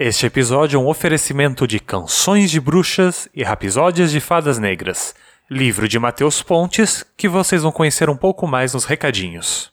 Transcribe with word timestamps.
Este 0.00 0.26
episódio 0.26 0.76
é 0.76 0.80
um 0.80 0.86
oferecimento 0.86 1.66
de 1.66 1.80
Canções 1.80 2.52
de 2.52 2.60
Bruxas 2.60 3.28
e 3.34 3.42
Rapisódias 3.42 4.12
de 4.12 4.20
Fadas 4.20 4.56
Negras, 4.56 5.12
livro 5.50 5.88
de 5.88 5.98
Matheus 5.98 6.40
Pontes, 6.40 7.04
que 7.16 7.28
vocês 7.28 7.64
vão 7.64 7.72
conhecer 7.72 8.08
um 8.08 8.16
pouco 8.16 8.46
mais 8.46 8.74
nos 8.74 8.84
recadinhos. 8.84 9.72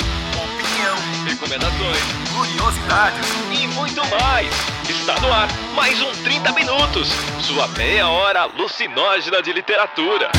Opinião, 0.00 0.96
recomendações, 1.26 2.02
curiosidades 2.34 3.28
e 3.52 3.66
muito 3.74 4.00
mais. 4.06 4.48
Está 4.88 5.20
no 5.20 5.30
ar 5.30 5.48
mais 5.74 6.00
um 6.00 6.12
30 6.24 6.50
Minutos, 6.52 7.10
sua 7.42 7.68
meia 7.76 8.08
hora 8.08 8.44
alucinógena 8.44 9.42
de 9.42 9.52
literatura. 9.52 10.30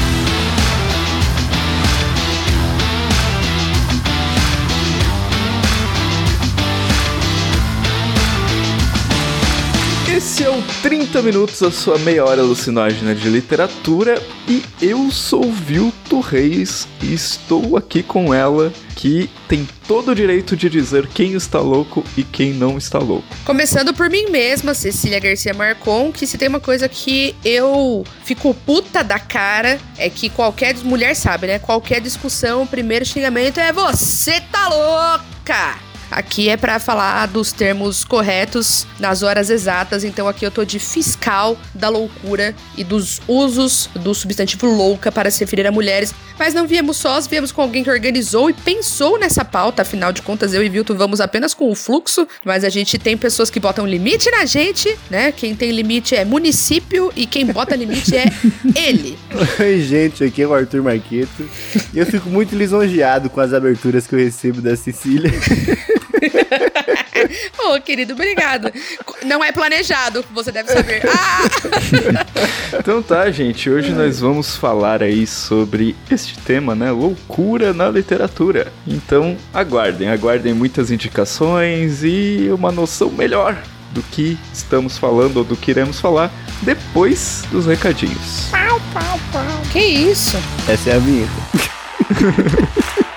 Esse 10.15 10.43
é 10.43 10.49
o 10.49 10.61
30 10.81 11.21
Minutos, 11.21 11.61
a 11.61 11.69
sua 11.71 11.97
meia 11.99 12.25
hora 12.25 12.41
alucinógena 12.41 13.13
de 13.13 13.29
literatura. 13.29 14.19
E 14.47 14.63
eu 14.81 15.11
sou 15.11 15.51
Vilto 15.51 16.19
Reis 16.19 16.87
e 17.01 17.13
estou 17.13 17.77
aqui 17.77 18.01
com 18.01 18.33
ela, 18.33 18.73
que 18.95 19.29
tem 19.47 19.67
todo 19.87 20.11
o 20.11 20.15
direito 20.15 20.57
de 20.57 20.67
dizer 20.67 21.07
quem 21.07 21.33
está 21.33 21.59
louco 21.59 22.03
e 22.17 22.23
quem 22.23 22.53
não 22.53 22.75
está 22.75 22.97
louco. 22.97 23.27
Começando 23.45 23.93
por 23.93 24.09
mim 24.09 24.29
mesma, 24.31 24.73
Cecília 24.73 25.19
Garcia 25.19 25.53
Marcon, 25.53 26.11
que 26.11 26.25
se 26.25 26.39
tem 26.39 26.47
uma 26.47 26.59
coisa 26.59 26.89
que 26.89 27.35
eu 27.45 28.03
fico 28.23 28.53
puta 28.53 29.03
da 29.03 29.19
cara, 29.19 29.79
é 29.95 30.09
que 30.09 30.27
qualquer 30.29 30.75
mulher 30.77 31.15
sabe, 31.15 31.45
né? 31.45 31.59
Qualquer 31.59 32.01
discussão, 32.01 32.63
o 32.63 32.67
primeiro 32.67 33.05
xingamento 33.05 33.59
é 33.59 33.71
você 33.71 34.41
tá 34.51 34.69
louca! 34.69 35.88
Aqui 36.11 36.49
é 36.49 36.57
para 36.57 36.79
falar 36.79 37.27
dos 37.27 37.51
termos 37.51 38.03
corretos 38.03 38.87
nas 38.99 39.21
horas 39.21 39.49
exatas, 39.49 40.03
então 40.03 40.27
aqui 40.27 40.45
eu 40.45 40.51
tô 40.51 40.65
de 40.65 40.79
fiscal 40.79 41.57
da 41.73 41.89
loucura 41.89 42.55
e 42.77 42.83
dos 42.83 43.21
usos 43.27 43.89
do 43.95 44.13
substantivo 44.13 44.65
louca 44.65 45.11
para 45.11 45.29
se 45.29 45.39
referir 45.41 45.67
a 45.67 45.71
mulheres. 45.71 46.13
Mas 46.37 46.53
não 46.53 46.65
viemos 46.65 46.97
sós, 46.97 47.27
viemos 47.27 47.51
com 47.51 47.61
alguém 47.61 47.83
que 47.83 47.91
organizou 47.91 48.49
e 48.49 48.53
pensou 48.53 49.19
nessa 49.19 49.43
pauta, 49.43 49.81
afinal 49.81 50.11
de 50.11 50.21
contas 50.21 50.53
eu 50.53 50.63
e 50.63 50.69
Vilto 50.69 50.95
vamos 50.95 51.19
apenas 51.19 51.53
com 51.53 51.69
o 51.69 51.75
fluxo, 51.75 52.27
mas 52.45 52.63
a 52.63 52.69
gente 52.69 52.97
tem 52.97 53.17
pessoas 53.17 53.49
que 53.49 53.59
botam 53.59 53.85
limite 53.85 54.31
na 54.31 54.45
gente, 54.45 54.97
né? 55.09 55.31
Quem 55.31 55.53
tem 55.53 55.71
limite 55.71 56.15
é 56.15 56.23
município 56.23 57.11
e 57.15 57.25
quem 57.25 57.45
bota 57.45 57.75
limite 57.75 58.15
é 58.15 58.25
ele. 58.75 59.17
Oi, 59.59 59.81
gente, 59.81 60.23
aqui 60.23 60.41
é 60.41 60.47
o 60.47 60.53
Arthur 60.53 60.81
Marqueto. 60.81 61.49
E 61.93 61.99
eu 61.99 62.05
fico 62.05 62.29
muito 62.29 62.55
lisonjeado 62.55 63.29
com 63.29 63.41
as 63.41 63.53
aberturas 63.53 64.07
que 64.07 64.15
eu 64.15 64.19
recebo 64.19 64.61
da 64.61 64.75
Cecília. 64.75 65.31
Ô, 67.59 67.75
oh, 67.75 67.81
querido, 67.81 68.13
obrigado. 68.13 68.71
Não 69.25 69.43
é 69.43 69.51
planejado, 69.51 70.23
você 70.33 70.51
deve 70.51 70.71
saber. 70.71 71.01
Ah! 71.07 71.41
então 72.79 73.01
tá, 73.01 73.29
gente. 73.31 73.69
Hoje 73.69 73.91
nós 73.91 74.19
vamos 74.19 74.55
falar 74.55 75.03
aí 75.03 75.25
sobre 75.25 75.95
este 76.09 76.37
tema, 76.39 76.75
né? 76.75 76.91
Loucura 76.91 77.73
na 77.73 77.89
literatura. 77.89 78.71
Então, 78.87 79.37
aguardem, 79.53 80.09
aguardem 80.09 80.53
muitas 80.53 80.91
indicações 80.91 82.03
e 82.03 82.49
uma 82.51 82.71
noção 82.71 83.09
melhor 83.09 83.57
do 83.91 84.03
que 84.03 84.37
estamos 84.53 84.97
falando 84.97 85.37
ou 85.37 85.43
do 85.43 85.55
que 85.55 85.71
iremos 85.71 85.99
falar 85.99 86.31
depois 86.61 87.43
dos 87.51 87.65
recadinhos. 87.65 88.47
Pau, 88.51 88.79
pau, 88.93 89.19
pau. 89.31 89.61
Que 89.71 89.79
isso? 89.79 90.37
Essa 90.67 90.91
é 90.91 90.95
a 90.95 90.99
vinheta. 90.99 91.31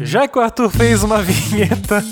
Já 0.00 0.28
que 0.28 0.38
o 0.38 0.42
Arthur 0.42 0.68
fez 0.68 1.02
uma 1.02 1.22
vinheta, 1.22 2.04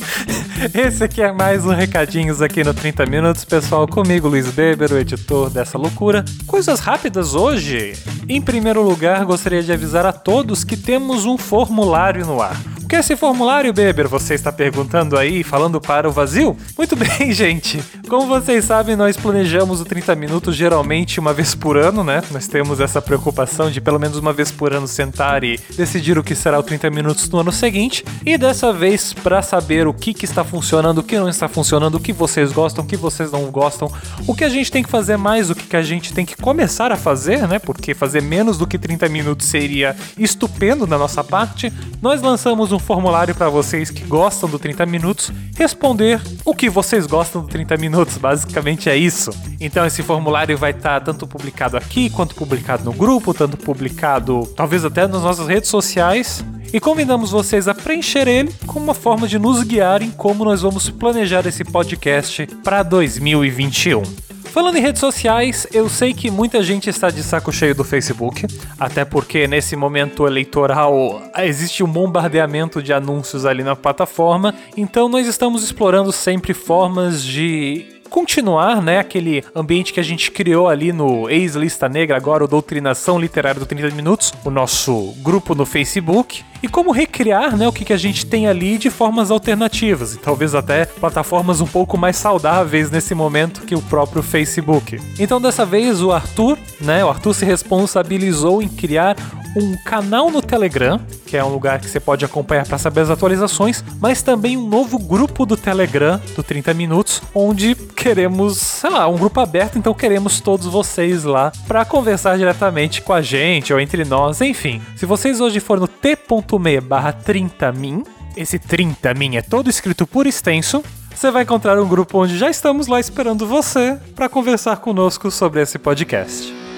esse 0.75 1.03
aqui 1.03 1.23
é 1.23 1.33
mais 1.33 1.65
um 1.65 1.71
recadinhos 1.71 2.43
aqui 2.43 2.63
no 2.63 2.75
30 2.75 3.07
Minutos, 3.07 3.45
pessoal. 3.45 3.89
Comigo, 3.89 4.29
Luiz 4.29 4.51
Beber, 4.51 4.93
o 4.93 4.99
editor 4.99 5.49
dessa 5.49 5.79
loucura. 5.79 6.23
Coisas 6.47 6.81
rápidas 6.81 7.35
hoje. 7.35 7.95
Em 8.29 8.43
primeiro 8.43 8.83
lugar, 8.83 9.25
gostaria 9.25 9.63
de 9.63 9.73
avisar 9.73 10.05
a 10.05 10.13
todos 10.13 10.63
que 10.63 10.77
temos 10.77 11.25
um 11.25 11.39
formulário 11.39 12.27
no 12.27 12.43
ar. 12.43 12.57
O 12.83 12.89
que 12.91 12.97
é 12.97 13.01
esse 13.01 13.17
formulário, 13.17 13.73
Beber? 13.73 14.09
Você 14.09 14.35
está 14.35 14.53
perguntando 14.53 15.17
aí, 15.17 15.45
falando 15.45 15.81
para 15.81 16.09
o 16.09 16.13
vazio? 16.13 16.57
Muito 16.77 16.95
bem, 16.97 17.33
gente. 17.33 17.83
Como 18.09 18.27
vocês 18.27 18.65
sabem, 18.65 18.97
nós 18.97 19.17
planejamos 19.17 19.81
o 19.81 19.85
30 19.85 20.15
minutos 20.17 20.57
geralmente 20.57 21.21
uma 21.21 21.33
vez 21.33 21.55
por 21.55 21.77
ano, 21.77 22.03
né? 22.03 22.21
Nós 22.33 22.49
temos 22.49 22.81
essa 22.81 23.01
preocupação 23.01 23.71
de 23.71 23.81
pelo 23.81 23.99
menos 23.99 24.19
uma 24.19 24.33
vez 24.33 24.51
por 24.51 24.73
ano 24.73 24.89
sentar 24.89 25.45
e 25.45 25.59
decidir 25.77 26.19
o 26.19 26.25
que 26.25 26.35
será 26.35 26.59
o 26.59 26.63
30 26.63 26.91
minutos 26.91 27.29
no 27.31 27.39
ano 27.39 27.53
seguinte. 27.53 28.05
E 28.27 28.37
dessa 28.37 28.73
vez, 28.73 29.13
para 29.13 29.41
saber 29.41 29.87
o 29.87 29.95
que, 29.95 30.13
que 30.13 30.25
está 30.25 30.45
funcionando, 30.51 30.99
o 30.99 31.03
que 31.03 31.19
não 31.19 31.29
está 31.29 31.49
funcionando, 31.49 31.95
o 31.95 32.01
que 32.01 32.13
vocês 32.13 32.53
gostam, 32.53 32.85
o 32.85 32.87
que 32.87 32.97
vocês 32.97 33.31
não 33.31 33.45
gostam, 33.51 33.91
o 34.27 34.35
que 34.35 34.45
a 34.45 34.49
gente 34.49 34.73
tem 34.73 34.83
que 34.83 34.91
fazer 34.91 35.17
mais, 35.17 35.51
o 35.51 35.55
que, 35.55 35.77
a 35.77 35.83
gente 35.83 36.13
tem 36.13 36.27
que 36.27 36.37
começar 36.37 36.91
a 36.91 36.97
fazer, 36.97 37.47
né? 37.47 37.59
Porque 37.59 37.95
fazer 37.95 38.23
menos 38.23 38.59
do 38.59 38.67
que 38.67 38.79
30 38.79 39.09
minutos 39.09 39.47
seria 39.47 39.95
estupendo 40.19 40.87
da 40.87 40.99
nossa 40.99 41.23
parte. 41.23 41.73
Nós 42.03 42.21
lançamos 42.21 42.73
um 42.73 42.79
formulário 42.79 43.35
para 43.35 43.49
vocês 43.49 43.91
que 43.91 44.05
gostam 44.05 44.49
do 44.49 44.59
30 44.59 44.85
minutos 44.87 45.33
responder 45.57 46.21
o 46.45 46.55
que 46.55 46.69
vocês 46.69 47.07
gostam 47.07 47.43
do 47.43 47.49
30 47.49 47.77
minutos 47.77 48.01
minutos, 48.01 48.17
basicamente 48.19 48.89
é 48.89 48.97
isso. 48.97 49.31
Então 49.61 49.85
esse 49.85 50.03
formulário 50.03 50.57
vai 50.57 50.71
estar 50.71 51.01
tá 51.01 51.07
tanto 51.07 51.27
publicado 51.27 51.77
aqui, 51.77 52.09
quanto 52.09 52.35
publicado 52.35 52.85
no 52.85 52.93
grupo, 52.93 53.35
tanto 53.35 53.57
publicado 53.57 54.47
talvez 54.57 54.85
até 54.85 55.07
nas 55.07 55.23
nossas 55.23 55.49
redes 55.49 55.69
sociais. 55.69 56.45
E 56.73 56.79
convidamos 56.79 57.33
vocês 57.33 57.67
a 57.67 57.75
preencher 57.75 58.29
ele 58.29 58.55
como 58.65 58.85
uma 58.85 58.95
forma 58.95 59.27
de 59.27 59.39
nos 59.39 59.63
guiar 59.65 60.03
em 60.03 60.11
como 60.11 60.45
nós 60.45 60.63
vamos 60.63 60.89
planejar 60.89 61.45
esse 61.47 61.65
podcast 61.65 62.47
para 62.63 62.85
2021. 62.85 64.03
Falando 64.45 64.77
em 64.77 64.81
redes 64.81 65.01
sociais, 65.01 65.67
eu 65.73 65.89
sei 65.89 66.13
que 66.13 66.31
muita 66.31 66.63
gente 66.63 66.91
está 66.91 67.11
de 67.11 67.23
saco 67.23 67.53
cheio 67.53 67.75
do 67.75 67.85
Facebook, 67.85 68.47
até 68.79 69.05
porque 69.05 69.47
nesse 69.47 69.77
momento 69.77 70.27
eleitoral 70.27 71.23
existe 71.39 71.85
um 71.85 71.89
bombardeamento 71.89 72.83
de 72.83 72.93
anúncios 72.93 73.47
ali 73.47 73.63
na 73.63 73.77
plataforma, 73.77 74.55
então 74.77 75.09
nós 75.09 75.27
estamos 75.27 75.63
explorando 75.63 76.11
sempre 76.13 76.53
formas 76.53 77.23
de 77.23 78.00
continuar, 78.11 78.83
né, 78.83 78.99
aquele 78.99 79.43
ambiente 79.55 79.93
que 79.93 80.01
a 80.01 80.03
gente 80.03 80.31
criou 80.31 80.69
ali 80.69 80.93
no 80.93 81.31
Ex-Lista 81.31 81.89
Negra, 81.89 82.17
agora 82.17 82.45
o 82.45 82.49
Doutrinação 82.49 83.19
Literária 83.19 83.61
do 83.61 83.65
30 83.65 83.95
Minutos, 83.95 84.35
o 84.45 84.51
nosso 84.51 85.15
grupo 85.23 85.55
no 85.55 85.65
Facebook, 85.65 86.45
e 86.63 86.69
como 86.69 86.91
recriar, 86.91 87.57
né, 87.57 87.67
o 87.67 87.73
que, 87.73 87.85
que 87.85 87.93
a 87.93 87.97
gente 87.97 88.27
tem 88.27 88.47
ali 88.47 88.77
de 88.77 88.91
formas 88.91 89.31
alternativas, 89.31 90.15
e 90.15 90.19
talvez 90.19 90.55
até 90.55 90.85
plataformas 90.85 91.61
um 91.61 91.67
pouco 91.67 91.97
mais 91.97 92.17
saudáveis 92.17 92.91
nesse 92.91 93.15
momento 93.15 93.63
que 93.63 93.75
o 93.75 93.81
próprio 93.83 94.23
Facebook. 94.23 95.01
Então 95.19 95.41
dessa 95.41 95.65
vez 95.65 96.03
o 96.03 96.13
Arthur, 96.13 96.59
né, 96.81 97.05
o 97.05 97.09
Arthur 97.09 97.33
se 97.33 97.45
responsabilizou 97.45 98.61
em 98.61 98.69
criar 98.69 99.17
um 99.57 99.77
canal 99.85 100.31
no 100.31 100.41
Telegram, 100.41 101.01
que 101.27 101.37
é 101.37 101.45
um 101.45 101.49
lugar 101.49 101.81
que 101.81 101.89
você 101.89 102.01
pode 102.01 102.25
acompanhar 102.25 102.67
para 102.67 102.79
saber 102.79 103.01
as 103.03 103.11
atualizações, 103.11 103.85
mas 104.01 104.23
também 104.23 104.57
um 104.57 104.67
novo 104.67 104.99
grupo 104.99 105.45
do 105.45 105.57
Telegram 105.57 106.21
do 106.35 106.43
30 106.43 106.75
Minutos, 106.75 107.23
onde 107.35 107.75
queremos, 107.75 108.59
sei 108.59 108.91
lá, 108.91 109.09
um 109.09 109.17
grupo 109.17 109.41
aberto, 109.41 109.79
então 109.79 109.93
queremos 109.93 110.41
todos 110.41 110.67
vocês 110.67 111.25
lá 111.25 111.53
para 111.67 111.85
conversar 111.85 112.37
diretamente 112.39 113.03
com 113.03 113.13
a 113.13 113.21
gente 113.21 113.73
ou 113.73 113.81
entre 113.81 114.05
nós, 114.05 114.41
enfim. 114.41 114.81
Se 114.97 115.07
vocês 115.07 115.41
hoje 115.41 115.61
forem 115.61 115.83
no 115.83 115.89
t.me 115.89 116.81
barra 116.81 117.13
30min, 117.13 118.05
esse 118.37 118.59
30min 118.59 119.37
é 119.37 119.43
todo 119.43 119.69
escrito 119.69 120.07
por 120.07 120.27
extenso, 120.27 120.83
você 121.15 121.31
vai 121.31 121.43
encontrar 121.43 121.79
um 121.79 121.89
grupo 121.89 122.23
onde 122.23 122.39
já 122.39 122.49
estamos 122.49 122.87
lá 122.87 122.99
esperando 123.01 123.47
você 123.47 123.99
para 124.15 124.29
conversar 124.29 124.77
conosco 124.79 125.31
sobre 125.31 125.61
esse 125.61 125.79
podcast. 125.79 126.70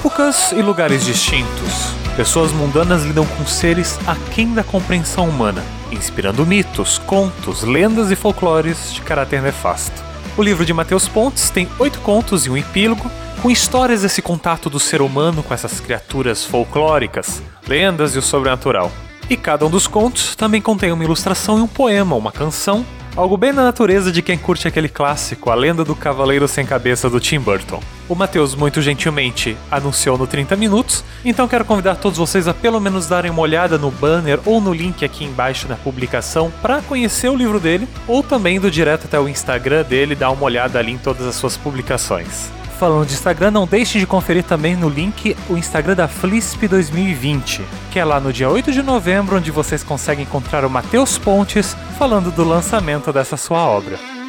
Épocas 0.00 0.52
e 0.52 0.62
lugares 0.62 1.04
distintos, 1.04 1.92
pessoas 2.16 2.52
mundanas 2.52 3.02
lidam 3.02 3.26
com 3.26 3.44
seres 3.44 3.98
aquém 4.06 4.54
da 4.54 4.64
compreensão 4.64 5.28
humana, 5.28 5.62
inspirando 5.92 6.46
mitos, 6.46 6.96
contos, 6.96 7.64
lendas 7.64 8.10
e 8.10 8.16
folclores 8.16 8.94
de 8.94 9.02
caráter 9.02 9.42
nefasto. 9.42 10.02
O 10.38 10.42
livro 10.42 10.64
de 10.64 10.72
Mateus 10.72 11.06
Pontes 11.06 11.50
tem 11.50 11.68
oito 11.78 11.98
contos 12.00 12.46
e 12.46 12.50
um 12.50 12.56
epílogo, 12.56 13.10
com 13.42 13.50
histórias 13.50 14.00
desse 14.00 14.22
contato 14.22 14.70
do 14.70 14.80
ser 14.80 15.02
humano 15.02 15.42
com 15.42 15.52
essas 15.52 15.80
criaturas 15.80 16.46
folclóricas, 16.46 17.42
lendas 17.68 18.14
e 18.14 18.18
o 18.18 18.22
sobrenatural. 18.22 18.90
E 19.28 19.36
cada 19.36 19.66
um 19.66 19.70
dos 19.70 19.86
contos 19.86 20.34
também 20.34 20.62
contém 20.62 20.92
uma 20.92 21.04
ilustração 21.04 21.58
e 21.58 21.60
um 21.60 21.68
poema, 21.68 22.16
uma 22.16 22.32
canção, 22.32 22.86
Algo 23.16 23.36
bem 23.36 23.52
na 23.52 23.64
natureza 23.64 24.12
de 24.12 24.22
quem 24.22 24.38
curte 24.38 24.68
aquele 24.68 24.88
clássico, 24.88 25.50
A 25.50 25.54
Lenda 25.54 25.84
do 25.84 25.96
Cavaleiro 25.96 26.46
Sem 26.46 26.64
Cabeça 26.64 27.10
do 27.10 27.18
Tim 27.18 27.40
Burton. 27.40 27.82
O 28.08 28.14
Matheus, 28.14 28.54
muito 28.54 28.80
gentilmente, 28.80 29.56
anunciou 29.68 30.16
no 30.16 30.28
30 30.28 30.56
Minutos, 30.56 31.04
então 31.24 31.48
quero 31.48 31.64
convidar 31.64 31.96
todos 31.96 32.18
vocês 32.18 32.46
a 32.46 32.54
pelo 32.54 32.80
menos 32.80 33.08
darem 33.08 33.30
uma 33.30 33.42
olhada 33.42 33.76
no 33.76 33.90
banner 33.90 34.38
ou 34.46 34.60
no 34.60 34.72
link 34.72 35.04
aqui 35.04 35.24
embaixo 35.24 35.66
na 35.66 35.74
publicação 35.74 36.52
para 36.62 36.80
conhecer 36.82 37.28
o 37.28 37.36
livro 37.36 37.58
dele, 37.58 37.88
ou 38.06 38.22
também 38.22 38.56
indo 38.56 38.70
direto 38.70 39.06
até 39.06 39.18
o 39.18 39.28
Instagram 39.28 39.82
dele, 39.82 40.14
dar 40.14 40.30
uma 40.30 40.44
olhada 40.44 40.78
ali 40.78 40.92
em 40.92 40.98
todas 40.98 41.26
as 41.26 41.34
suas 41.34 41.56
publicações 41.56 42.59
falando 42.80 43.06
de 43.06 43.12
Instagram, 43.12 43.50
não 43.50 43.66
deixe 43.66 43.98
de 43.98 44.06
conferir 44.06 44.42
também 44.42 44.74
no 44.74 44.88
link 44.88 45.36
o 45.50 45.56
Instagram 45.58 45.94
da 45.94 46.08
Flisp 46.08 46.66
2020, 46.66 47.62
que 47.90 47.98
é 47.98 48.04
lá 48.06 48.18
no 48.18 48.32
dia 48.32 48.48
8 48.48 48.72
de 48.72 48.82
novembro, 48.82 49.36
onde 49.36 49.50
vocês 49.50 49.84
conseguem 49.84 50.24
encontrar 50.24 50.64
o 50.64 50.70
Matheus 50.70 51.18
Pontes 51.18 51.76
falando 51.98 52.30
do 52.30 52.42
lançamento 52.42 53.12
dessa 53.12 53.36
sua 53.36 53.66
obra. 53.66 54.19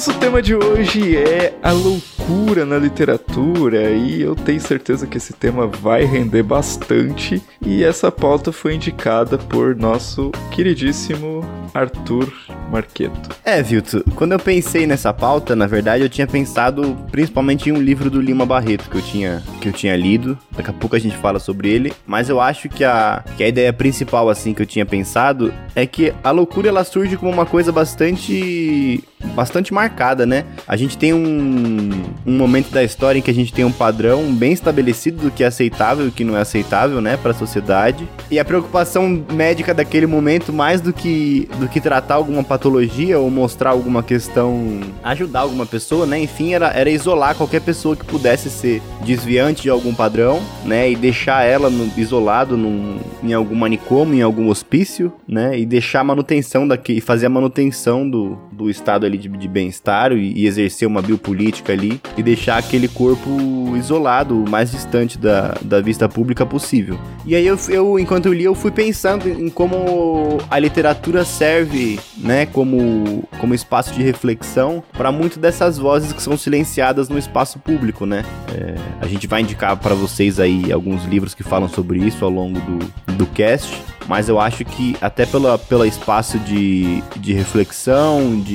Nosso 0.00 0.18
tema 0.18 0.40
de 0.40 0.54
hoje 0.54 1.14
é 1.14 1.52
a 1.62 1.72
loucura 1.72 2.64
na 2.64 2.78
literatura 2.78 3.90
e 3.90 4.22
eu 4.22 4.34
tenho 4.34 4.58
certeza 4.58 5.06
que 5.06 5.18
esse 5.18 5.34
tema 5.34 5.66
vai 5.66 6.04
render 6.06 6.42
bastante 6.42 7.42
e 7.60 7.84
essa 7.84 8.10
pauta 8.10 8.50
foi 8.50 8.76
indicada 8.76 9.36
por 9.36 9.76
nosso 9.76 10.30
queridíssimo 10.52 11.44
Arthur 11.74 12.32
Marqueto. 12.70 13.28
É, 13.44 13.62
Vilto, 13.62 14.02
quando 14.14 14.32
eu 14.32 14.38
pensei 14.38 14.86
nessa 14.86 15.12
pauta, 15.12 15.54
na 15.54 15.66
verdade 15.66 16.02
eu 16.02 16.08
tinha 16.08 16.26
pensado 16.26 16.96
principalmente 17.12 17.68
em 17.68 17.72
um 17.72 17.82
livro 17.82 18.08
do 18.08 18.22
Lima 18.22 18.46
Barreto 18.46 18.88
que 18.88 18.96
eu 18.96 19.02
tinha, 19.02 19.42
que 19.60 19.68
eu 19.68 19.72
tinha 19.72 19.94
lido. 19.96 20.38
Daqui 20.56 20.70
a 20.70 20.72
pouco 20.72 20.96
a 20.96 20.98
gente 20.98 21.18
fala 21.18 21.38
sobre 21.38 21.68
ele, 21.68 21.92
mas 22.06 22.30
eu 22.30 22.40
acho 22.40 22.70
que 22.70 22.84
a, 22.84 23.22
que 23.36 23.44
a 23.44 23.48
ideia 23.48 23.70
principal 23.70 24.30
assim 24.30 24.54
que 24.54 24.62
eu 24.62 24.66
tinha 24.66 24.86
pensado 24.86 25.52
é 25.74 25.84
que 25.84 26.14
a 26.24 26.30
loucura 26.30 26.68
ela 26.68 26.84
surge 26.84 27.18
como 27.18 27.30
uma 27.30 27.44
coisa 27.44 27.70
bastante 27.70 29.04
bastante 29.34 29.72
marcada, 29.72 29.89
né? 30.26 30.44
A 30.66 30.76
gente 30.76 30.96
tem 30.96 31.12
um, 31.12 31.90
um 32.26 32.36
momento 32.36 32.70
da 32.70 32.82
história 32.82 33.18
em 33.18 33.22
que 33.22 33.30
a 33.30 33.34
gente 33.34 33.52
tem 33.52 33.64
um 33.64 33.72
padrão 33.72 34.32
bem 34.32 34.52
estabelecido 34.52 35.22
do 35.22 35.30
que 35.30 35.44
é 35.44 35.46
aceitável 35.46 36.06
e 36.06 36.08
o 36.08 36.12
que 36.12 36.24
não 36.24 36.36
é 36.36 36.40
aceitável, 36.40 37.00
né, 37.00 37.16
para 37.16 37.32
a 37.32 37.34
sociedade. 37.34 38.08
E 38.30 38.38
a 38.38 38.44
preocupação 38.44 39.24
médica 39.32 39.74
daquele 39.74 40.06
momento 40.06 40.52
mais 40.52 40.80
do 40.80 40.92
que 40.92 41.48
do 41.58 41.68
que 41.68 41.80
tratar 41.80 42.14
alguma 42.14 42.42
patologia 42.42 43.18
ou 43.18 43.30
mostrar 43.30 43.70
alguma 43.70 44.02
questão, 44.02 44.80
ajudar 45.02 45.40
alguma 45.40 45.66
pessoa, 45.66 46.06
né? 46.06 46.18
Enfim, 46.20 46.54
era, 46.54 46.68
era 46.68 46.90
isolar 46.90 47.34
qualquer 47.34 47.60
pessoa 47.60 47.96
que 47.96 48.04
pudesse 48.04 48.50
ser 48.50 48.82
desviante 49.04 49.62
de 49.62 49.70
algum 49.70 49.94
padrão, 49.94 50.40
né? 50.64 50.90
E 50.90 50.96
deixar 50.96 51.44
ela 51.44 51.68
no, 51.70 51.90
isolado 51.96 52.56
num, 52.56 52.98
em 53.22 53.32
algum 53.32 53.54
manicômio, 53.54 54.18
em 54.18 54.22
algum 54.22 54.48
hospício, 54.48 55.12
né? 55.26 55.58
E 55.58 55.66
deixar 55.66 56.00
a 56.00 56.04
manutenção 56.04 56.66
daqui, 56.66 57.00
fazer 57.00 57.26
a 57.26 57.30
manutenção 57.30 58.08
do, 58.08 58.38
do 58.60 58.68
estado 58.68 59.06
ali 59.06 59.16
de, 59.16 59.28
de 59.28 59.48
bem-estar 59.48 60.12
e, 60.12 60.32
e, 60.34 60.46
exercer 60.46 60.86
uma 60.86 61.00
biopolítica 61.00 61.72
ali 61.72 62.00
e 62.16 62.22
deixar 62.22 62.58
aquele 62.58 62.88
corpo 62.88 63.74
isolado, 63.74 64.44
o 64.44 64.48
mais 64.48 64.70
distante 64.70 65.16
da, 65.16 65.56
da 65.62 65.80
vista 65.80 66.08
pública 66.08 66.44
possível. 66.44 66.98
E 67.24 67.34
aí 67.34 67.46
eu, 67.46 67.58
eu, 67.70 67.98
enquanto 67.98 68.26
eu 68.26 68.34
li, 68.34 68.44
eu 68.44 68.54
fui 68.54 68.70
pensando 68.70 69.26
em 69.28 69.48
como 69.48 70.38
a 70.50 70.58
literatura 70.58 71.24
serve, 71.24 71.98
né, 72.18 72.44
como, 72.44 73.26
como 73.38 73.54
espaço 73.54 73.94
de 73.94 74.02
reflexão 74.02 74.84
para 74.92 75.10
muitas 75.10 75.38
dessas 75.38 75.78
vozes 75.78 76.12
que 76.12 76.22
são 76.22 76.36
silenciadas 76.36 77.08
no 77.08 77.18
espaço 77.18 77.58
público, 77.58 78.04
né? 78.04 78.24
É, 78.54 78.74
a 79.00 79.06
gente 79.06 79.26
vai 79.26 79.40
indicar 79.40 79.76
para 79.76 79.94
vocês 79.94 80.38
aí 80.38 80.70
alguns 80.70 81.04
livros 81.04 81.34
que 81.34 81.42
falam 81.42 81.68
sobre 81.68 81.98
isso 81.98 82.24
ao 82.24 82.30
longo 82.30 82.60
do, 82.60 83.14
do 83.14 83.26
cast 83.26 83.80
mas 84.10 84.28
eu 84.28 84.40
acho 84.40 84.64
que 84.64 84.96
até 85.00 85.24
pela, 85.24 85.56
pelo 85.56 85.84
espaço 85.84 86.36
de, 86.40 87.00
de 87.16 87.32
reflexão, 87.32 88.40
de 88.40 88.49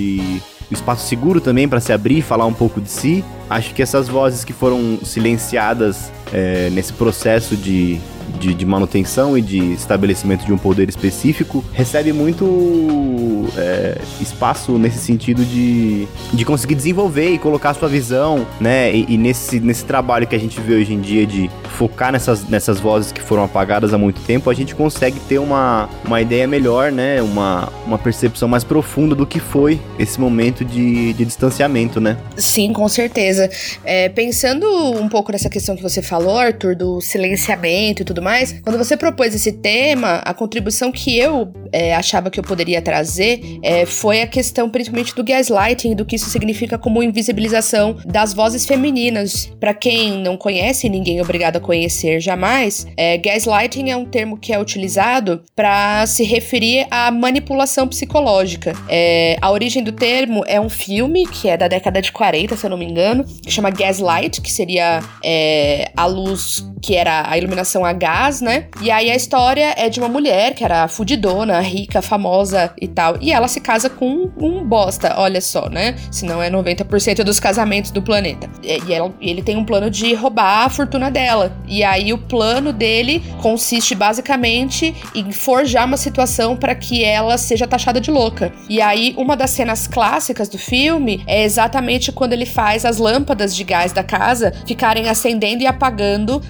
espaço 0.72 1.08
seguro 1.08 1.40
também 1.40 1.68
para 1.68 1.80
se 1.80 1.94
abrir 1.94 2.20
e 2.20 2.22
falar 2.22 2.46
um 2.46 2.54
pouco 2.54 2.82
de 2.82 2.90
si, 2.90 3.24
acho 3.50 3.74
que 3.74 3.82
essas 3.82 4.08
vozes 4.08 4.44
que 4.44 4.54
foram 4.54 5.00
silenciadas 5.04 6.12
é, 6.36 6.70
nesse 6.70 6.92
processo 6.92 7.56
de, 7.56 7.98
de, 8.38 8.54
de, 8.54 8.66
manutenção 8.66 9.38
e 9.38 9.42
de 9.42 9.72
estabelecimento 9.72 10.46
de 10.46 10.52
um 10.52 10.58
poder 10.58 10.90
específico, 10.90 11.64
recebe 11.72 12.12
muito 12.12 13.46
é, 13.58 13.98
espaço 14.20 14.78
nesse 14.78 14.98
sentido 14.98 15.46
de, 15.46 16.06
de 16.34 16.44
conseguir 16.44 16.76
desenvolver 16.76 17.30
e 17.30 17.40
colocar 17.40 17.74
sua 17.74 17.88
visão, 17.88 18.46
né? 18.60 18.94
E, 18.94 19.06
e, 19.14 19.18
nesse, 19.18 19.62
nesse 19.62 19.86
trabalho 19.86 20.28
que 20.28 20.36
a 20.36 20.40
gente 20.40 20.60
vê 20.60 20.76
hoje 20.76 20.94
em 20.94 21.00
dia 21.00 21.26
de 21.26 21.50
focar 21.70 22.12
nessas, 22.12 22.48
nessas 22.50 22.80
vozes 22.80 23.14
que 23.14 23.22
foram 23.22 23.44
apagadas 23.46 23.94
há 23.94 23.98
muito 23.98 24.20
tempo, 24.22 24.50
a 24.50 24.54
gente 24.54 24.76
consegue 24.76 25.20
ter 25.22 25.40
uma, 25.40 25.90
uma 26.06 26.22
ideia 26.22 26.48
melhor, 26.48 26.92
né? 26.92 27.22
Uma, 27.22 27.70
uma 27.86 27.98
percepção 27.98 28.48
mais 28.48 28.64
profunda 28.64 29.16
do 29.16 29.26
que 29.26 29.40
foi 29.40 29.80
esse 29.98 30.20
momento 30.20 30.66
de, 30.66 31.14
de 31.14 31.26
distanciamento, 31.26 32.02
né? 32.02 32.18
Sim, 32.36 32.74
com 32.74 32.88
certeza. 32.90 33.50
É, 33.86 34.10
pensando 34.10 34.66
um 35.00 35.08
pouco 35.08 35.32
nessa 35.32 35.50
questão 35.50 35.76
que 35.76 35.84
você 35.84 36.02
falou, 36.02 36.25
Arthur, 36.30 36.76
do 36.76 37.02
silenciamento 37.02 38.02
e 38.02 38.06
tudo 38.06 38.22
mais, 38.22 38.60
quando 38.62 38.78
você 38.78 38.96
propôs 38.96 39.34
esse 39.36 39.52
tema, 39.52 40.22
a 40.26 40.34
contribuição 40.34 40.92
que 40.92 41.18
eu 41.18 41.52
é, 41.72 41.96
achava 41.96 42.30
que 42.30 42.40
eu 42.40 42.44
poderia 42.44 42.82
trazer 42.82 43.60
é, 43.62 43.86
foi 43.86 44.22
a 44.22 44.28
questão 44.28 44.70
principalmente 44.70 45.16
do 45.16 45.24
gaslighting, 45.24 45.96
do 45.96 46.06
que 46.06 46.16
isso 46.16 46.30
significa 46.30 46.78
como 46.78 47.04
invisibilização 47.04 47.98
das 48.06 48.34
vozes 48.34 48.66
femininas. 48.66 49.52
Para 49.60 49.74
quem 49.74 50.22
não 50.22 50.38
conhece, 50.38 50.90
ninguém 50.90 51.20
é 51.20 51.22
obrigado 51.22 51.58
a 51.58 51.60
conhecer 51.60 52.20
jamais, 52.20 52.88
é, 52.98 53.18
gaslighting 53.18 53.90
é 53.90 53.98
um 53.98 54.06
termo 54.06 54.38
que 54.38 54.54
é 54.54 54.60
utilizado 54.60 55.44
para 55.56 56.06
se 56.08 56.24
referir 56.24 56.88
à 56.90 57.12
manipulação 57.12 57.88
psicológica. 57.88 58.74
É, 58.88 59.38
a 59.42 59.52
origem 59.52 59.84
do 59.84 59.92
termo 59.92 60.44
é 60.48 60.60
um 60.60 60.70
filme 60.70 61.26
que 61.28 61.50
é 61.50 61.58
da 61.58 61.68
década 61.68 62.02
de 62.02 62.12
40, 62.12 62.56
se 62.56 62.66
eu 62.66 62.70
não 62.70 62.78
me 62.78 62.86
engano, 62.86 63.26
que 63.44 63.52
chama 63.52 63.70
Gaslight, 63.70 64.42
que 64.42 64.52
seria 64.52 65.02
é, 65.24 65.92
a 65.96 66.05
luz 66.06 66.64
que 66.86 66.96
era 66.96 67.28
a 67.28 67.36
iluminação 67.36 67.84
a 67.84 67.92
gás, 67.92 68.42
né? 68.42 68.68
E 68.80 68.92
aí 68.92 69.10
a 69.10 69.16
história 69.16 69.74
é 69.76 69.90
de 69.90 70.00
uma 70.00 70.08
mulher 70.08 70.54
que 70.54 70.64
era 70.64 70.88
fudidona, 70.88 71.60
rica, 71.60 72.00
famosa 72.00 72.72
e 72.80 72.88
tal. 72.88 73.18
E 73.20 73.32
ela 73.32 73.48
se 73.48 73.60
casa 73.60 73.90
com 73.90 74.30
um 74.38 74.64
bosta, 74.64 75.16
olha 75.18 75.42
só, 75.42 75.68
né? 75.68 75.96
Se 76.12 76.26
não 76.26 76.44
é 76.44 76.50
90% 76.52 77.24
dos 77.24 77.40
casamentos 77.40 77.90
do 77.90 78.04
planeta. 78.04 78.48
E, 78.62 78.94
ela, 78.94 79.12
ele 79.20 79.42
tem 79.42 79.58
um 79.58 79.66
plano 79.66 79.90
de 79.90 80.14
roubar 80.14 80.66
a 80.66 80.70
fortuna 80.70 81.10
dela. 81.10 81.58
E 81.68 81.84
aí 81.84 82.14
o 82.14 82.20
plano 82.20 82.72
dele 82.72 83.24
consiste 83.42 83.96
basicamente 83.96 84.94
em 85.16 85.32
forjar 85.32 85.88
uma 85.88 85.98
situação 85.98 86.56
para 86.56 86.76
que 86.76 87.04
ela 87.04 87.36
seja 87.40 87.66
taxada 87.66 88.00
de 88.00 88.12
louca. 88.12 88.54
E 88.70 88.80
aí 88.80 89.16
uma 89.18 89.36
das 89.36 89.50
cenas 89.50 89.88
clássicas 89.88 90.48
do 90.48 90.60
filme 90.60 91.24
é 91.26 91.44
exatamente 91.44 92.12
quando 92.12 92.34
ele 92.34 92.46
faz 92.46 92.86
as 92.86 93.00
lâmpadas 93.00 93.56
de 93.56 93.64
gás 93.64 93.92
da 93.92 94.04
casa 94.04 94.54
ficarem 94.68 95.10
acendendo 95.10 95.64
e 95.64 95.68
apagando, 95.68 95.95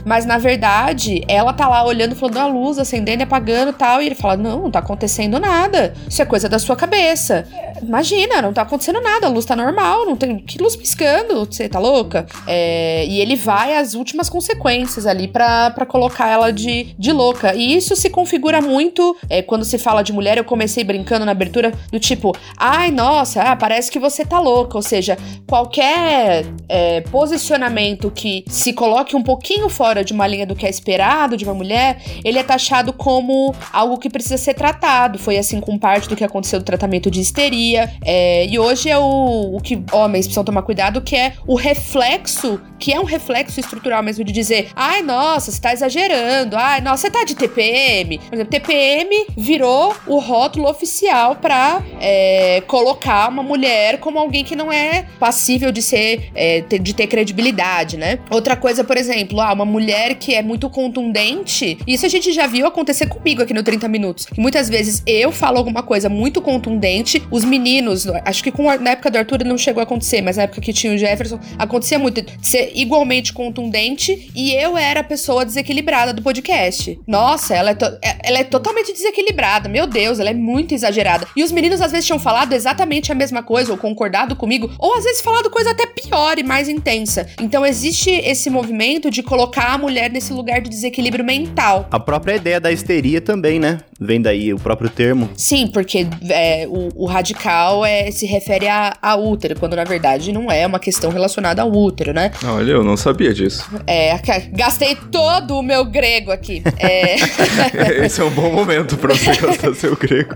mas 0.04 0.26
na 0.26 0.38
verdade, 0.38 1.24
ela 1.28 1.54
tá 1.54 1.68
lá 1.68 1.84
olhando, 1.86 2.16
falando 2.16 2.38
a 2.38 2.48
luz, 2.48 2.78
acendendo 2.78 3.22
e 3.22 3.24
apagando 3.24 3.74
tal. 3.74 4.02
E 4.02 4.08
ele 4.08 4.16
fala: 4.16 4.38
Não, 4.38 4.64
não 4.64 4.72
tá 4.72 4.80
acontecendo 4.80 5.40
nada. 5.40 5.94
Isso 6.10 6.22
é 6.22 6.26
coisa 6.26 6.50
da 6.50 6.60
sua 6.60 6.76
cabeça. 6.76 7.48
Imagina, 7.82 8.42
não 8.42 8.54
tá 8.54 8.62
acontecendo 8.62 9.02
nada, 9.02 9.28
a 9.28 9.30
luz 9.30 9.46
tá 9.46 9.56
normal, 9.56 10.06
não 10.06 10.16
tem. 10.16 10.40
Que 10.40 10.58
luz 10.58 10.76
piscando? 10.76 11.46
Você 11.46 11.68
tá 11.68 11.80
louca? 11.80 12.26
É, 12.48 13.06
e 13.06 13.20
ele 13.20 13.36
vai 13.36 13.76
às 13.76 13.94
últimas 13.94 14.30
consequências 14.30 15.06
ali 15.06 15.28
para 15.28 15.86
colocar 15.88 16.30
ela 16.30 16.52
de, 16.52 16.96
de 16.98 17.12
louca. 17.12 17.54
E 17.54 17.76
isso 17.76 17.96
se 17.96 18.10
configura 18.10 18.62
muito 18.62 19.16
é, 19.30 19.42
quando 19.42 19.66
se 19.66 19.78
fala 19.78 20.04
de 20.04 20.14
mulher. 20.14 20.38
Eu 20.38 20.44
comecei 20.44 20.84
brincando 20.84 21.26
na 21.26 21.32
abertura 21.32 21.74
do 21.92 22.00
tipo: 22.00 22.34
Ai, 22.58 22.92
nossa, 22.92 23.42
ah, 23.42 23.56
parece 23.56 23.92
que 23.92 24.00
você 24.00 24.26
tá 24.26 24.40
louca. 24.40 24.78
Ou 24.78 24.82
seja, 24.82 25.18
qualquer 25.48 26.46
é, 26.70 27.02
posicionamento 27.02 28.12
que 28.12 28.44
se 28.48 28.74
coloque 28.74 29.16
um 29.16 29.24
pouquinho 29.36 29.68
fora 29.68 30.02
de 30.02 30.14
uma 30.14 30.26
linha 30.26 30.46
do 30.46 30.56
que 30.56 30.66
é 30.66 30.70
esperado 30.70 31.36
de 31.36 31.44
uma 31.44 31.54
mulher, 31.54 32.02
ele 32.24 32.40
é 32.40 32.44
taxado 32.44 32.94
como 32.94 33.54
algo 33.72 33.98
que 33.98 34.10
precisa 34.10 34.38
ser 34.38 34.54
tratado. 34.54 35.20
Foi 35.20 35.38
assim 35.38 35.60
com 35.60 35.78
parte 35.78 36.08
do 36.08 36.16
que 36.16 36.24
aconteceu 36.24 36.60
do 36.60 36.66
tratamento 36.66 37.12
de 37.12 37.20
histeria. 37.20 37.92
É, 38.04 38.46
e 38.48 38.58
hoje 38.58 38.90
é 38.90 38.98
o, 38.98 39.56
o 39.56 39.60
que 39.62 39.84
homens 39.92 40.26
precisam 40.26 40.46
tomar 40.46 40.62
cuidado, 40.62 41.02
que 41.02 41.18
é 41.18 41.34
o 41.46 41.56
reflexo 41.56 42.62
que 42.78 42.94
é 42.94 43.00
um 43.00 43.04
reflexo 43.04 43.60
estrutural 43.60 44.04
mesmo 44.04 44.24
de 44.24 44.32
dizer, 44.32 44.70
ai, 44.76 45.02
nossa, 45.02 45.52
você 45.52 45.60
tá 45.60 45.74
exagerando, 45.74 46.56
ai, 46.56 46.82
nossa, 46.82 47.04
você 47.04 47.10
tá 47.10 47.24
de 47.24 47.34
TPM. 47.34 48.20
Por 48.20 48.36
exemplo, 48.36 48.52
TPM 48.52 49.28
virou 49.36 49.96
o 50.06 50.20
rótulo 50.20 50.70
oficial 50.70 51.36
pra 51.36 51.82
é, 52.00 52.62
colocar 52.68 53.30
uma 53.30 53.42
mulher 53.42 54.00
como 54.00 54.20
alguém 54.20 54.44
que 54.44 54.56
não 54.56 54.72
é 54.72 55.06
passível 55.20 55.72
de 55.72 55.82
ser, 55.82 56.30
é, 56.36 56.62
de 56.62 56.94
ter 56.94 57.08
credibilidade, 57.08 57.98
né? 57.98 58.20
Outra 58.30 58.56
coisa, 58.56 58.84
por 58.84 58.98
exemplo, 58.98 59.25
ah, 59.40 59.54
uma 59.54 59.66
mulher 59.66 60.16
que 60.16 60.34
é 60.34 60.42
muito 60.42 60.70
contundente, 60.70 61.78
isso 61.88 62.06
a 62.06 62.10
gente 62.10 62.32
já 62.32 62.48
viu 62.48 62.66
acontecer 62.66 63.08
comigo 63.08 63.42
aqui 63.42 63.54
no 63.54 63.64
30 63.64 63.88
Minutos. 63.88 64.26
Que 64.26 64.40
muitas 64.40 64.70
vezes 64.70 65.02
eu 65.06 65.32
falo 65.32 65.58
alguma 65.58 65.84
coisa 65.84 66.10
muito 66.10 66.42
contundente, 66.42 67.22
os 67.32 67.44
meninos, 67.44 68.08
acho 68.26 68.44
que 68.44 68.52
com, 68.52 68.64
na 68.80 68.92
época 68.92 69.10
do 69.10 69.18
Arthur 69.18 69.44
não 69.44 69.58
chegou 69.58 69.80
a 69.80 69.84
acontecer, 69.84 70.22
mas 70.22 70.38
na 70.38 70.44
época 70.44 70.62
que 70.62 70.74
tinha 70.74 70.94
o 70.94 70.98
Jefferson, 70.98 71.40
acontecia 71.58 72.00
muito 72.00 72.22
de 72.22 72.48
ser 72.48 72.72
igualmente 72.76 73.34
contundente 73.34 74.32
e 74.36 74.54
eu 74.54 74.78
era 74.78 75.02
a 75.02 75.04
pessoa 75.04 75.46
desequilibrada 75.46 76.14
do 76.14 76.22
podcast. 76.22 77.00
Nossa, 77.08 77.56
ela 77.56 77.72
é, 77.72 77.78
é, 78.02 78.18
ela 78.24 78.40
é 78.40 78.44
totalmente 78.44 78.92
desequilibrada, 78.92 79.70
meu 79.70 79.88
Deus, 79.88 80.20
ela 80.20 80.30
é 80.30 80.34
muito 80.34 80.74
exagerada. 80.74 81.28
E 81.36 81.44
os 81.44 81.52
meninos 81.52 81.82
às 81.82 81.92
vezes 81.92 82.06
tinham 82.06 82.20
falado 82.20 82.54
exatamente 82.54 83.12
a 83.12 83.16
mesma 83.16 83.44
coisa, 83.44 83.72
ou 83.72 83.78
concordado 83.78 84.36
comigo, 84.36 84.72
ou 84.80 84.98
às 84.98 85.04
vezes 85.04 85.22
falado 85.22 85.50
coisa 85.50 85.72
até 85.72 85.86
pior 85.86 86.38
e 86.38 86.44
mais 86.44 86.68
intensa. 86.68 87.28
Então 87.42 87.66
existe 87.66 88.10
esse 88.10 88.50
movimento 88.50 89.10
de 89.16 89.24
colocar 89.24 89.74
a 89.74 89.78
mulher 89.78 90.12
nesse 90.12 90.34
lugar 90.34 90.62
de 90.62 90.70
desequilíbrio 90.70 91.24
mental. 91.24 91.88
A 91.90 92.00
própria 92.00 92.36
ideia 92.36 92.60
da 92.60 92.72
histeria 92.72 93.22
também, 93.22 93.60
né? 93.60 93.80
Vem 94.00 94.22
daí 94.22 94.54
o 94.54 94.60
próprio 94.60 94.90
termo. 94.90 95.30
Sim, 95.38 95.68
porque 95.68 96.06
é, 96.30 96.68
o, 96.70 96.90
o, 96.96 97.06
radical 97.06 97.86
é, 97.86 98.12
se 98.12 98.26
refere 98.26 98.68
a, 98.68 98.94
a, 99.02 99.16
útero, 99.16 99.58
quando 99.58 99.74
na 99.74 99.86
verdade 99.86 100.34
não 100.34 100.52
é 100.52 100.68
uma 100.68 100.80
questão 100.80 101.10
relacionada 101.10 101.62
ao 101.62 101.72
útero, 101.72 102.12
né? 102.14 102.32
Olha, 102.44 102.72
eu 102.72 102.84
não 102.84 102.98
sabia 102.98 103.34
disso. 103.34 103.66
É, 103.88 104.20
gastei 104.52 104.98
todo 105.10 105.58
o 105.58 105.64
meu 105.64 105.86
grego 105.86 106.30
aqui. 106.30 106.62
É... 106.78 107.16
Esse 108.06 108.20
é 108.20 108.24
um 108.26 108.32
bom 108.32 108.52
momento 108.52 108.98
para 108.98 109.16
você 109.16 109.34
gastar 109.34 109.74
seu 109.76 109.96
grego. 109.96 110.36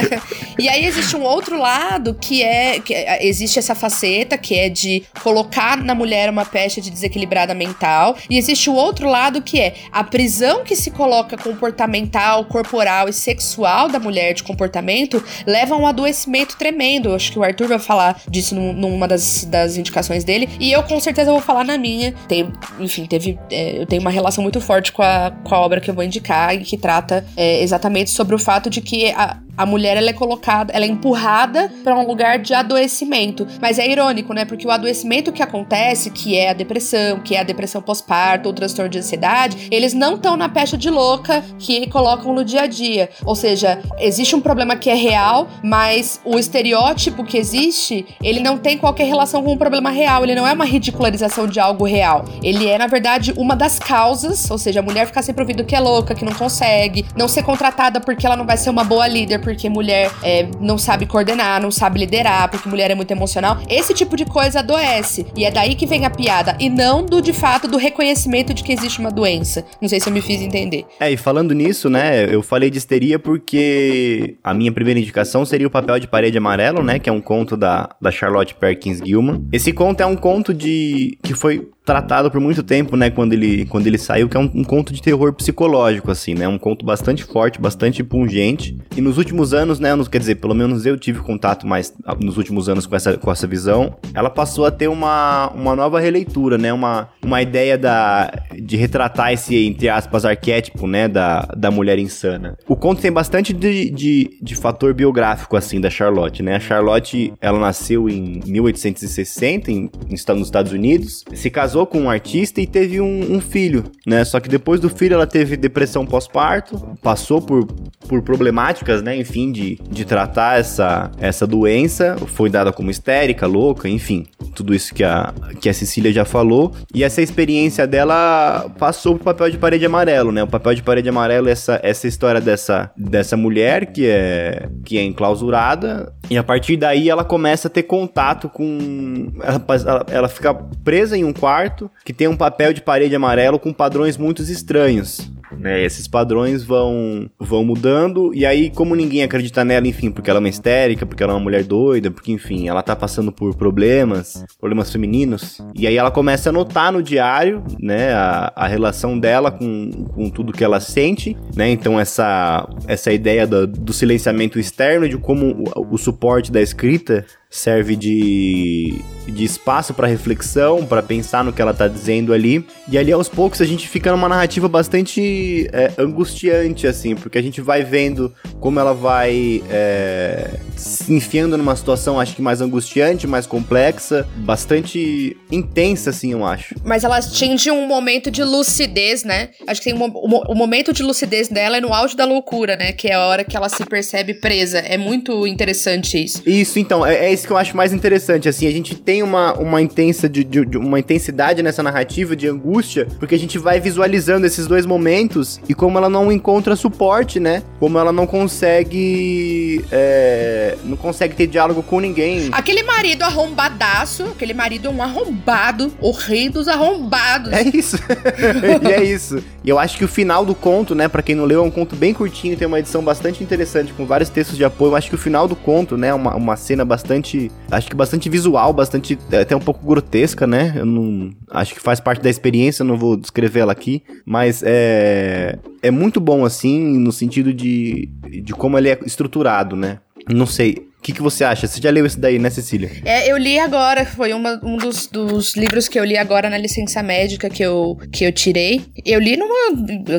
e 0.58 0.66
aí 0.66 0.86
existe 0.86 1.14
um 1.14 1.22
outro 1.22 1.58
lado 1.58 2.14
que 2.14 2.42
é, 2.42 2.80
que 2.80 2.94
é, 2.94 3.26
existe 3.26 3.58
essa 3.58 3.74
faceta 3.74 4.38
que 4.38 4.54
é 4.54 4.70
de 4.70 5.02
colocar 5.22 5.76
na 5.76 5.94
mulher 5.94 6.30
uma 6.30 6.46
pecha 6.46 6.80
de 6.80 6.90
desequilibrada 6.90 7.54
mental, 7.54 8.13
e 8.28 8.36
existe 8.38 8.70
o 8.70 8.74
outro 8.74 9.08
lado 9.08 9.42
que 9.42 9.60
é 9.60 9.74
a 9.92 10.02
prisão 10.02 10.64
que 10.64 10.76
se 10.76 10.90
coloca 10.90 11.36
comportamental, 11.36 12.44
corporal 12.44 13.08
e 13.08 13.12
sexual 13.12 13.88
da 13.88 13.98
mulher 13.98 14.34
de 14.34 14.42
comportamento 14.42 15.22
leva 15.46 15.74
a 15.74 15.78
um 15.78 15.86
adoecimento 15.86 16.56
tremendo. 16.56 17.14
Acho 17.14 17.32
que 17.32 17.38
o 17.38 17.44
Arthur 17.44 17.68
vai 17.68 17.78
falar 17.78 18.20
disso 18.28 18.54
numa 18.54 19.06
das, 19.06 19.44
das 19.44 19.76
indicações 19.76 20.24
dele, 20.24 20.48
e 20.58 20.72
eu 20.72 20.82
com 20.82 20.98
certeza 21.00 21.30
vou 21.30 21.40
falar 21.40 21.64
na 21.64 21.78
minha. 21.78 22.12
Tem, 22.28 22.52
enfim, 22.78 23.06
teve, 23.06 23.38
é, 23.50 23.80
eu 23.80 23.86
tenho 23.86 24.00
uma 24.00 24.10
relação 24.10 24.42
muito 24.42 24.60
forte 24.60 24.92
com 24.92 25.02
a, 25.02 25.32
com 25.42 25.54
a 25.54 25.58
obra 25.58 25.80
que 25.80 25.90
eu 25.90 25.94
vou 25.94 26.04
indicar 26.04 26.54
e 26.54 26.58
que 26.58 26.76
trata 26.76 27.24
é, 27.36 27.62
exatamente 27.62 28.10
sobre 28.10 28.34
o 28.34 28.38
fato 28.38 28.70
de 28.70 28.80
que 28.80 29.10
a, 29.12 29.38
a 29.56 29.64
mulher 29.66 29.96
ela 29.96 30.10
é 30.10 30.12
colocada, 30.12 30.72
ela 30.72 30.84
é 30.84 30.88
empurrada 30.88 31.70
para 31.82 31.96
um 31.96 32.06
lugar 32.06 32.38
de 32.38 32.54
adoecimento. 32.54 33.46
Mas 33.60 33.78
é 33.78 33.88
irônico, 33.88 34.32
né? 34.32 34.44
Porque 34.44 34.66
o 34.66 34.70
adoecimento 34.70 35.32
que 35.32 35.42
acontece, 35.42 36.10
que 36.10 36.36
é 36.36 36.50
a 36.50 36.52
depressão, 36.52 37.20
que 37.20 37.34
é 37.34 37.40
a 37.40 37.44
depressão 37.44 37.80
pós-parto, 37.80 38.48
o 38.48 38.52
transtorno 38.52 38.90
de 38.90 38.98
ansiedade, 38.98 39.68
eles 39.70 39.94
não 39.94 40.14
estão 40.14 40.36
na 40.36 40.48
pecha 40.48 40.76
de 40.76 40.90
louca 40.90 41.44
que 41.58 41.86
colocam 41.88 42.34
no 42.34 42.44
dia 42.44 42.62
a 42.62 42.66
dia. 42.66 43.10
Ou 43.24 43.34
seja, 43.34 43.80
existe 43.98 44.34
um 44.34 44.40
problema 44.40 44.76
que 44.76 44.90
é 44.90 44.94
real, 44.94 45.48
mas 45.62 46.20
o 46.24 46.38
estereótipo 46.38 47.24
que 47.24 47.38
existe, 47.38 48.06
ele 48.22 48.40
não 48.40 48.58
tem 48.58 48.76
qualquer 48.76 49.06
relação 49.06 49.42
com 49.42 49.52
um 49.52 49.58
problema 49.58 49.90
real. 49.90 50.24
Ele 50.24 50.34
não 50.34 50.46
é 50.46 50.52
uma 50.52 50.64
ridicularização 50.64 51.46
de 51.46 51.60
algo 51.60 51.84
real. 51.84 52.24
Ele 52.42 52.68
é, 52.68 52.78
na 52.78 52.86
verdade, 52.86 53.32
uma 53.36 53.54
das 53.54 53.78
causas, 53.78 54.50
ou 54.50 54.58
seja, 54.58 54.80
a 54.80 54.82
mulher 54.82 55.06
ficar 55.06 55.22
sempre 55.22 55.42
ouvindo 55.42 55.64
que 55.64 55.74
é 55.74 55.80
louca, 55.80 56.14
que 56.14 56.24
não 56.24 56.34
consegue, 56.34 57.04
não 57.16 57.28
ser 57.28 57.42
contratada 57.42 58.00
porque 58.00 58.26
ela 58.26 58.36
não 58.36 58.46
vai 58.46 58.56
ser 58.56 58.70
uma 58.70 58.84
boa 58.84 59.06
líder 59.06 59.43
porque 59.44 59.68
mulher 59.68 60.10
é, 60.22 60.48
não 60.58 60.78
sabe 60.78 61.06
coordenar, 61.06 61.62
não 61.62 61.70
sabe 61.70 62.00
liderar, 62.00 62.50
porque 62.50 62.68
mulher 62.68 62.90
é 62.90 62.94
muito 62.94 63.10
emocional. 63.10 63.58
Esse 63.68 63.92
tipo 63.94 64.16
de 64.16 64.24
coisa 64.24 64.60
adoece. 64.60 65.26
E 65.36 65.44
é 65.44 65.50
daí 65.50 65.74
que 65.74 65.86
vem 65.86 66.06
a 66.06 66.10
piada. 66.10 66.56
E 66.58 66.70
não 66.70 67.04
do, 67.04 67.20
de 67.20 67.32
fato, 67.32 67.68
do 67.68 67.76
reconhecimento 67.76 68.54
de 68.54 68.64
que 68.64 68.72
existe 68.72 68.98
uma 68.98 69.10
doença. 69.10 69.64
Não 69.80 69.88
sei 69.88 70.00
se 70.00 70.08
eu 70.08 70.12
me 70.12 70.22
fiz 70.22 70.40
entender. 70.40 70.86
É, 70.98 71.12
e 71.12 71.16
falando 71.16 71.54
nisso, 71.54 71.90
né, 71.90 72.24
eu 72.34 72.42
falei 72.42 72.70
de 72.70 72.78
histeria 72.78 73.18
porque 73.18 74.36
a 74.42 74.54
minha 74.54 74.72
primeira 74.72 74.98
indicação 74.98 75.44
seria 75.44 75.66
o 75.66 75.70
papel 75.70 75.98
de 76.00 76.08
parede 76.08 76.38
amarelo, 76.38 76.82
né, 76.82 76.98
que 76.98 77.10
é 77.10 77.12
um 77.12 77.20
conto 77.20 77.56
da, 77.56 77.90
da 78.00 78.10
Charlotte 78.10 78.54
Perkins 78.54 79.00
Gilman. 79.04 79.46
Esse 79.52 79.72
conto 79.72 80.00
é 80.00 80.06
um 80.06 80.16
conto 80.16 80.54
de 80.54 81.18
que 81.22 81.34
foi 81.34 81.68
tratado 81.84 82.30
por 82.30 82.40
muito 82.40 82.62
tempo, 82.62 82.96
né, 82.96 83.10
quando 83.10 83.34
ele, 83.34 83.66
quando 83.66 83.86
ele 83.86 83.98
saiu, 83.98 84.28
que 84.28 84.36
é 84.36 84.40
um, 84.40 84.50
um, 84.54 84.64
conto 84.64 84.92
de 84.92 85.02
terror 85.02 85.32
psicológico, 85.34 86.10
assim, 86.10 86.34
né, 86.34 86.48
um 86.48 86.58
conto 86.58 86.84
bastante 86.84 87.22
forte, 87.24 87.60
bastante 87.60 88.02
pungente, 88.02 88.78
e 88.96 89.02
nos 89.02 89.18
últimos 89.18 89.33
anos, 89.42 89.78
né, 89.80 89.90
quer 90.10 90.18
dizer, 90.18 90.36
pelo 90.36 90.54
menos 90.54 90.86
eu 90.86 90.96
tive 90.96 91.20
contato 91.20 91.66
mais 91.66 91.92
nos 92.20 92.36
últimos 92.36 92.68
anos 92.68 92.86
com 92.86 92.96
essa, 92.96 93.16
com 93.16 93.30
essa 93.30 93.46
visão, 93.46 93.96
ela 94.14 94.30
passou 94.30 94.64
a 94.64 94.70
ter 94.70 94.88
uma, 94.88 95.50
uma 95.54 95.76
nova 95.76 96.00
releitura, 96.00 96.56
né, 96.56 96.72
uma, 96.72 97.08
uma 97.22 97.42
ideia 97.42 97.76
da, 97.76 98.32
de 98.58 98.76
retratar 98.76 99.32
esse, 99.32 99.66
entre 99.66 99.88
aspas, 99.88 100.24
arquétipo, 100.24 100.86
né, 100.86 101.08
da, 101.08 101.40
da 101.56 101.70
mulher 101.70 101.98
insana. 101.98 102.56
O 102.68 102.76
conto 102.76 103.02
tem 103.02 103.12
bastante 103.12 103.52
de, 103.52 103.90
de, 103.90 104.38
de 104.40 104.54
fator 104.54 104.94
biográfico, 104.94 105.56
assim, 105.56 105.80
da 105.80 105.90
Charlotte, 105.90 106.42
né, 106.42 106.56
a 106.56 106.60
Charlotte, 106.60 107.32
ela 107.40 107.58
nasceu 107.58 108.08
em 108.08 108.40
1860 108.46 109.70
em, 109.70 109.90
nos 110.08 110.46
Estados 110.46 110.72
Unidos, 110.72 111.24
se 111.34 111.50
casou 111.50 111.74
casou 111.74 111.86
com 111.86 112.02
um 112.02 112.10
artista 112.10 112.60
e 112.60 112.66
teve 112.66 113.00
um, 113.00 113.34
um, 113.34 113.40
filho, 113.40 113.84
né? 114.06 114.24
Só 114.24 114.38
que 114.38 114.48
depois 114.48 114.80
do 114.80 114.88
filho 114.88 115.14
ela 115.14 115.26
teve 115.26 115.56
depressão 115.56 116.06
pós-parto, 116.06 116.78
passou 117.02 117.42
por, 117.42 117.66
por 118.08 118.22
problemáticas, 118.22 119.02
né? 119.02 119.16
Enfim, 119.24 119.50
de, 119.50 119.78
de 119.90 120.04
tratar 120.04 120.60
essa, 120.60 121.10
essa 121.18 121.46
doença, 121.46 122.16
foi 122.26 122.50
dada 122.50 122.70
como 122.72 122.90
histérica, 122.90 123.46
louca, 123.46 123.88
enfim, 123.88 124.26
tudo 124.54 124.74
isso 124.74 124.94
que 124.94 125.02
a, 125.02 125.32
que 125.60 125.68
a 125.68 125.72
Cecília 125.72 126.12
já 126.12 126.26
falou. 126.26 126.72
E 126.94 127.02
essa 127.02 127.22
experiência 127.22 127.86
dela 127.86 128.70
passou 128.78 129.14
pro 129.14 129.24
papel 129.24 129.50
de 129.50 129.56
parede 129.56 129.86
amarelo, 129.86 130.30
né? 130.30 130.42
O 130.42 130.46
papel 130.46 130.74
de 130.74 130.82
parede 130.82 131.08
amarelo 131.08 131.48
é 131.48 131.52
essa, 131.52 131.80
essa 131.82 132.06
história 132.06 132.40
dessa, 132.40 132.90
dessa 132.94 133.34
mulher 133.34 133.86
que 133.86 134.06
é, 134.06 134.68
que 134.84 134.98
é 134.98 135.02
enclausurada, 135.02 136.12
e 136.30 136.36
a 136.36 136.42
partir 136.42 136.76
daí 136.76 137.08
ela 137.08 137.24
começa 137.24 137.68
a 137.68 137.70
ter 137.70 137.84
contato 137.84 138.48
com. 138.48 139.32
Ela, 139.42 139.64
ela, 139.68 140.06
ela 140.10 140.28
fica 140.28 140.54
presa 140.84 141.16
em 141.16 141.24
um 141.24 141.32
quarto 141.32 141.90
que 142.04 142.12
tem 142.12 142.28
um 142.28 142.36
papel 142.36 142.72
de 142.72 142.82
parede 142.82 143.16
amarelo 143.16 143.58
com 143.58 143.72
padrões 143.72 144.16
muito 144.16 144.42
estranhos. 144.42 145.30
Né? 145.58 145.84
Esses 145.84 146.08
padrões 146.08 146.64
vão, 146.64 147.30
vão 147.38 147.64
mudando, 147.64 148.32
e 148.34 148.44
aí, 148.44 148.70
como 148.70 148.94
ninguém 148.94 149.13
acredita 149.22 149.64
nela, 149.64 149.86
enfim, 149.86 150.10
porque 150.10 150.30
ela 150.30 150.38
é 150.38 150.42
uma 150.42 150.48
histérica, 150.48 151.06
porque 151.06 151.22
ela 151.22 151.32
é 151.32 151.36
uma 151.36 151.42
mulher 151.42 151.64
doida, 151.64 152.10
porque, 152.10 152.32
enfim, 152.32 152.68
ela 152.68 152.82
tá 152.82 152.94
passando 152.94 153.32
por 153.32 153.54
problemas, 153.54 154.44
problemas 154.58 154.90
femininos, 154.90 155.60
e 155.74 155.86
aí 155.86 155.96
ela 155.96 156.10
começa 156.10 156.50
a 156.50 156.52
notar 156.52 156.92
no 156.92 157.02
diário, 157.02 157.62
né, 157.80 158.12
a, 158.12 158.52
a 158.54 158.66
relação 158.66 159.18
dela 159.18 159.50
com, 159.50 159.90
com 160.14 160.30
tudo 160.30 160.52
que 160.52 160.64
ela 160.64 160.80
sente, 160.80 161.36
né? 161.56 161.70
Então, 161.70 161.98
essa, 161.98 162.68
essa 162.86 163.12
ideia 163.12 163.46
do, 163.46 163.66
do 163.66 163.92
silenciamento 163.92 164.58
externo, 164.58 165.08
de 165.08 165.16
como 165.16 165.64
o, 165.76 165.94
o 165.94 165.98
suporte 165.98 166.50
da 166.50 166.60
escrita 166.60 167.24
serve 167.54 167.94
de, 167.94 169.00
de 169.28 169.44
espaço 169.44 169.94
para 169.94 170.08
reflexão, 170.08 170.84
para 170.84 171.00
pensar 171.00 171.44
no 171.44 171.52
que 171.52 171.62
ela 171.62 171.72
tá 171.72 171.86
dizendo 171.86 172.32
ali. 172.32 172.66
E 172.88 172.98
ali 172.98 173.12
aos 173.12 173.28
poucos 173.28 173.60
a 173.60 173.64
gente 173.64 173.88
fica 173.88 174.10
numa 174.10 174.28
narrativa 174.28 174.66
bastante 174.68 175.68
é, 175.72 175.92
angustiante, 175.96 176.84
assim, 176.88 177.14
porque 177.14 177.38
a 177.38 177.42
gente 177.42 177.60
vai 177.60 177.84
vendo 177.84 178.32
como 178.58 178.80
ela 178.80 178.92
vai 178.92 179.62
é, 179.70 180.50
se 180.76 181.12
enfiando 181.12 181.56
numa 181.56 181.74
situação, 181.76 182.18
acho 182.18 182.34
que 182.34 182.42
mais 182.42 182.60
angustiante, 182.60 183.26
mais 183.26 183.46
complexa, 183.46 184.26
bastante 184.36 185.36
intensa, 185.50 186.10
assim, 186.10 186.32
eu 186.32 186.44
acho. 186.44 186.74
Mas 186.84 187.04
ela 187.04 187.18
atinge 187.18 187.70
um 187.70 187.86
momento 187.86 188.30
de 188.30 188.42
lucidez, 188.42 189.24
né? 189.24 189.50
Acho 189.66 189.80
que 189.80 189.90
tem 189.90 189.98
um, 189.98 190.04
o, 190.04 190.52
o 190.52 190.54
momento 190.54 190.92
de 190.92 191.02
lucidez 191.02 191.48
dela 191.48 191.78
é 191.78 191.80
no 191.80 191.92
auge 191.92 192.16
da 192.16 192.24
loucura, 192.24 192.76
né? 192.76 192.92
Que 192.92 193.08
é 193.08 193.14
a 193.14 193.26
hora 193.26 193.44
que 193.44 193.56
ela 193.56 193.68
se 193.68 193.84
percebe 193.84 194.34
presa. 194.34 194.78
É 194.78 194.96
muito 194.96 195.46
interessante 195.46 196.22
isso. 196.22 196.42
Isso, 196.46 196.78
então, 196.78 197.04
é, 197.04 197.26
é 197.26 197.32
isso 197.32 197.46
que 197.46 197.52
eu 197.52 197.56
acho 197.56 197.76
mais 197.76 197.92
interessante, 197.92 198.48
assim, 198.48 198.66
a 198.66 198.70
gente 198.70 198.94
tem 198.94 199.22
uma, 199.22 199.52
uma 199.54 199.80
intensa 199.80 200.28
de, 200.28 200.44
de, 200.44 200.64
de, 200.64 200.78
uma 200.78 200.98
intensidade 200.98 201.62
nessa 201.62 201.82
narrativa 201.82 202.34
de 202.34 202.46
angústia, 202.48 203.06
porque 203.18 203.34
a 203.34 203.38
gente 203.38 203.58
vai 203.58 203.80
visualizando 203.80 204.46
esses 204.46 204.66
dois 204.66 204.86
momentos 204.86 205.60
e 205.68 205.74
como 205.74 205.98
ela 205.98 206.08
não 206.08 206.30
encontra 206.30 206.76
suporte, 206.76 207.38
né? 207.38 207.62
Como 207.78 207.98
ela 207.98 208.12
não 208.12 208.26
consegue 208.26 209.84
é, 209.90 210.63
é, 210.64 210.78
não 210.82 210.96
consegue 210.96 211.34
ter 211.34 211.46
diálogo 211.46 211.82
com 211.82 212.00
ninguém. 212.00 212.48
Aquele 212.52 212.82
marido 212.82 213.22
arrombadaço, 213.22 214.24
aquele 214.24 214.54
marido 214.54 214.88
é 214.88 214.90
um 214.90 215.02
arrombado, 215.02 215.92
o 216.00 216.10
rei 216.10 216.48
dos 216.48 216.68
arrombados. 216.68 217.52
É 217.52 217.62
isso. 217.62 217.98
e 218.82 218.92
é 218.92 219.04
isso. 219.04 219.44
E 219.62 219.68
eu 219.68 219.78
acho 219.78 219.98
que 219.98 220.04
o 220.04 220.08
final 220.08 220.44
do 220.44 220.54
conto, 220.54 220.94
né, 220.94 221.06
para 221.06 221.22
quem 221.22 221.34
não 221.34 221.44
leu, 221.44 221.60
é 221.60 221.66
um 221.66 221.70
conto 221.70 221.94
bem 221.94 222.14
curtinho, 222.14 222.56
tem 222.56 222.66
uma 222.66 222.78
edição 222.78 223.02
bastante 223.02 223.44
interessante, 223.44 223.92
com 223.92 224.06
vários 224.06 224.30
textos 224.30 224.56
de 224.56 224.64
apoio. 224.64 224.92
Eu 224.92 224.96
acho 224.96 225.08
que 225.08 225.14
o 225.14 225.18
final 225.18 225.46
do 225.46 225.54
conto, 225.54 225.96
né, 225.96 226.14
uma, 226.14 226.34
uma 226.34 226.56
cena 226.56 226.84
bastante, 226.84 227.50
acho 227.70 227.88
que 227.88 227.96
bastante 227.96 228.28
visual, 228.28 228.72
bastante, 228.72 229.18
até 229.38 229.54
um 229.54 229.60
pouco 229.60 229.86
grotesca, 229.86 230.46
né? 230.46 230.72
Eu 230.76 230.86
não, 230.86 231.30
acho 231.50 231.74
que 231.74 231.80
faz 231.80 232.00
parte 232.00 232.22
da 232.22 232.30
experiência, 232.30 232.84
não 232.84 232.96
vou 232.96 233.16
descrever 233.16 233.60
ela 233.60 233.72
aqui, 233.72 234.02
mas 234.24 234.62
é, 234.64 235.58
é 235.82 235.90
muito 235.90 236.20
bom, 236.20 236.44
assim, 236.44 236.98
no 236.98 237.12
sentido 237.12 237.52
de, 237.52 238.08
de 238.42 238.52
como 238.54 238.78
ele 238.78 238.88
é 238.88 238.98
estruturado, 239.04 239.76
né? 239.76 239.98
Não 240.28 240.46
sei, 240.46 240.88
que, 241.04 241.12
que 241.12 241.20
você 241.20 241.44
acha? 241.44 241.66
Você 241.66 241.80
já 241.82 241.90
leu 241.90 242.06
esse 242.06 242.18
daí, 242.18 242.38
né, 242.38 242.48
Cecília? 242.48 242.90
É, 243.04 243.30
eu 243.30 243.36
li 243.36 243.58
agora, 243.58 244.06
foi 244.06 244.32
uma, 244.32 244.58
um 244.62 244.78
dos, 244.78 245.06
dos, 245.06 245.54
livros 245.54 245.86
que 245.86 246.00
eu 246.00 246.04
li 246.04 246.16
agora 246.16 246.48
na 246.48 246.56
licença 246.56 247.02
médica 247.02 247.50
que 247.50 247.62
eu, 247.62 247.98
que 248.10 248.24
eu 248.24 248.32
tirei. 248.32 248.80
Eu 249.04 249.20
li 249.20 249.36
numa, 249.36 249.54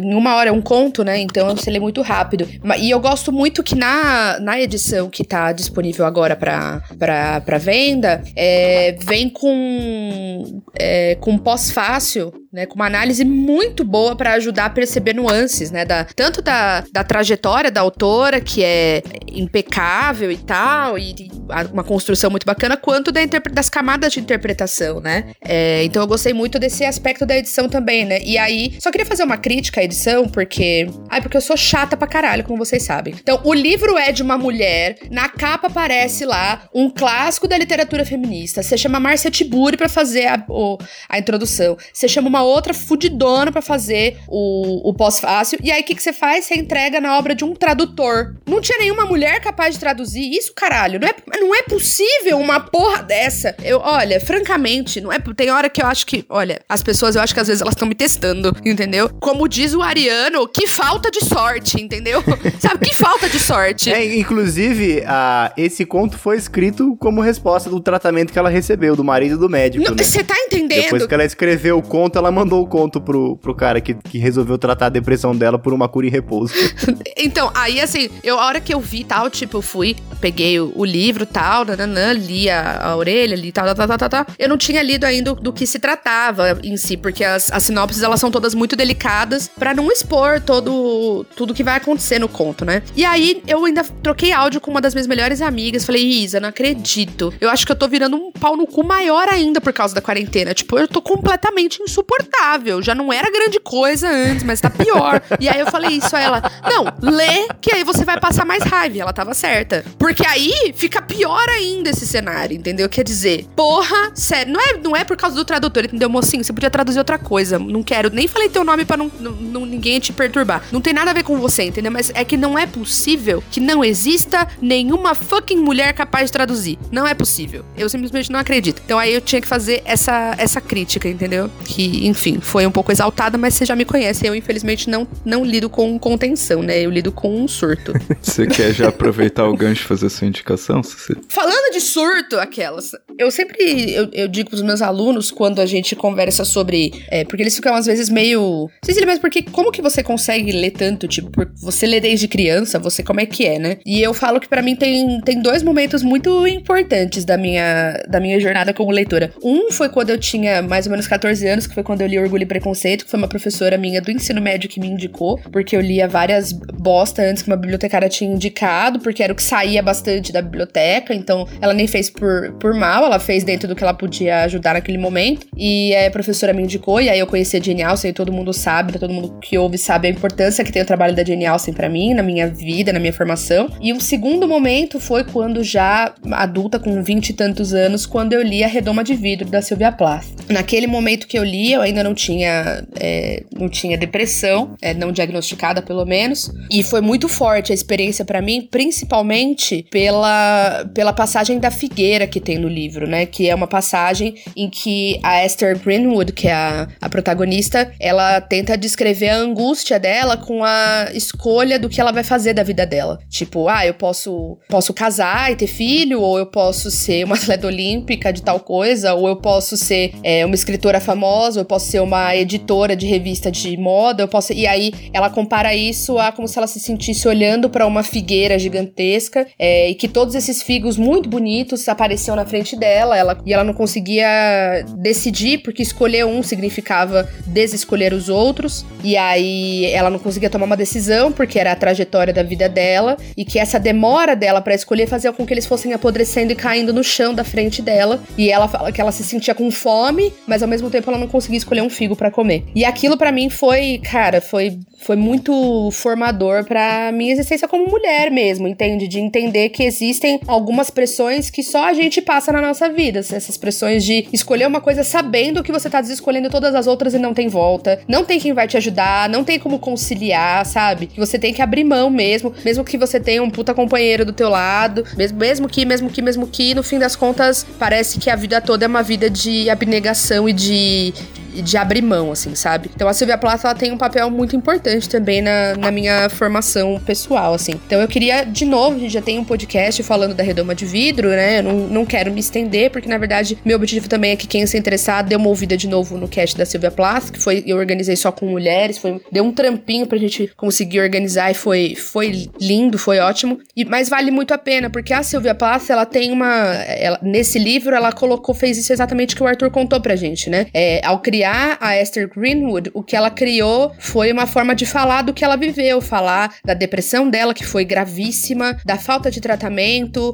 em 0.04 0.14
uma 0.14 0.36
hora, 0.36 0.54
um 0.54 0.62
conto, 0.62 1.04
né? 1.04 1.18
Então 1.20 1.50
eu 1.50 1.58
sei 1.58 1.80
muito 1.80 2.04
rápido. 2.04 2.48
E 2.78 2.92
eu 2.92 3.00
gosto 3.00 3.32
muito 3.32 3.64
que 3.64 3.74
na, 3.74 4.40
na 4.40 4.62
edição 4.62 5.10
que 5.10 5.24
tá 5.24 5.52
disponível 5.52 6.06
agora 6.06 6.36
pra, 6.36 6.84
pra, 7.00 7.42
pra 7.42 7.58
venda, 7.58 8.24
é, 8.36 8.96
vem 9.04 9.28
com, 9.28 10.62
é, 10.80 11.16
com 11.16 11.36
pós-fácil 11.36 12.32
né, 12.56 12.66
com 12.66 12.76
uma 12.76 12.86
análise 12.86 13.26
muito 13.26 13.84
boa 13.84 14.16
para 14.16 14.32
ajudar 14.36 14.66
a 14.66 14.70
perceber 14.70 15.14
nuances, 15.14 15.72
né, 15.72 15.84
da, 15.84 16.06
tanto 16.06 16.42
da, 16.42 16.86
da 16.90 17.04
trajetória 17.04 17.70
da 17.70 17.82
autora, 17.82 18.40
que 18.40 18.64
é 18.64 19.04
impecável 19.30 20.32
e 20.32 20.38
tal, 20.38 20.75
e, 20.98 21.30
uma 21.72 21.84
construção 21.84 22.30
muito 22.30 22.46
bacana, 22.46 22.78
quanto 22.78 23.12
da 23.12 23.22
das 23.52 23.70
camadas 23.70 24.14
de 24.14 24.20
interpretação, 24.20 25.00
né? 25.00 25.32
É, 25.42 25.84
então 25.84 26.02
eu 26.02 26.08
gostei 26.08 26.34
muito 26.34 26.60
desse 26.60 26.84
aspecto 26.84 27.26
da 27.26 27.38
edição 27.38 27.68
também, 27.68 28.06
né? 28.06 28.20
E 28.24 28.38
aí, 28.38 28.76
só 28.80 28.92
queria 28.92 29.06
fazer 29.06 29.24
uma 29.24 29.38
crítica 29.38 29.82
à 29.82 29.84
edição, 29.84 30.28
porque. 30.28 30.88
Ai, 31.10 31.22
porque 31.22 31.38
eu 31.38 31.42
sou 31.42 31.58
chata 31.58 31.98
pra 31.98 32.08
caralho, 32.08 32.44
como 32.44 32.58
vocês 32.58 32.84
sabem. 32.84 33.16
Então, 33.18 33.42
o 33.44 33.54
livro 33.54 33.98
é 33.98 34.12
de 34.12 34.22
uma 34.22 34.38
mulher, 34.38 34.98
na 35.10 35.28
capa 35.28 35.68
aparece 35.68 36.26
lá 36.26 36.70
um 36.74 36.90
clássico 36.90 37.48
da 37.48 37.58
literatura 37.58 38.06
feminista. 38.06 38.62
Você 38.62 38.78
chama 38.78 39.00
Márcia 39.00 39.32
Tiburi 39.32 39.78
para 39.78 39.90
fazer 39.90 40.28
a, 40.28 40.44
o, 40.50 40.78
a 41.10 41.18
introdução. 41.18 41.78
Você 41.92 42.08
chama 42.08 42.28
uma 42.28 42.44
outra 42.44 42.74
fudidona 42.74 43.52
para 43.52 43.62
fazer 43.62 44.18
o, 44.28 44.90
o 44.90 44.94
pós-fácil. 44.94 45.60
E 45.62 45.72
aí, 45.72 45.82
o 45.82 45.84
que, 45.84 45.96
que 45.96 46.04
você 46.04 46.14
faz? 46.14 46.46
Você 46.46 46.56
entrega 46.56 47.02
na 47.02 47.18
obra 47.18 47.34
de 47.34 47.44
um 47.44 47.54
tradutor. 47.54 48.36
Não 48.46 48.62
tinha 48.62 48.78
nenhuma 48.78 49.06
mulher 49.06 49.40
capaz 49.42 49.76
de 49.76 49.80
traduzir 49.80 50.32
isso, 50.32 50.54
caralho. 50.66 51.00
Não 51.00 51.08
é, 51.08 51.14
não 51.40 51.56
é 51.56 51.62
possível 51.64 52.38
uma 52.38 52.60
porra 52.60 53.04
dessa. 53.04 53.56
Eu, 53.64 53.80
olha, 53.80 54.20
francamente, 54.20 55.00
não 55.00 55.12
é. 55.12 55.20
Tem 55.36 55.52
hora 55.52 55.70
que 55.70 55.82
eu 55.82 55.86
acho 55.86 56.06
que, 56.06 56.26
olha, 56.30 56.62
as 56.68 56.82
pessoas, 56.82 57.16
eu 57.16 57.22
acho 57.22 57.34
que 57.34 57.40
às 57.40 57.48
vezes 57.48 57.62
elas 57.62 57.74
estão 57.74 57.88
me 57.88 57.96
testando, 57.96 58.56
entendeu? 58.66 59.10
Como 59.20 59.48
diz 59.48 59.74
o 59.74 59.82
Ariano, 59.82 60.48
que 60.48 60.68
falta 60.68 61.12
de 61.12 61.24
sorte, 61.24 61.82
entendeu? 61.82 62.24
Sabe, 62.60 62.86
que 62.86 62.96
falta 62.96 63.30
de 63.30 63.40
sorte. 63.40 63.92
É, 63.92 64.18
inclusive, 64.18 65.04
a, 65.06 65.54
esse 65.58 65.86
conto 65.86 66.18
foi 66.18 66.38
escrito 66.38 66.96
como 67.00 67.22
resposta 67.22 67.70
do 67.70 67.80
tratamento 67.80 68.34
que 68.34 68.40
ela 68.40 68.50
recebeu 68.50 68.96
do 68.96 69.04
marido 69.04 69.38
do 69.38 69.50
médico. 69.50 69.86
Você 69.96 70.20
né? 70.20 70.24
tá 70.24 70.36
entendendo? 70.38 70.84
Depois 70.84 71.06
que 71.06 71.14
ela 71.14 71.26
escreveu 71.26 71.78
o 71.78 71.82
conto, 71.82 72.18
ela 72.18 72.32
mandou 72.32 72.64
o 72.64 72.68
conto 72.68 73.00
pro, 73.00 73.38
pro 73.38 73.54
cara 73.54 73.80
que, 73.80 73.94
que 73.94 74.18
resolveu 74.18 74.58
tratar 74.58 74.88
a 74.88 74.90
depressão 74.90 75.36
dela 75.36 75.60
por 75.60 75.74
uma 75.74 75.88
cura 75.88 76.08
e 76.08 76.10
repouso. 76.10 76.54
então, 77.18 77.52
aí 77.54 77.80
assim, 77.80 78.10
eu, 78.24 78.40
a 78.40 78.46
hora 78.46 78.60
que 78.60 78.74
eu 78.74 78.80
vi 78.80 79.04
tal, 79.04 79.30
tipo, 79.30 79.58
eu 79.58 79.62
fui, 79.62 79.96
peguei 80.20 80.45
o, 80.60 80.72
o 80.76 80.86
livro 80.86 81.26
tal, 81.26 81.66
nananã, 81.66 82.14
li 82.14 82.50
a, 82.50 82.80
a 82.82 82.96
orelha, 82.96 83.36
li 83.36 83.52
tal, 83.52 83.66
tal, 83.74 83.88
tal, 83.88 83.98
tal, 83.98 84.10
tal. 84.10 84.26
Eu 84.38 84.50
não 84.50 84.58
tinha 84.58 84.82
lido 84.82 85.04
ainda 85.06 85.34
do, 85.34 85.42
do 85.42 85.54
que 85.54 85.66
se 85.66 85.80
tratava 85.80 86.60
em 86.64 86.78
si, 86.78 86.96
porque 86.98 87.24
as, 87.24 87.52
as 87.52 87.64
sinopses, 87.64 88.04
elas 88.04 88.20
são 88.20 88.30
todas 88.30 88.54
muito 88.54 88.76
delicadas 88.76 89.48
para 89.48 89.74
não 89.74 89.92
expor 89.92 90.40
todo 90.40 91.26
tudo 91.36 91.54
que 91.54 91.64
vai 91.64 91.78
acontecer 91.78 92.20
no 92.20 92.28
conto, 92.28 92.64
né? 92.64 92.84
E 92.96 93.04
aí, 93.04 93.42
eu 93.48 93.66
ainda 93.66 93.84
troquei 94.04 94.32
áudio 94.32 94.62
com 94.62 94.72
uma 94.72 94.82
das 94.82 94.94
minhas 94.94 95.08
melhores 95.08 95.42
amigas, 95.42 95.86
falei, 95.86 96.04
Isa, 96.04 96.40
não 96.40 96.50
acredito. 96.50 97.34
Eu 97.42 97.50
acho 97.50 97.66
que 97.66 97.72
eu 97.72 97.76
tô 97.76 97.88
virando 97.88 98.16
um 98.16 98.32
pau 98.32 98.56
no 98.56 98.68
cu 98.68 98.84
maior 98.84 99.28
ainda 99.30 99.60
por 99.60 99.74
causa 99.74 99.96
da 99.96 100.02
quarentena. 100.02 100.54
Tipo, 100.54 100.78
eu 100.78 100.88
tô 100.88 101.02
completamente 101.02 101.82
insuportável 101.82 102.06
insuportável. 102.06 102.82
Já 102.82 102.94
não 102.94 103.12
era 103.12 103.30
grande 103.30 103.60
coisa 103.60 104.10
antes, 104.10 104.44
mas 104.44 104.62
tá 104.62 104.70
pior. 104.70 105.22
e 105.40 105.50
aí 105.50 105.60
eu 105.60 105.68
falei 105.68 105.98
isso 105.98 106.16
a 106.16 106.20
ela: 106.20 106.52
não, 106.64 106.86
lê, 107.02 107.48
que 107.62 107.74
aí 107.74 107.84
você 107.84 108.04
vai 108.04 108.20
passar 108.20 108.46
mais 108.46 108.64
raiva. 108.64 108.98
E 108.98 109.00
ela 109.00 109.14
tava 109.14 109.34
certa. 109.34 109.84
Porque 109.98 110.26
aí 110.26 110.35
fica 110.74 111.02
pior 111.02 111.48
ainda 111.50 111.90
esse 111.90 112.06
cenário, 112.06 112.56
entendeu? 112.56 112.88
Quer 112.90 113.04
dizer, 113.04 113.46
porra, 113.56 114.12
sério, 114.14 114.54
não 114.54 114.62
é, 114.62 114.78
não 114.78 114.96
é 114.96 115.04
por 115.04 115.18
causa 115.18 115.36
do 115.36 115.46
tradutor, 115.46 115.86
entendeu, 115.86 116.10
mocinho? 116.10 116.44
Você 116.44 116.54
podia 116.54 116.70
traduzir 116.70 117.00
outra 117.00 117.18
coisa. 117.18 117.58
Não 117.58 117.84
quero, 117.84 118.10
nem 118.10 118.28
falei 118.28 118.50
teu 118.50 118.64
nome 118.64 118.86
pra 118.86 118.98
não, 118.98 119.12
não, 119.20 119.66
ninguém 119.66 120.00
te 120.00 120.12
perturbar. 120.12 120.64
Não 120.72 120.82
tem 120.82 120.94
nada 120.94 121.12
a 121.12 121.14
ver 121.14 121.24
com 121.24 121.38
você, 121.40 121.64
entendeu? 121.64 121.92
Mas 121.92 122.12
é 122.14 122.24
que 122.24 122.38
não 122.38 122.58
é 122.58 122.66
possível 122.66 123.44
que 123.52 123.60
não 123.60 123.84
exista 123.84 124.48
nenhuma 124.62 125.16
fucking 125.16 125.58
mulher 125.58 125.94
capaz 125.94 126.26
de 126.26 126.32
traduzir. 126.32 126.78
Não 126.92 127.08
é 127.08 127.14
possível. 127.14 127.66
Eu 127.78 127.90
simplesmente 127.90 128.32
não 128.32 128.40
acredito. 128.40 128.82
Então 128.86 129.00
aí 129.00 129.14
eu 129.14 129.22
tinha 129.22 129.42
que 129.42 129.48
fazer 129.48 129.82
essa, 129.86 130.36
essa 130.38 130.60
crítica, 130.60 131.08
entendeu? 131.08 131.50
Que, 131.64 132.08
enfim, 132.08 132.40
foi 132.42 132.66
um 132.66 132.72
pouco 132.72 132.92
exaltada, 132.92 133.38
mas 133.38 133.54
você 133.54 133.66
já 133.66 133.76
me 133.76 133.86
conhece. 133.86 134.26
Eu, 134.26 134.36
infelizmente, 134.36 134.90
não, 134.90 135.08
não 135.24 135.46
lido 135.46 135.70
com 135.70 135.98
contenção, 136.00 136.62
né? 136.62 136.80
Eu 136.80 136.90
lido 136.90 137.12
com 137.12 137.42
um 137.42 137.48
surto. 137.48 137.94
você 138.22 138.48
quer 138.48 138.74
já 138.74 138.90
aproveitar 138.90 139.48
o 139.48 139.56
gancho 139.56 139.84
e 139.84 139.88
fazer 139.88 140.10
sua 140.10 140.25
indicação? 140.28 140.82
Você... 140.84 141.16
Falando 141.30 141.72
de 141.74 141.82
surto, 141.82 142.40
aquelas. 142.40 142.92
Eu 143.18 143.32
sempre 143.32 143.94
eu, 143.94 144.10
eu 144.14 144.28
digo 144.28 144.50
pros 144.50 144.62
meus 144.62 144.82
alunos, 144.82 145.32
quando 145.32 145.60
a 145.60 145.66
gente 145.66 145.96
conversa 145.96 146.44
sobre. 146.44 146.92
É, 147.10 147.24
porque 147.24 147.44
eles 147.44 147.56
ficam 147.56 147.74
às 147.76 147.86
vezes 147.86 148.10
meio. 148.10 148.70
Cecília, 148.84 149.08
mas 149.08 149.20
porque 149.20 149.42
como 149.42 149.72
que 149.72 149.82
você 149.82 150.04
consegue 150.04 150.52
ler 150.52 150.72
tanto? 150.72 151.08
Tipo, 151.08 151.30
você 151.62 151.86
lê 151.86 152.00
desde 152.00 152.28
criança, 152.28 152.80
você 152.80 153.04
como 153.04 153.20
é 153.20 153.26
que 153.26 153.46
é, 153.46 153.60
né? 153.60 153.78
E 153.86 154.02
eu 154.02 154.14
falo 154.14 154.40
que 154.40 154.48
para 154.48 154.62
mim 154.62 154.76
tem, 154.76 155.22
tem 155.22 155.42
dois 155.42 155.64
momentos 155.64 156.04
muito 156.04 156.48
importantes 156.48 157.26
da 157.26 157.38
minha, 157.38 157.94
da 158.08 158.20
minha 158.20 158.40
jornada 158.40 158.74
como 158.74 158.92
leitora. 158.92 159.32
Um 159.44 159.72
foi 159.72 159.90
quando 159.90 160.10
eu 160.10 160.20
tinha 160.20 160.62
mais 160.62 160.86
ou 160.86 160.92
menos 160.92 161.08
14 161.08 161.48
anos, 161.48 161.68
que 161.68 161.74
foi 161.74 161.84
quando 161.84 162.02
eu 162.02 162.08
li 162.08 162.20
Orgulho 162.20 162.44
e 162.44 162.46
Preconceito, 162.46 163.06
que 163.06 163.12
foi 163.12 163.18
uma 163.18 163.28
professora 163.28 163.78
minha 163.78 164.02
do 164.02 164.12
ensino 164.12 164.42
médio 164.42 164.70
que 164.70 164.80
me 164.80 164.88
indicou, 164.88 165.40
porque 165.52 165.76
eu 165.76 165.82
lia 165.82 166.08
várias 166.08 166.52
bosta 166.52 167.22
antes 167.22 167.44
que 167.44 167.50
uma 167.50 167.58
bibliotecária 167.58 168.10
tinha 168.10 168.32
indicado, 168.32 169.00
porque 169.00 169.24
era 169.24 169.34
o 169.34 169.36
que 169.36 169.44
saía 169.44 169.82
bastante 169.82 170.15
da 170.32 170.42
biblioteca, 170.42 171.14
então 171.14 171.48
ela 171.62 171.74
nem 171.74 171.88
fez 171.88 172.10
por, 172.10 172.54
por 172.60 172.74
mal, 172.74 173.06
ela 173.06 173.20
fez 173.20 173.44
dentro 173.44 173.68
do 173.68 173.76
que 173.76 173.84
ela 173.84 173.94
podia 173.94 174.44
ajudar 174.44 174.74
naquele 174.74 174.98
momento. 174.98 175.48
E 175.58 175.96
a 175.96 176.12
professora 176.12 176.54
me 176.54 176.64
indicou, 176.64 177.02
e 177.02 177.10
aí 177.10 177.20
eu 177.20 177.28
conheci 177.28 177.58
a 177.58 177.62
Jane 177.62 177.84
Austen, 177.84 178.12
e 178.12 178.14
todo 178.14 178.32
mundo 178.32 178.54
sabe, 178.54 178.98
todo 178.98 179.14
mundo 179.14 179.38
que 179.42 179.58
ouve 179.58 179.78
sabe 179.78 180.08
a 180.08 180.12
importância 180.12 180.64
que 180.64 180.72
tem 180.72 180.82
o 180.82 180.86
trabalho 180.86 181.16
da 181.16 181.24
Jane 181.24 181.46
Austen 181.46 181.74
para 181.74 181.90
mim, 181.90 182.14
na 182.14 182.24
minha 182.24 182.48
vida, 182.48 182.94
na 182.94 183.00
minha 183.00 183.14
formação. 183.14 183.70
E 183.82 183.92
um 183.94 184.00
segundo 184.00 184.48
momento 184.48 185.00
foi 185.00 185.24
quando 185.24 185.64
já 185.64 186.14
adulta, 186.32 186.80
com 186.80 187.04
vinte 187.04 187.30
e 187.30 187.34
tantos 187.34 187.74
anos, 187.74 188.06
quando 188.06 188.34
eu 188.34 188.42
li 188.42 188.64
A 188.64 188.68
Redoma 188.68 189.04
de 189.04 189.16
Vidro, 189.16 189.50
da 189.50 189.62
Sylvia 189.62 189.92
Plath. 189.92 190.26
Naquele 190.50 190.88
momento 190.88 191.28
que 191.28 191.38
eu 191.38 191.44
li, 191.44 191.74
eu 191.74 191.82
ainda 191.82 192.04
não 192.04 192.14
tinha, 192.14 192.84
é, 193.00 193.44
não 193.54 193.68
tinha 193.70 193.98
depressão, 193.98 194.76
é, 194.82 194.94
não 194.94 195.12
diagnosticada 195.12 195.82
pelo 195.82 196.06
menos. 196.06 196.52
E 196.72 196.84
foi 196.84 197.02
muito 197.02 197.28
forte 197.28 197.72
a 197.72 197.76
experiência 197.76 198.24
para 198.24 198.42
mim, 198.42 198.68
principalmente 198.70 199.86
pela, 200.06 200.86
pela 200.94 201.14
passagem 201.14 201.58
da 201.58 201.72
figueira 201.72 202.28
que 202.28 202.40
tem 202.40 202.60
no 202.60 202.68
livro, 202.68 203.08
né? 203.08 203.26
Que 203.26 203.50
é 203.50 203.56
uma 203.56 203.66
passagem 203.66 204.36
em 204.56 204.70
que 204.70 205.20
a 205.24 205.44
Esther 205.44 205.80
Greenwood, 205.80 206.32
que 206.32 206.48
é 206.48 206.54
a, 206.54 206.88
a 207.02 207.10
protagonista, 207.10 207.92
ela 208.00 208.40
tenta 208.40 208.78
descrever 208.78 209.30
a 209.30 209.38
angústia 209.38 210.00
dela 210.00 210.38
com 210.38 210.64
a 210.64 211.08
escolha 211.12 211.80
do 211.80 211.90
que 211.90 212.00
ela 212.00 212.12
vai 212.12 212.24
fazer 212.24 212.54
da 212.54 212.62
vida 212.62 212.86
dela. 212.86 213.18
Tipo, 213.28 213.68
ah, 213.68 213.84
eu 213.84 213.96
posso, 213.96 214.60
posso 214.70 214.94
casar 214.94 215.52
e 215.52 215.56
ter 215.56 215.66
filho, 215.66 216.22
ou 216.22 216.38
eu 216.38 216.46
posso 216.46 216.92
ser 216.92 217.26
uma 217.26 217.34
atleta 217.36 217.66
olímpica 217.66 218.32
de 218.32 218.44
tal 218.44 218.60
coisa, 218.60 219.16
ou 219.16 219.28
eu 219.28 219.38
posso 219.38 219.76
ser 219.76 220.14
é, 220.22 220.46
uma 220.46 220.54
escritora 220.54 221.00
famosa, 221.00 221.60
ou 221.60 221.64
eu 221.64 221.68
posso 221.68 221.88
ser 221.88 222.00
uma 222.00 222.36
editora 222.36 222.96
de 222.96 223.08
revista 223.08 223.52
de 223.52 223.76
moda, 223.76 224.22
eu 224.22 224.28
posso. 224.28 224.54
E 224.54 224.68
aí 224.68 224.94
ela 225.12 225.32
compara 225.32 225.74
isso 225.74 226.20
a 226.20 226.32
como 226.32 226.48
se 226.48 226.60
ela 226.60 226.68
se 226.68 226.80
sentisse 226.80 227.28
olhando 227.28 227.72
para 227.72 227.88
uma 227.88 228.04
figueira 228.04 228.60
gigantesca 228.60 229.48
é, 229.58 229.95
que 229.96 230.08
todos 230.08 230.36
esses 230.36 230.62
figos 230.62 230.98
muito 230.98 231.30
bonitos 231.30 231.88
apareciam 231.88 232.36
na 232.36 232.46
frente 232.46 232.76
dela, 232.76 233.18
ela, 233.18 233.38
e 233.46 233.54
ela 233.54 233.64
não 233.64 233.74
conseguia 233.74 234.86
decidir 234.98 235.60
porque 235.60 235.82
escolher 235.82 236.26
um 236.26 236.44
significava 236.44 237.28
desescolher 237.46 238.14
os 238.14 238.30
outros, 238.30 238.86
e 239.04 239.18
aí 239.18 239.86
ela 239.86 240.10
não 240.10 240.20
conseguia 240.20 240.50
tomar 240.50 240.66
uma 240.66 240.78
decisão 240.78 241.32
porque 241.32 241.60
era 241.60 241.72
a 241.72 241.76
trajetória 241.76 242.34
da 242.34 242.44
vida 242.44 242.68
dela 242.68 243.18
e 243.36 243.46
que 243.46 243.60
essa 243.60 243.80
demora 243.80 244.36
dela 244.36 244.62
para 244.62 244.76
escolher 244.76 245.08
fazia 245.08 245.32
com 245.32 245.46
que 245.46 245.54
eles 245.54 245.66
fossem 245.66 245.94
apodrecendo 245.94 246.52
e 246.52 246.56
caindo 246.56 246.94
no 246.94 247.04
chão 247.04 247.34
da 247.34 247.44
frente 247.44 247.82
dela. 247.82 248.22
E 248.38 248.50
ela 248.50 248.68
fala 248.68 248.92
que 248.92 249.00
ela 249.02 249.12
se 249.12 249.24
sentia 249.24 249.56
com 249.56 249.70
fome, 249.72 250.34
mas 250.48 250.62
ao 250.62 250.70
mesmo 250.70 250.90
tempo 250.90 251.10
ela 251.10 251.20
não 251.20 251.28
conseguia 251.28 251.58
escolher 251.58 251.82
um 251.82 251.90
figo 251.90 252.16
para 252.16 252.32
comer. 252.32 252.64
E 252.76 252.84
aquilo 252.84 253.18
para 253.18 253.32
mim 253.32 253.50
foi, 253.50 254.00
cara, 254.04 254.42
foi 254.42 254.78
foi 255.06 255.16
muito 255.16 255.92
formador 255.92 256.66
para 256.66 257.12
minha 257.12 257.32
existência 257.32 257.68
como 257.68 257.88
mulher 257.88 258.32
mesmo, 258.32 258.68
entende? 258.68 259.08
De 259.08 259.20
entender 259.20 259.70
que 259.70 259.84
existem 259.86 260.40
algumas 260.48 260.90
pressões 260.90 261.50
que 261.50 261.64
só 261.64 261.86
a 261.86 261.94
gente 261.94 262.22
passa 262.22 262.52
na 262.52 262.62
nossa 262.62 262.90
vida. 262.90 263.20
Essas 263.20 263.58
pressões 263.58 264.04
de 264.04 264.28
escolher 264.32 264.68
uma 264.68 264.82
coisa 264.82 265.04
sabendo 265.04 265.64
que 265.64 265.72
você 265.72 265.90
tá 265.90 266.02
desescolhendo 266.02 266.50
todas 266.50 266.76
as 266.76 266.88
outras 266.88 267.14
e 267.14 267.20
não 267.20 267.34
tem 267.34 267.48
volta. 267.48 268.00
Não 268.08 268.24
tem 268.24 268.40
quem 268.40 268.54
vai 268.54 268.68
te 268.68 268.78
ajudar, 268.78 269.30
não 269.30 269.44
tem 269.44 269.60
como 269.60 269.80
conciliar, 269.80 270.66
sabe? 270.66 271.08
Que 271.08 271.20
você 271.20 271.38
tem 271.38 271.54
que 271.54 271.62
abrir 271.62 271.84
mão 271.84 272.10
mesmo, 272.10 272.54
mesmo 272.64 272.84
que 272.84 272.98
você 272.98 273.20
tenha 273.20 273.44
um 273.44 273.50
puta 273.50 273.74
companheiro 273.74 274.26
do 274.26 274.34
teu 274.34 274.50
lado, 274.50 275.06
mesmo, 275.18 275.38
mesmo 275.38 275.68
que, 275.68 275.86
mesmo 275.86 276.10
que, 276.10 276.22
mesmo 276.22 276.48
que, 276.48 276.74
no 276.74 276.84
fim 276.84 277.00
das 277.00 277.16
contas, 277.16 277.66
parece 277.78 278.20
que 278.20 278.30
a 278.30 278.36
vida 278.36 278.62
toda 278.62 278.86
é 278.86 278.88
uma 278.88 279.04
vida 279.04 279.30
de 279.30 279.70
abnegação 279.70 280.48
e 280.48 280.54
de 280.54 281.14
de 281.62 281.78
abrir 281.78 282.02
mão, 282.02 282.32
assim, 282.32 282.56
sabe? 282.56 282.90
Então 282.94 283.08
a 283.08 283.14
Silvia 283.14 283.38
Plath, 283.38 283.64
ela 283.64 283.76
tem 283.76 283.92
um 283.92 283.98
papel 283.98 284.30
muito 284.30 284.56
importante 284.56 285.08
também 285.08 285.42
na, 285.42 285.76
na 285.76 285.92
minha 285.92 286.30
formação 286.30 287.02
pessoal, 287.06 287.54
assim. 287.54 287.80
Então 287.86 288.02
eu 288.02 288.08
queria, 288.08 288.44
de 288.44 288.66
novo, 288.66 288.96
a 288.96 289.00
gente 289.00 289.14
já 289.14 289.22
tem 289.22 289.40
um 289.40 289.44
podcast 289.44 289.75
falando 290.04 290.34
da 290.34 290.44
redoma 290.44 290.76
de 290.76 290.86
vidro, 290.86 291.30
né? 291.30 291.60
Eu 291.60 291.64
não, 291.64 291.74
não 291.88 292.06
quero 292.06 292.32
me 292.32 292.40
estender, 292.40 292.92
porque 292.92 293.10
na 293.10 293.18
verdade 293.18 293.58
meu 293.64 293.78
objetivo 293.78 294.08
também 294.08 294.32
é 294.32 294.36
que 294.36 294.48
quem 294.48 294.66
se 294.66 294.78
interessar 294.78 295.24
dê 295.24 295.36
uma 295.36 295.50
ouvida 295.50 295.78
de 295.78 295.88
novo 295.88 296.18
no 296.18 296.28
cast 296.28 296.58
da 296.58 296.66
Silvia 296.66 296.92
Plath, 296.92 297.32
que 297.32 297.40
foi, 297.40 297.64
eu 297.66 297.78
organizei 297.78 298.16
só 298.16 298.32
com 298.32 298.46
mulheres, 298.46 298.98
foi, 298.98 299.22
deu 299.32 299.44
um 299.44 299.52
trampinho 299.52 300.08
pra 300.08 300.18
gente 300.18 300.52
conseguir 300.56 301.02
organizar 301.02 301.52
e 301.52 301.54
foi, 301.54 301.96
foi 301.96 302.50
lindo, 302.60 302.98
foi 302.98 303.20
ótimo. 303.20 303.60
E, 303.76 303.86
mas 303.86 304.10
vale 304.10 304.32
muito 304.32 304.54
a 304.54 304.58
pena, 304.58 304.90
porque 304.90 305.14
a 305.14 305.24
Silvia 305.24 305.56
Plath, 305.56 305.90
ela 305.90 306.06
tem 306.06 306.32
uma. 306.32 306.74
Ela, 306.88 307.20
nesse 307.22 307.58
livro, 307.60 307.96
ela 307.96 308.12
colocou, 308.12 308.54
fez 308.54 308.78
isso 308.78 308.92
exatamente 308.92 309.36
que 309.36 309.44
o 309.44 309.48
Arthur 309.48 309.70
contou 309.72 310.00
pra 310.00 310.16
gente, 310.16 310.50
né? 310.50 310.68
É, 310.74 311.02
ao 311.06 311.20
criar 311.20 311.78
a 311.80 312.00
Esther 312.00 312.30
Greenwood, 312.30 312.92
o 312.94 313.04
que 313.04 313.16
ela 313.16 313.30
criou 313.30 313.92
foi 314.00 314.32
uma 314.32 314.48
forma 314.48 314.76
de 314.76 314.86
falar 314.86 315.22
do 315.22 315.34
que 315.34 315.44
ela 315.44 315.56
viveu, 315.56 316.02
falar 316.02 316.56
da 316.64 316.74
depressão 316.74 317.30
dela, 317.30 317.54
que 317.54 317.66
foi 317.66 317.86
gravíssima, 317.86 318.78
da 318.86 318.98
falta 318.98 319.32
de 319.32 319.40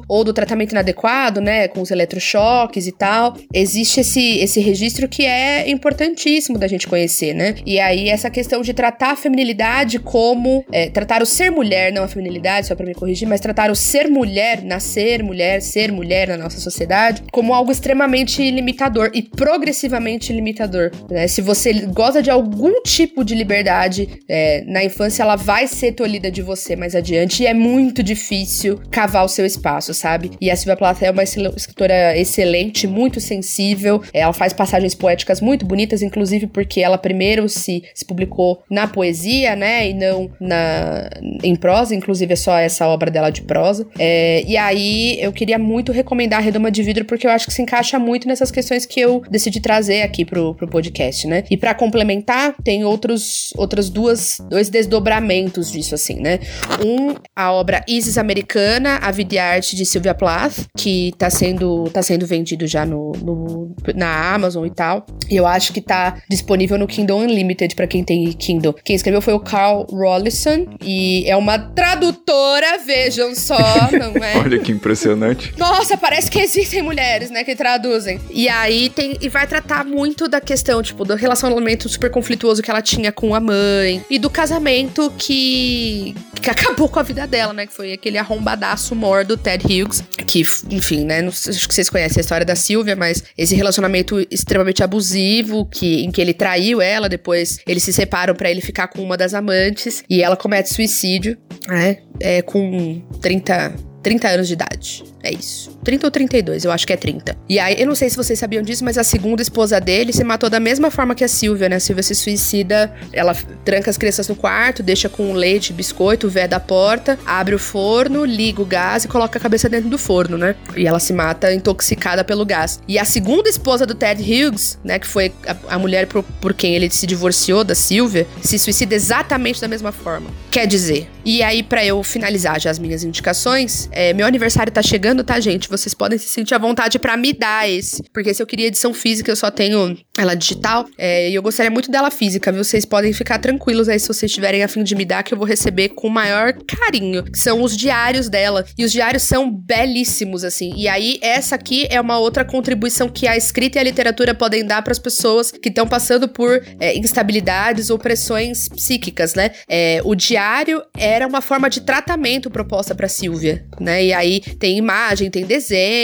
ou 0.08 0.24
do 0.24 0.32
tratamento 0.32 0.72
inadequado, 0.72 1.40
né, 1.40 1.68
com 1.68 1.80
os 1.80 1.90
eletrochoques 1.90 2.86
e 2.86 2.92
tal. 2.92 3.36
Existe 3.52 4.00
esse, 4.00 4.38
esse 4.38 4.60
registro 4.60 5.08
que 5.08 5.24
é 5.24 5.68
importantíssimo 5.70 6.58
da 6.58 6.66
gente 6.66 6.86
conhecer, 6.86 7.34
né? 7.34 7.54
E 7.64 7.78
aí 7.80 8.08
essa 8.08 8.30
questão 8.30 8.62
de 8.62 8.72
tratar 8.72 9.12
a 9.12 9.16
feminilidade 9.16 9.98
como 9.98 10.64
é, 10.70 10.88
tratar 10.90 11.22
o 11.22 11.26
ser 11.26 11.50
mulher, 11.50 11.92
não 11.92 12.04
a 12.04 12.08
feminilidade, 12.08 12.66
só 12.66 12.74
para 12.74 12.86
me 12.86 12.94
corrigir, 12.94 13.28
mas 13.28 13.40
tratar 13.40 13.70
o 13.70 13.74
ser 13.74 14.08
mulher, 14.08 14.62
nascer 14.62 15.22
mulher, 15.22 15.60
ser 15.60 15.92
mulher 15.92 16.28
na 16.28 16.36
nossa 16.36 16.60
sociedade, 16.60 17.22
como 17.32 17.54
algo 17.54 17.70
extremamente 17.70 18.50
limitador 18.50 19.10
e 19.14 19.22
progressivamente 19.22 20.32
limitador. 20.32 20.90
Né? 21.10 21.26
Se 21.28 21.40
você 21.40 21.72
gosta 21.72 22.22
de 22.22 22.30
algum 22.30 22.82
tipo 22.82 23.24
de 23.24 23.34
liberdade 23.34 24.08
é, 24.28 24.64
na 24.66 24.84
infância, 24.84 25.22
ela 25.22 25.36
vai 25.36 25.66
ser 25.66 25.92
tolhida 25.92 26.30
de 26.30 26.42
você 26.42 26.76
mais 26.76 26.94
adiante 26.94 27.42
e 27.42 27.46
é 27.46 27.54
muito 27.54 28.02
difícil 28.02 28.80
cavar 28.90 29.11
o 29.20 29.28
seu 29.28 29.44
espaço, 29.44 29.92
sabe? 29.92 30.30
E 30.40 30.50
a 30.50 30.56
Silvia 30.56 30.76
Plath 30.76 31.02
é 31.02 31.10
uma 31.10 31.22
escritora 31.22 32.16
excelente, 32.16 32.86
muito 32.86 33.20
sensível. 33.20 34.02
Ela 34.12 34.32
faz 34.32 34.52
passagens 34.52 34.94
poéticas 34.94 35.40
muito 35.40 35.66
bonitas, 35.66 36.02
inclusive 36.02 36.46
porque 36.46 36.80
ela 36.80 36.96
primeiro 36.96 37.48
se, 37.48 37.82
se 37.94 38.04
publicou 38.04 38.62
na 38.70 38.86
poesia, 38.86 39.56
né? 39.56 39.90
E 39.90 39.94
não 39.94 40.30
na, 40.40 41.10
em 41.42 41.56
prosa, 41.56 41.94
inclusive 41.94 42.32
é 42.32 42.36
só 42.36 42.58
essa 42.58 42.86
obra 42.86 43.10
dela 43.10 43.30
de 43.30 43.42
prosa. 43.42 43.86
É, 43.98 44.42
e 44.46 44.56
aí 44.56 45.18
eu 45.20 45.32
queria 45.32 45.58
muito 45.58 45.92
recomendar 45.92 46.40
a 46.40 46.42
Redoma 46.42 46.70
de 46.70 46.82
Vidro, 46.82 47.04
porque 47.04 47.26
eu 47.26 47.30
acho 47.30 47.46
que 47.46 47.52
se 47.52 47.62
encaixa 47.62 47.98
muito 47.98 48.26
nessas 48.26 48.50
questões 48.50 48.86
que 48.86 49.00
eu 49.00 49.22
decidi 49.30 49.60
trazer 49.60 50.02
aqui 50.02 50.24
pro, 50.24 50.54
pro 50.54 50.68
podcast, 50.68 51.26
né? 51.26 51.44
E 51.50 51.56
para 51.56 51.74
complementar, 51.74 52.54
tem 52.62 52.84
outros 52.84 53.52
outras 53.56 53.88
duas 53.88 54.38
dois 54.48 54.68
desdobramentos 54.68 55.70
disso 55.70 55.94
assim, 55.94 56.20
né? 56.20 56.38
Um, 56.84 57.14
a 57.34 57.52
obra 57.52 57.84
Isis 57.88 58.18
Americana, 58.18 58.96
a 59.02 59.10
vida 59.10 59.34
e 59.34 59.38
arte 59.38 59.74
de 59.74 59.84
Sylvia 59.84 60.14
Plath, 60.14 60.66
que 60.76 61.12
tá 61.18 61.28
sendo 61.28 61.90
tá 61.90 62.02
sendo 62.02 62.26
vendido 62.26 62.66
já 62.66 62.86
no, 62.86 63.12
no 63.22 63.74
na 63.94 64.32
Amazon 64.32 64.64
e 64.64 64.70
tal. 64.70 65.04
E 65.28 65.36
eu 65.36 65.46
acho 65.46 65.72
que 65.72 65.80
tá 65.80 66.22
disponível 66.30 66.78
no 66.78 66.86
Kindle 66.86 67.18
Unlimited 67.18 67.74
para 67.74 67.86
quem 67.86 68.04
tem 68.04 68.32
Kindle. 68.32 68.74
Quem 68.84 68.94
escreveu 68.94 69.20
foi 69.20 69.34
o 69.34 69.40
Carl 69.40 69.86
Rollison 69.90 70.66
e 70.82 71.24
é 71.28 71.36
uma 71.36 71.58
tradutora, 71.58 72.78
vejam 72.78 73.34
só, 73.34 73.56
não 73.92 74.24
é? 74.24 74.38
Olha 74.38 74.58
que 74.58 74.72
impressionante. 74.72 75.52
Nossa, 75.58 75.96
parece 75.96 76.30
que 76.30 76.38
existem 76.38 76.82
mulheres, 76.82 77.30
né, 77.30 77.44
que 77.44 77.56
traduzem. 77.56 78.20
E 78.30 78.48
aí 78.48 78.88
tem 78.90 79.16
e 79.20 79.28
vai 79.28 79.46
tratar 79.46 79.84
muito 79.84 80.28
da 80.28 80.40
questão 80.40 80.82
tipo, 80.82 81.04
do 81.04 81.14
relacionamento 81.14 81.88
super 81.88 82.10
conflituoso 82.10 82.62
que 82.62 82.70
ela 82.70 82.82
tinha 82.82 83.10
com 83.10 83.34
a 83.34 83.40
mãe 83.40 84.04
e 84.08 84.18
do 84.18 84.30
casamento 84.30 85.12
que, 85.18 86.14
que 86.40 86.50
acabou 86.50 86.88
com 86.88 86.98
a 86.98 87.02
vida 87.02 87.26
dela, 87.26 87.52
né? 87.52 87.66
Que 87.66 87.72
foi 87.72 87.92
aquele 87.92 88.18
arrombadaço 88.18 88.91
mor 88.94 89.24
do 89.24 89.36
Ted 89.36 89.64
Hughes, 89.64 90.02
que, 90.26 90.42
enfim, 90.70 91.04
né? 91.04 91.22
Não 91.22 91.28
acho 91.28 91.68
que 91.68 91.74
vocês 91.74 91.88
conhecem 91.88 92.20
a 92.20 92.22
história 92.22 92.46
da 92.46 92.56
Silvia, 92.56 92.96
mas 92.96 93.24
esse 93.36 93.54
relacionamento 93.54 94.20
extremamente 94.30 94.82
abusivo, 94.82 95.66
que, 95.66 96.04
em 96.04 96.10
que 96.10 96.20
ele 96.20 96.34
traiu 96.34 96.80
ela, 96.80 97.08
depois 97.08 97.58
eles 97.66 97.82
se 97.82 97.92
separam 97.92 98.34
para 98.34 98.50
ele 98.50 98.60
ficar 98.60 98.88
com 98.88 99.02
uma 99.02 99.16
das 99.16 99.34
amantes 99.34 100.02
e 100.08 100.22
ela 100.22 100.36
comete 100.36 100.72
suicídio, 100.72 101.36
né? 101.68 101.98
É, 102.20 102.42
com 102.42 103.02
30, 103.20 103.74
30 104.02 104.28
anos 104.28 104.48
de 104.48 104.54
idade. 104.54 105.04
É 105.22 105.32
isso. 105.32 105.70
30 105.84 106.06
ou 106.06 106.10
32, 106.10 106.64
eu 106.64 106.72
acho 106.72 106.86
que 106.86 106.92
é 106.92 106.96
30. 106.96 107.36
E 107.48 107.58
aí, 107.58 107.76
eu 107.78 107.86
não 107.86 107.94
sei 107.94 108.10
se 108.10 108.16
vocês 108.16 108.38
sabiam 108.38 108.62
disso, 108.62 108.84
mas 108.84 108.98
a 108.98 109.04
segunda 109.04 109.40
esposa 109.40 109.80
dele 109.80 110.12
se 110.12 110.24
matou 110.24 110.50
da 110.50 110.58
mesma 110.58 110.90
forma 110.90 111.14
que 111.14 111.22
a 111.22 111.28
Silvia, 111.28 111.68
né? 111.68 111.76
A 111.76 111.80
Silvia 111.80 112.02
se 112.02 112.14
suicida, 112.14 112.92
ela 113.12 113.34
tranca 113.64 113.90
as 113.90 113.96
crianças 113.96 114.28
no 114.28 114.34
quarto, 114.34 114.82
deixa 114.82 115.08
com 115.08 115.32
leite, 115.32 115.72
biscoito, 115.72 116.28
veda 116.28 116.56
a 116.56 116.60
porta, 116.60 117.18
abre 117.24 117.54
o 117.54 117.58
forno, 117.58 118.24
liga 118.24 118.60
o 118.60 118.64
gás 118.64 119.04
e 119.04 119.08
coloca 119.08 119.38
a 119.38 119.42
cabeça 119.42 119.68
dentro 119.68 119.88
do 119.88 119.98
forno, 119.98 120.36
né? 120.36 120.56
E 120.76 120.86
ela 120.86 120.98
se 120.98 121.12
mata 121.12 121.52
intoxicada 121.52 122.24
pelo 122.24 122.44
gás. 122.44 122.80
E 122.88 122.98
a 122.98 123.04
segunda 123.04 123.48
esposa 123.48 123.86
do 123.86 123.94
Ted 123.94 124.22
Hughes, 124.22 124.78
né, 124.84 124.98
que 124.98 125.06
foi 125.06 125.32
a, 125.46 125.74
a 125.74 125.78
mulher 125.78 126.06
por, 126.06 126.22
por 126.22 126.54
quem 126.54 126.74
ele 126.74 126.90
se 126.90 127.06
divorciou 127.06 127.62
da 127.62 127.74
Silvia, 127.74 128.26
se 128.40 128.58
suicida 128.58 128.94
exatamente 128.94 129.60
da 129.60 129.68
mesma 129.68 129.92
forma. 129.92 130.30
Quer 130.50 130.66
dizer, 130.66 131.08
e 131.24 131.42
aí 131.42 131.62
para 131.62 131.84
eu 131.84 132.02
finalizar 132.02 132.60
já 132.60 132.70
as 132.70 132.78
minhas 132.78 133.04
indicações, 133.04 133.88
é, 133.92 134.12
meu 134.12 134.26
aniversário 134.26 134.72
tá 134.72 134.82
chegando, 134.82 135.24
tá, 135.24 135.38
gente? 135.40 135.68
vocês 135.68 135.94
podem 135.94 136.18
se 136.18 136.28
sentir 136.28 136.54
à 136.54 136.58
vontade 136.58 136.98
para 136.98 137.16
me 137.16 137.32
dar 137.32 137.68
esse. 137.68 138.02
Porque 138.12 138.32
se 138.34 138.42
eu 138.42 138.46
queria 138.46 138.66
edição 138.66 138.92
física, 138.92 139.30
eu 139.30 139.36
só 139.36 139.50
tenho 139.50 139.96
ela 140.16 140.34
digital. 140.34 140.86
É, 140.98 141.30
e 141.30 141.34
eu 141.34 141.42
gostaria 141.42 141.70
muito 141.70 141.90
dela 141.90 142.10
física, 142.10 142.52
viu? 142.52 142.62
Vocês 142.62 142.84
podem 142.84 143.12
ficar 143.12 143.38
tranquilos 143.38 143.88
aí 143.88 143.98
se 143.98 144.06
vocês 144.06 144.30
estiverem 144.30 144.62
a 144.62 144.68
fim 144.68 144.82
de 144.82 144.94
me 144.94 145.04
dar, 145.04 145.22
que 145.22 145.32
eu 145.34 145.38
vou 145.38 145.46
receber 145.46 145.90
com 145.90 146.06
o 146.06 146.10
maior 146.10 146.52
carinho. 146.66 147.24
Que 147.24 147.38
são 147.38 147.62
os 147.62 147.76
diários 147.76 148.28
dela. 148.28 148.64
E 148.76 148.84
os 148.84 148.92
diários 148.92 149.22
são 149.22 149.50
belíssimos, 149.50 150.44
assim. 150.44 150.74
E 150.76 150.88
aí, 150.88 151.18
essa 151.22 151.54
aqui 151.54 151.86
é 151.90 152.00
uma 152.00 152.18
outra 152.18 152.44
contribuição 152.44 153.08
que 153.08 153.26
a 153.26 153.36
escrita 153.36 153.78
e 153.78 153.80
a 153.80 153.84
literatura 153.84 154.34
podem 154.34 154.64
dar 154.64 154.82
para 154.82 154.92
as 154.92 154.98
pessoas 154.98 155.50
que 155.50 155.68
estão 155.68 155.86
passando 155.86 156.28
por 156.28 156.62
é, 156.78 156.96
instabilidades 156.96 157.90
ou 157.90 157.98
pressões 157.98 158.68
psíquicas, 158.68 159.34
né? 159.34 159.52
É, 159.68 160.00
o 160.04 160.14
diário 160.14 160.82
era 160.96 161.26
uma 161.26 161.40
forma 161.40 161.70
de 161.70 161.80
tratamento 161.80 162.50
proposta 162.50 162.94
para 162.94 163.08
Silvia, 163.08 163.64
né? 163.82 164.04
E 164.04 164.12
aí 164.12 164.40
tem 164.40 164.78
imagem, 164.78 165.30
tem 165.30 165.44
desenho 165.44 166.02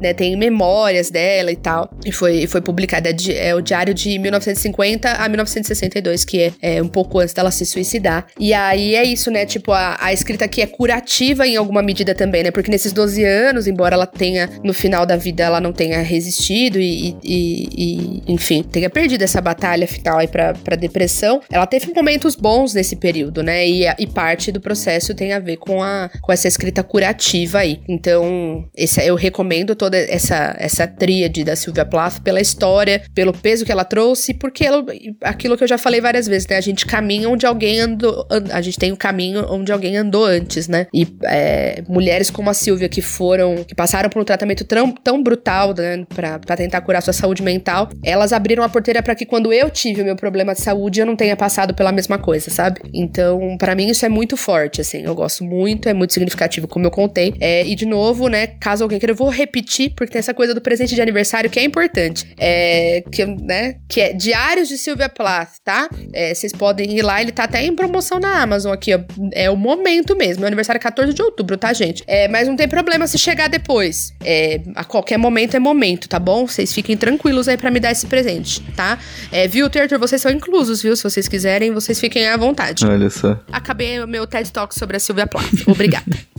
né? 0.00 0.12
Tem 0.14 0.36
memórias 0.36 1.10
dela 1.10 1.50
e 1.50 1.56
tal. 1.56 1.90
E 2.04 2.12
foi, 2.12 2.46
foi 2.46 2.60
publicada, 2.60 3.14
é 3.34 3.54
o 3.54 3.60
diário 3.60 3.94
de 3.94 4.18
1950 4.18 5.10
a 5.10 5.28
1962, 5.28 6.24
que 6.24 6.40
é, 6.40 6.52
é, 6.60 6.82
um 6.82 6.88
pouco 6.88 7.18
antes 7.18 7.34
dela 7.34 7.50
se 7.50 7.64
suicidar. 7.64 8.26
E 8.38 8.52
aí 8.52 8.94
é 8.94 9.04
isso, 9.04 9.30
né? 9.30 9.46
Tipo, 9.46 9.72
a, 9.72 9.96
a 10.00 10.12
escrita 10.12 10.44
aqui 10.44 10.60
é 10.62 10.66
curativa 10.66 11.46
em 11.46 11.56
alguma 11.56 11.82
medida 11.82 12.14
também, 12.14 12.42
né? 12.42 12.50
Porque 12.50 12.70
nesses 12.70 12.92
12 12.92 13.24
anos, 13.24 13.66
embora 13.66 13.94
ela 13.94 14.06
tenha, 14.06 14.48
no 14.64 14.72
final 14.72 15.04
da 15.04 15.16
vida, 15.16 15.44
ela 15.44 15.60
não 15.60 15.72
tenha 15.72 16.00
resistido 16.00 16.78
e, 16.78 17.16
e, 17.22 17.68
e 17.76 18.22
enfim, 18.32 18.62
tenha 18.62 18.90
perdido 18.90 19.22
essa 19.22 19.40
batalha 19.40 19.86
final 19.86 20.18
aí 20.18 20.28
pra, 20.28 20.54
pra 20.54 20.76
depressão, 20.76 21.40
ela 21.50 21.66
teve 21.66 21.92
momentos 21.92 22.34
bons 22.34 22.74
nesse 22.74 22.96
período, 22.96 23.42
né? 23.42 23.66
E, 23.66 23.84
e 23.98 24.06
parte 24.06 24.52
do 24.52 24.60
processo 24.60 25.14
tem 25.14 25.32
a 25.32 25.38
ver 25.38 25.56
com, 25.56 25.82
a, 25.82 26.10
com 26.20 26.32
essa 26.32 26.48
escrita 26.48 26.82
curativa 26.82 27.09
aí. 27.58 27.80
Então, 27.88 28.64
esse 28.76 28.90
esse, 28.90 29.06
eu 29.06 29.14
recomendo 29.14 29.74
toda 29.76 29.96
essa, 29.96 30.54
essa 30.58 30.86
tríade 30.86 31.44
da 31.44 31.54
Sylvia 31.54 31.84
Plath 31.84 32.20
pela 32.20 32.40
história, 32.40 33.02
pelo 33.14 33.32
peso 33.32 33.64
que 33.64 33.70
ela 33.70 33.84
trouxe, 33.84 34.34
porque 34.34 34.64
ela, 34.64 34.84
aquilo 35.22 35.56
que 35.56 35.62
eu 35.64 35.68
já 35.68 35.78
falei 35.78 36.00
várias 36.00 36.26
vezes, 36.26 36.46
né? 36.48 36.56
A 36.56 36.60
gente 36.60 36.84
caminha 36.84 37.28
onde 37.28 37.46
alguém 37.46 37.80
andou, 37.80 38.26
a 38.50 38.60
gente 38.60 38.78
tem 38.78 38.90
o 38.90 38.94
um 38.94 38.96
caminho 38.96 39.46
onde 39.48 39.70
alguém 39.70 39.96
andou 39.96 40.24
antes, 40.24 40.66
né? 40.66 40.86
E 40.92 41.06
é, 41.24 41.82
mulheres 41.88 42.30
como 42.30 42.50
a 42.50 42.54
Silvia 42.54 42.88
que 42.88 43.00
foram, 43.00 43.64
que 43.64 43.74
passaram 43.74 44.10
por 44.10 44.20
um 44.20 44.24
tratamento 44.24 44.64
tão, 44.64 44.92
tão 44.92 45.22
brutal, 45.22 45.74
né? 45.74 46.04
Pra, 46.08 46.38
pra 46.38 46.56
tentar 46.56 46.80
curar 46.80 47.02
sua 47.02 47.12
saúde 47.12 47.42
mental, 47.42 47.88
elas 48.04 48.32
abriram 48.32 48.64
a 48.64 48.68
porteira 48.68 49.02
para 49.02 49.14
que 49.14 49.24
quando 49.24 49.52
eu 49.52 49.70
tive 49.70 50.02
o 50.02 50.04
meu 50.04 50.16
problema 50.16 50.54
de 50.54 50.60
saúde, 50.60 51.00
eu 51.00 51.06
não 51.06 51.16
tenha 51.16 51.36
passado 51.36 51.74
pela 51.74 51.92
mesma 51.92 52.18
coisa, 52.18 52.50
sabe? 52.50 52.80
Então, 52.92 53.56
para 53.58 53.74
mim 53.74 53.88
isso 53.88 54.04
é 54.04 54.08
muito 54.08 54.36
forte, 54.36 54.80
assim. 54.80 55.02
Eu 55.02 55.14
gosto 55.14 55.44
muito, 55.44 55.88
é 55.88 55.94
muito 55.94 56.12
significativo, 56.12 56.66
como 56.66 56.86
eu 56.86 56.90
contei. 57.00 57.34
É, 57.40 57.66
e 57.66 57.74
de 57.74 57.86
novo, 57.86 58.28
né? 58.28 58.46
Caso 58.46 58.84
alguém 58.84 58.98
queira, 58.98 59.12
eu 59.12 59.16
vou 59.16 59.30
repetir, 59.30 59.92
porque 59.94 60.12
tem 60.12 60.18
essa 60.18 60.34
coisa 60.34 60.54
do 60.54 60.60
presente 60.60 60.94
de 60.94 61.00
aniversário 61.00 61.48
que 61.48 61.58
é 61.58 61.64
importante. 61.64 62.26
É, 62.38 63.02
que, 63.10 63.24
né, 63.24 63.76
que 63.88 64.00
é 64.00 64.12
Diários 64.12 64.68
de 64.68 64.76
Silvia 64.76 65.08
Plath, 65.08 65.54
tá? 65.64 65.88
É, 66.12 66.34
vocês 66.34 66.52
podem 66.52 66.98
ir 66.98 67.02
lá, 67.02 67.22
ele 67.22 67.32
tá 67.32 67.44
até 67.44 67.64
em 67.64 67.74
promoção 67.74 68.20
na 68.20 68.42
Amazon 68.42 68.72
aqui, 68.72 68.94
ó. 68.94 69.00
É 69.32 69.50
o 69.50 69.56
momento 69.56 70.14
mesmo. 70.16 70.40
Meu 70.40 70.46
aniversário 70.46 70.78
é 70.78 70.82
14 70.82 71.14
de 71.14 71.22
outubro, 71.22 71.56
tá, 71.56 71.72
gente? 71.72 72.02
É, 72.06 72.28
mas 72.28 72.46
não 72.46 72.56
tem 72.56 72.68
problema 72.68 73.06
se 73.06 73.18
chegar 73.18 73.48
depois. 73.48 74.12
É, 74.22 74.60
a 74.74 74.84
qualquer 74.84 75.16
momento 75.16 75.56
é 75.56 75.58
momento, 75.58 76.08
tá 76.08 76.18
bom? 76.18 76.46
Vocês 76.46 76.72
fiquem 76.72 76.96
tranquilos 76.96 77.48
aí 77.48 77.56
para 77.56 77.70
me 77.70 77.80
dar 77.80 77.92
esse 77.92 78.06
presente, 78.06 78.60
tá? 78.76 78.98
É, 79.32 79.48
viu, 79.48 79.70
Tertor? 79.70 79.98
Vocês 79.98 80.20
são 80.20 80.30
inclusos, 80.30 80.82
viu? 80.82 80.94
Se 80.94 81.02
vocês 81.02 81.28
quiserem, 81.28 81.72
vocês 81.72 81.98
fiquem 81.98 82.26
à 82.26 82.36
vontade. 82.36 82.84
Olha 82.86 83.08
só. 83.10 83.38
Acabei 83.50 84.00
o 84.00 84.06
meu 84.06 84.26
TED 84.26 84.52
Talk 84.52 84.74
sobre 84.74 84.96
a 84.96 85.00
Silvia 85.00 85.26
Plath. 85.26 85.66
Obrigada. 85.66 86.16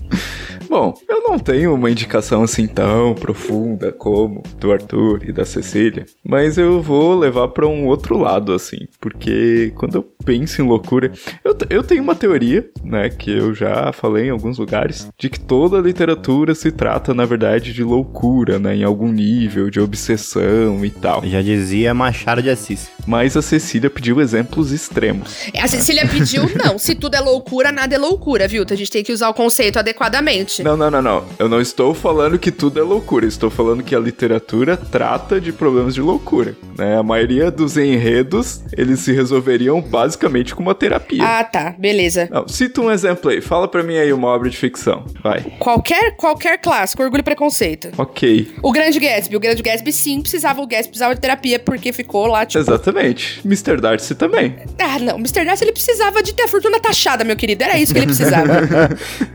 Bom, 0.72 0.94
eu 1.10 1.22
não 1.24 1.38
tenho 1.38 1.76
uma 1.76 1.92
indicação 1.92 2.44
assim 2.44 2.66
tão 2.66 3.14
profunda 3.14 3.92
como 3.92 4.42
do 4.58 4.72
Arthur 4.72 5.20
e 5.28 5.34
da 5.34 5.44
Cecília, 5.44 6.06
mas 6.24 6.58
eu 6.58 6.82
vou 6.82 7.14
levar 7.14 7.50
para 7.50 7.68
um 7.68 7.88
outro 7.88 8.18
lado, 8.18 8.54
assim, 8.54 8.88
porque 8.98 9.74
quando 9.76 9.96
eu 9.96 10.04
penso 10.24 10.62
em 10.62 10.66
loucura, 10.66 11.12
eu, 11.44 11.58
eu 11.70 11.84
tenho 11.84 12.02
uma 12.02 12.16
teoria, 12.16 12.70
né, 12.86 13.10
que 13.10 13.30
eu 13.30 13.54
já 13.54 13.92
falei 13.92 14.28
em 14.28 14.30
alguns 14.30 14.58
lugares, 14.58 15.10
de 15.20 15.30
que 15.30 15.42
toda 15.42 15.78
literatura 15.82 16.56
se 16.56 16.72
trata, 16.72 17.14
na 17.14 17.26
verdade, 17.26 17.74
de 17.74 17.84
loucura, 17.84 18.58
né, 18.58 18.74
em 18.78 18.86
algum 18.86 19.12
nível, 19.12 19.70
de 19.70 19.82
obsessão 19.82 20.86
e 20.86 20.90
tal. 20.90 21.22
Já 21.26 21.42
dizia 21.42 21.94
Machado 21.94 22.42
de 22.42 22.50
Assis. 22.50 22.90
Mas 23.06 23.36
a 23.36 23.42
Cecília 23.42 23.90
pediu 23.90 24.22
exemplos 24.22 24.72
extremos. 24.72 25.50
A 25.62 25.68
Cecília 25.68 26.08
pediu, 26.08 26.44
não, 26.56 26.80
se 26.80 26.96
tudo 26.96 27.16
é 27.16 27.20
loucura, 27.20 27.74
nada 27.74 27.94
é 27.94 27.98
loucura, 27.98 28.48
viu? 28.48 28.64
A 28.70 28.76
gente 28.76 28.90
tem 28.90 29.04
que 29.04 29.12
usar 29.12 29.28
o 29.28 29.34
conceito 29.34 29.78
adequadamente. 29.78 30.61
Não, 30.64 30.78
não, 30.78 30.92
não, 30.92 31.02
não. 31.02 31.26
Eu 31.40 31.50
não 31.50 31.62
estou 31.62 31.94
falando 31.94 32.38
que 32.40 32.52
tudo 32.52 32.80
é 32.80 32.84
loucura. 32.84 33.26
Estou 33.26 33.50
falando 33.50 33.84
que 33.84 33.96
a 33.96 34.00
literatura 34.00 34.78
trata 34.78 35.40
de 35.40 35.52
problemas 35.52 35.94
de 35.96 36.02
loucura. 36.02 36.56
Né? 36.78 36.98
A 36.98 37.04
maioria 37.04 37.50
dos 37.52 37.78
enredos, 37.78 38.62
eles 38.76 39.00
se 39.00 39.12
resolveriam 39.12 39.82
basicamente 39.82 40.54
com 40.56 40.62
uma 40.62 40.76
terapia. 40.76 41.24
Ah, 41.24 41.44
tá. 41.44 41.76
Beleza. 41.78 42.28
Não, 42.32 42.48
cita 42.48 42.82
um 42.82 42.92
exemplo 42.92 43.30
aí. 43.32 43.42
Fala 43.42 43.68
pra 43.68 43.84
mim 43.84 43.98
aí 43.98 44.12
uma 44.14 44.28
obra 44.28 44.50
de 44.50 44.58
ficção. 44.58 45.06
Vai. 45.24 45.42
Qualquer, 45.60 46.16
qualquer 46.16 46.58
clássico, 46.60 47.04
Orgulho 47.04 47.22
e 47.22 47.24
Preconceito. 47.24 47.90
Ok. 47.98 48.52
O 48.62 48.72
Grande 48.72 49.00
Gatsby. 49.00 49.36
O 49.36 49.40
Grande 49.40 49.62
Gatsby, 49.62 49.92
sim, 49.92 50.22
precisava. 50.22 50.62
O 50.62 50.68
Gatsby 50.68 50.90
precisava 50.90 51.16
de 51.16 51.22
terapia 51.22 51.60
porque 51.60 51.92
ficou 51.94 52.28
lá, 52.28 52.46
tipo... 52.46 52.60
Exatamente. 52.60 53.42
Mr. 53.46 53.78
Darcy 53.80 54.16
também. 54.16 54.56
Ah, 54.80 55.00
não. 55.00 55.16
Mr. 55.18 55.46
Darcy, 55.46 55.64
ele 55.64 55.72
precisava 55.72 56.22
de 56.24 56.34
ter 56.34 56.44
a 56.44 56.48
fortuna 56.48 56.80
taxada, 56.80 57.24
meu 57.24 57.36
querido. 57.36 57.64
Era 57.64 57.78
isso 57.80 57.94
que 57.94 58.00
ele 58.00 58.08
precisava. 58.08 58.52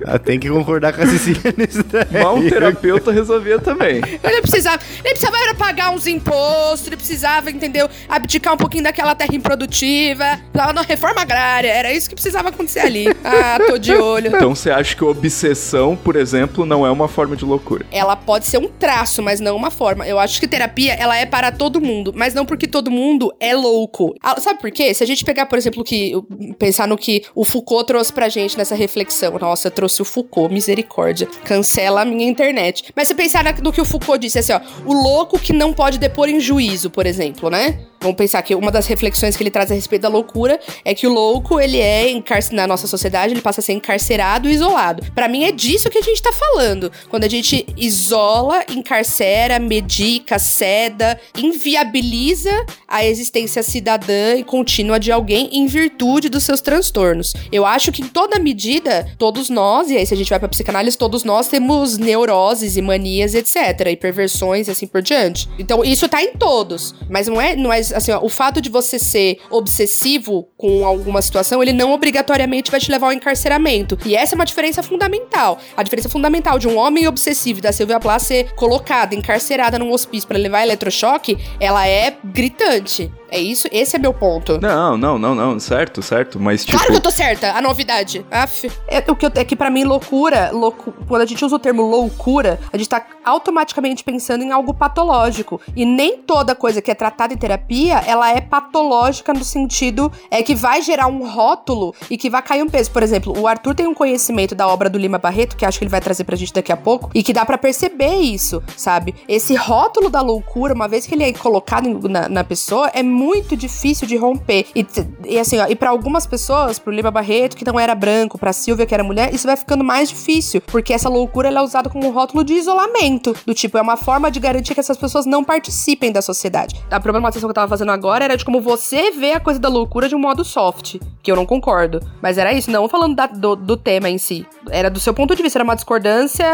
Ah, 0.05 0.19
Tem 0.19 0.39
que 0.39 0.49
concordar 0.49 0.93
com 0.93 1.03
a 1.03 1.07
Cecília 1.19 1.55
nisso 1.57 1.83
daí. 1.85 2.07
Mas 2.13 2.27
um 2.27 2.49
terapeuta 2.49 3.13
resolvia 3.13 3.59
também. 3.59 4.01
Ele 4.23 4.41
precisava, 4.41 4.81
ele 5.05 5.15
precisava 5.15 5.37
era 5.39 5.55
pagar 5.55 5.91
uns 5.91 6.07
impostos, 6.07 6.87
ele 6.87 6.97
precisava, 6.97 7.51
entendeu? 7.51 7.89
Abdicar 8.09 8.55
um 8.55 8.57
pouquinho 8.57 8.85
daquela 8.85 9.15
terra 9.15 9.35
improdutiva, 9.35 10.41
de 10.53 10.61
uma 10.61 10.83
reforma 10.83 11.23
agrária, 11.23 11.69
era 11.69 11.93
isso 11.93 12.09
que 12.09 12.15
precisava 12.15 12.49
acontecer 12.49 12.81
ali. 12.81 13.07
Ah, 13.29 13.59
tô 13.67 13.77
de 13.77 13.93
olho. 13.93 14.29
Então 14.29 14.55
você 14.55 14.71
acha 14.71 14.95
que 14.95 15.05
obsessão, 15.05 15.97
por 15.97 16.15
exemplo, 16.17 16.65
não 16.65 16.87
é 16.87 16.91
uma 16.91 17.09
forma 17.09 17.35
de 17.35 17.45
loucura? 17.45 17.85
Ela 17.91 18.15
pode 18.15 18.47
ser 18.47 18.59
um 18.59 18.69
traço, 18.69 19.21
mas 19.23 19.41
não 19.41 19.57
uma 19.57 19.71
forma. 19.71 20.07
Eu 20.07 20.19
acho 20.19 20.39
que 20.39 20.47
terapia, 20.47 20.95
ela 20.95 21.17
é 21.17 21.27
para 21.27 21.51
todo 21.51 21.81
mundo, 21.81 22.13
mas 22.15 22.35
não 22.35 22.47
porque 22.47 22.69
todo 22.69 22.91
mundo 22.91 23.35
é 23.41 23.55
louco. 23.55 24.15
Ah, 24.23 24.41
Sabe 24.41 24.61
por 24.61 24.71
quê? 24.71 24.95
Se 24.95 25.03
a 25.03 25.07
gente 25.07 25.25
pegar, 25.25 25.47
por 25.47 25.59
exemplo, 25.59 25.83
que 25.83 26.13
pensar 26.59 26.87
no 26.87 26.97
que 26.97 27.25
o 27.35 27.45
Foucault 27.45 27.87
trouxe 27.87 28.13
pra 28.13 28.29
gente 28.29 28.57
nessa 28.57 28.77
reflexão. 28.77 29.39
Nossa, 29.41 29.71
trouxe 29.71 30.01
o 30.03 30.05
Foucault, 30.05 30.53
misericórdia. 30.53 31.06
Cancela 31.45 32.03
a 32.03 32.05
minha 32.05 32.29
internet. 32.29 32.93
Mas 32.95 33.09
se 33.09 33.15
pensar 33.15 33.45
no 33.63 33.73
que 33.73 33.81
o 33.81 33.85
Foucault 33.85 34.19
disse 34.19 34.39
assim, 34.39 34.53
ó, 34.53 34.61
o 34.85 34.93
louco 34.93 35.39
que 35.39 35.53
não 35.53 35.73
pode 35.73 35.99
depor 35.99 36.29
em 36.29 36.41
juízo, 36.41 36.91
por 36.91 37.07
exemplo, 37.07 37.51
né? 37.51 37.79
Vamos 38.01 38.17
pensar 38.17 38.41
que 38.43 38.55
uma 38.55 38.71
das 38.71 38.87
reflexões 38.87 39.37
que 39.37 39.43
ele 39.43 39.51
traz 39.51 39.71
a 39.71 39.75
respeito 39.75 40.03
da 40.03 40.09
loucura 40.09 40.61
é 40.85 40.95
que 40.95 41.07
o 41.07 41.13
louco, 41.13 41.59
ele 41.59 41.81
é 41.81 42.07
na 42.53 42.67
nossa 42.67 42.87
sociedade, 42.87 43.33
ele 43.33 43.41
passa 43.41 43.61
a 43.61 43.65
ser 43.65 43.73
encarcerado 43.73 44.49
e 44.49 44.53
isolado. 44.53 45.05
Pra 45.13 45.29
mim 45.29 45.45
é 45.45 45.51
disso 45.51 45.91
que 45.91 45.99
a 45.99 46.03
gente 46.03 46.23
tá 46.23 46.33
falando. 46.33 46.93
Quando 47.09 47.25
a 47.25 47.29
gente 47.29 47.67
isola, 47.77 48.65
encarcera, 48.69 49.59
medica, 49.59 50.39
ceda, 50.39 51.19
inviabiliza 51.37 52.51
a 52.87 53.05
existência 53.05 53.63
cidadã 53.63 54.35
e 54.37 54.45
contínua 54.45 55.01
de 55.01 55.11
alguém 55.11 55.49
em 55.53 55.67
virtude 55.67 56.29
dos 56.29 56.45
seus 56.45 56.61
transtornos. 56.61 57.35
Eu 57.51 57.67
acho 57.67 57.91
que 57.91 58.03
em 58.03 58.07
toda 58.07 58.39
medida, 58.39 59.09
todos 59.19 59.51
nós, 59.51 59.91
e 59.91 59.97
aí 59.97 60.07
se 60.07 60.15
a 60.15 60.17
gente 60.17 60.31
vai 60.31 60.39
pra 60.39 60.49
psicanálise, 60.49 60.96
todos 60.97 61.25
nós 61.25 61.49
temos 61.49 61.99
neuroses 61.99 62.77
e 62.77 62.83
manias, 62.83 63.35
etc, 63.35 63.87
e 63.91 63.97
perversões 63.97 64.69
e 64.69 64.71
assim 64.71 64.87
por 64.87 65.03
diante. 65.03 65.49
Então 65.59 65.85
isso 65.85 66.09
tá 66.09 66.23
em 66.23 66.33
todos, 66.33 66.95
mas 67.09 67.29
não 67.29 67.41
é, 67.41 67.57
não 67.57 67.73
é 67.73 67.79
assim, 67.79 68.13
ó, 68.13 68.21
o 68.23 68.29
fato 68.29 68.61
de 68.61 68.69
você 68.69 68.99
ser 68.99 69.39
obsessivo 69.51 70.49
com 70.57 70.85
alguma 70.85 71.23
situação, 71.23 71.63
ele 71.63 71.73
não 71.73 71.93
obrigatoriamente 71.93 72.71
vai 72.71 72.81
te 72.81 72.91
levar 72.91 73.07
ao 73.07 73.13
encarceramento. 73.13 73.99
E 74.05 74.15
essa 74.15 74.35
é 74.35 74.37
uma 74.37 74.47
diferença 74.47 74.83
fundamental. 74.83 75.59
A 75.77 75.83
diferença 75.83 76.09
fundamental 76.09 76.59
de 76.59 76.69
um 76.69 76.77
homem 76.77 77.07
obsessivo 77.07 77.61
da 77.61 77.73
Silvia 77.73 78.01
Plath 78.01 78.27
ser 78.27 78.53
colocada, 78.55 79.15
encarcerada 79.15 79.79
num 79.79 79.93
hospício 79.93 80.29
para 80.29 80.39
levar 80.39 80.63
eletrochoque, 80.63 81.39
ela 81.61 81.87
é 81.87 82.17
gritante. 82.25 83.11
É 83.31 83.39
isso, 83.39 83.69
esse 83.73 83.97
é 83.97 83.99
meu 83.99 84.15
ponto. 84.15 84.61
Não, 84.61 84.97
não, 84.97 85.19
não, 85.19 85.35
não, 85.35 85.59
certo, 85.59 86.03
certo, 86.03 86.39
mas 86.39 86.65
tipo. 86.65 86.77
Claro 86.77 86.93
que 86.93 86.99
eu 86.99 87.03
tô 87.03 87.11
certa, 87.11 87.53
a 87.53 87.61
novidade. 87.61 88.25
Aff. 88.31 88.71
É, 88.87 88.99
o 89.11 89.17
que 89.17 89.27
eu, 89.27 89.33
é 89.35 89.45
que 89.45 89.57
pra 89.57 89.71
mim, 89.71 89.85
loucura, 89.85 90.51
loucu, 90.53 90.93
quando 91.09 91.23
a 91.23 91.27
gente 91.27 91.45
usa 91.45 91.57
o 91.57 91.59
termo 91.59 91.83
loucura, 91.83 92.61
a 92.73 92.77
gente 92.77 92.89
tá 92.89 93.05
automaticamente 93.25 94.05
pensando 94.05 94.43
em 94.43 94.53
algo 94.53 94.73
patológico. 94.73 95.61
E 95.75 95.85
nem 95.85 96.19
toda 96.19 96.55
coisa 96.55 96.81
que 96.81 96.91
é 96.91 96.95
tratada 96.95 97.35
em 97.35 97.37
terapia, 97.37 98.03
ela 98.07 98.31
é 98.31 98.41
patológica 98.41 99.33
no 99.33 99.45
sentido 99.45 100.11
é 100.31 100.43
que 100.43 100.55
vai 100.55 100.81
gerar 100.81 101.09
um 101.09 101.29
rótulo 101.29 101.95
e 102.11 102.17
que 102.17 102.31
vai 102.31 102.43
cair 102.43 102.63
um 102.63 102.69
peso. 102.69 102.91
Por 102.91 103.03
exemplo, 103.03 103.39
o 103.39 103.49
Arthur 103.49 103.75
tem 103.75 103.87
um 103.87 103.95
conhecimento 103.95 104.55
da 104.55 104.69
obra 104.69 104.89
do 104.89 104.99
Lima 104.99 105.19
Barreto, 105.19 105.57
que 105.57 105.65
acho 105.65 105.79
que 105.79 105.85
ele 105.85 105.91
vai 105.91 106.01
trazer 106.01 106.25
pra 106.25 106.37
gente 106.37 106.53
daqui 106.53 106.71
a 106.71 106.77
pouco, 106.77 107.11
e 107.15 107.23
que 107.23 107.33
dá 107.33 107.45
pra 107.45 107.59
perceber 107.59 108.17
isso, 108.17 108.63
sabe? 108.77 109.15
Esse 109.29 109.55
rótulo 109.55 110.09
da 110.09 110.21
loucura, 110.21 110.73
uma 110.75 110.87
vez 110.87 111.07
que 111.07 111.15
ele 111.15 111.25
é 111.25 111.33
colocado 111.33 112.09
na, 112.09 112.29
na 112.29 112.45
pessoa, 112.45 112.91
é 112.95 113.03
muito 113.03 113.26
difícil 113.57 114.07
de 114.07 114.17
romper. 114.17 114.67
E, 114.75 114.87
e 115.25 115.39
assim, 115.39 115.59
ó, 115.59 115.67
e 115.69 115.75
para 115.75 115.91
algumas 115.91 116.27
pessoas, 116.27 116.79
pro 116.79 116.93
Lima 116.93 117.11
Barreto, 117.11 117.57
que 117.57 117.65
não 117.65 117.79
era 117.79 117.95
branco, 117.95 118.39
pra 118.39 118.53
Silvia, 118.53 118.87
que 118.87 118.95
era 118.95 119.03
mulher, 119.05 119.35
isso 119.35 119.47
vai 119.47 119.57
ficando 119.57 119.83
mais 119.85 120.09
difícil, 120.09 120.61
porque 120.61 120.93
essa 120.93 121.09
loucura 121.09 121.49
ela 121.49 121.61
é 121.61 121.63
usada 121.63 121.89
como 121.89 122.07
um 122.07 122.11
rótulo 122.13 122.45
de 122.45 122.55
isolamento. 122.55 123.35
Do 123.47 123.55
tipo, 123.55 123.79
é 123.79 123.83
uma 123.83 123.97
forma 123.97 124.31
de 124.31 124.41
garantir 124.41 124.75
que 124.75 124.81
essas 124.81 124.97
pessoas 124.97 125.27
não 125.27 125.43
participem 125.45 126.11
da 126.13 126.23
sociedade. 126.23 126.77
A 126.91 127.01
problematização 127.01 127.49
que 127.49 127.51
eu 127.51 127.55
tava 127.55 127.69
fazendo 127.69 127.93
agora 127.93 128.25
era 128.25 128.37
de 128.37 128.45
como 128.45 128.61
você 128.61 129.11
vê 129.11 129.33
a 129.33 129.41
coisa 129.41 129.59
da 129.61 129.69
loucura 129.69 130.09
de 130.09 130.15
um 130.15 130.19
modo 130.19 130.45
soft, 130.45 130.97
que 131.23 131.31
eu 131.31 131.37
não 131.37 131.47
concordo. 131.47 132.01
Mas 132.23 132.39
era 132.39 132.53
isso, 132.53 132.71
não 132.71 132.89
falando 132.89 133.15
da- 133.15 133.27
do, 133.27 133.57
do 133.57 133.77
tema 133.77 134.09
em 134.09 134.19
si. 134.19 134.47
Era 134.71 134.89
do 134.91 134.99
seu 135.01 135.13
ponto 135.15 135.35
de 135.35 135.43
vista, 135.43 135.59
era 135.59 135.65
uma 135.65 135.75
discordância 135.77 136.47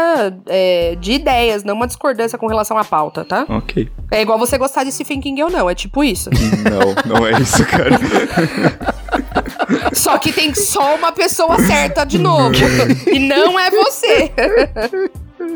é, 0.47 0.95
de 0.99 1.13
ideias, 1.13 1.63
não 1.63 1.75
uma 1.75 1.87
discordância 1.87 2.37
com 2.37 2.47
relação 2.47 2.77
à 2.77 2.83
pauta, 2.83 3.23
tá? 3.25 3.45
Ok. 3.49 3.89
É 4.11 4.21
igual 4.21 4.37
você 4.37 4.57
gostar 4.57 4.83
de 4.83 4.91
Stephen 4.91 5.19
King 5.21 5.41
ou 5.43 5.49
não, 5.49 5.69
é 5.69 5.75
tipo 5.75 6.03
isso. 6.03 6.29
Não, 6.57 7.17
não 7.17 7.27
é 7.27 7.39
isso, 7.41 7.65
cara. 7.65 7.99
Só 9.93 10.17
que 10.17 10.31
tem 10.31 10.53
só 10.53 10.95
uma 10.95 11.11
pessoa 11.11 11.57
certa 11.59 12.03
de 12.03 12.17
novo. 12.17 12.55
e 13.11 13.19
não 13.19 13.59
é 13.59 13.69
você. 13.69 14.31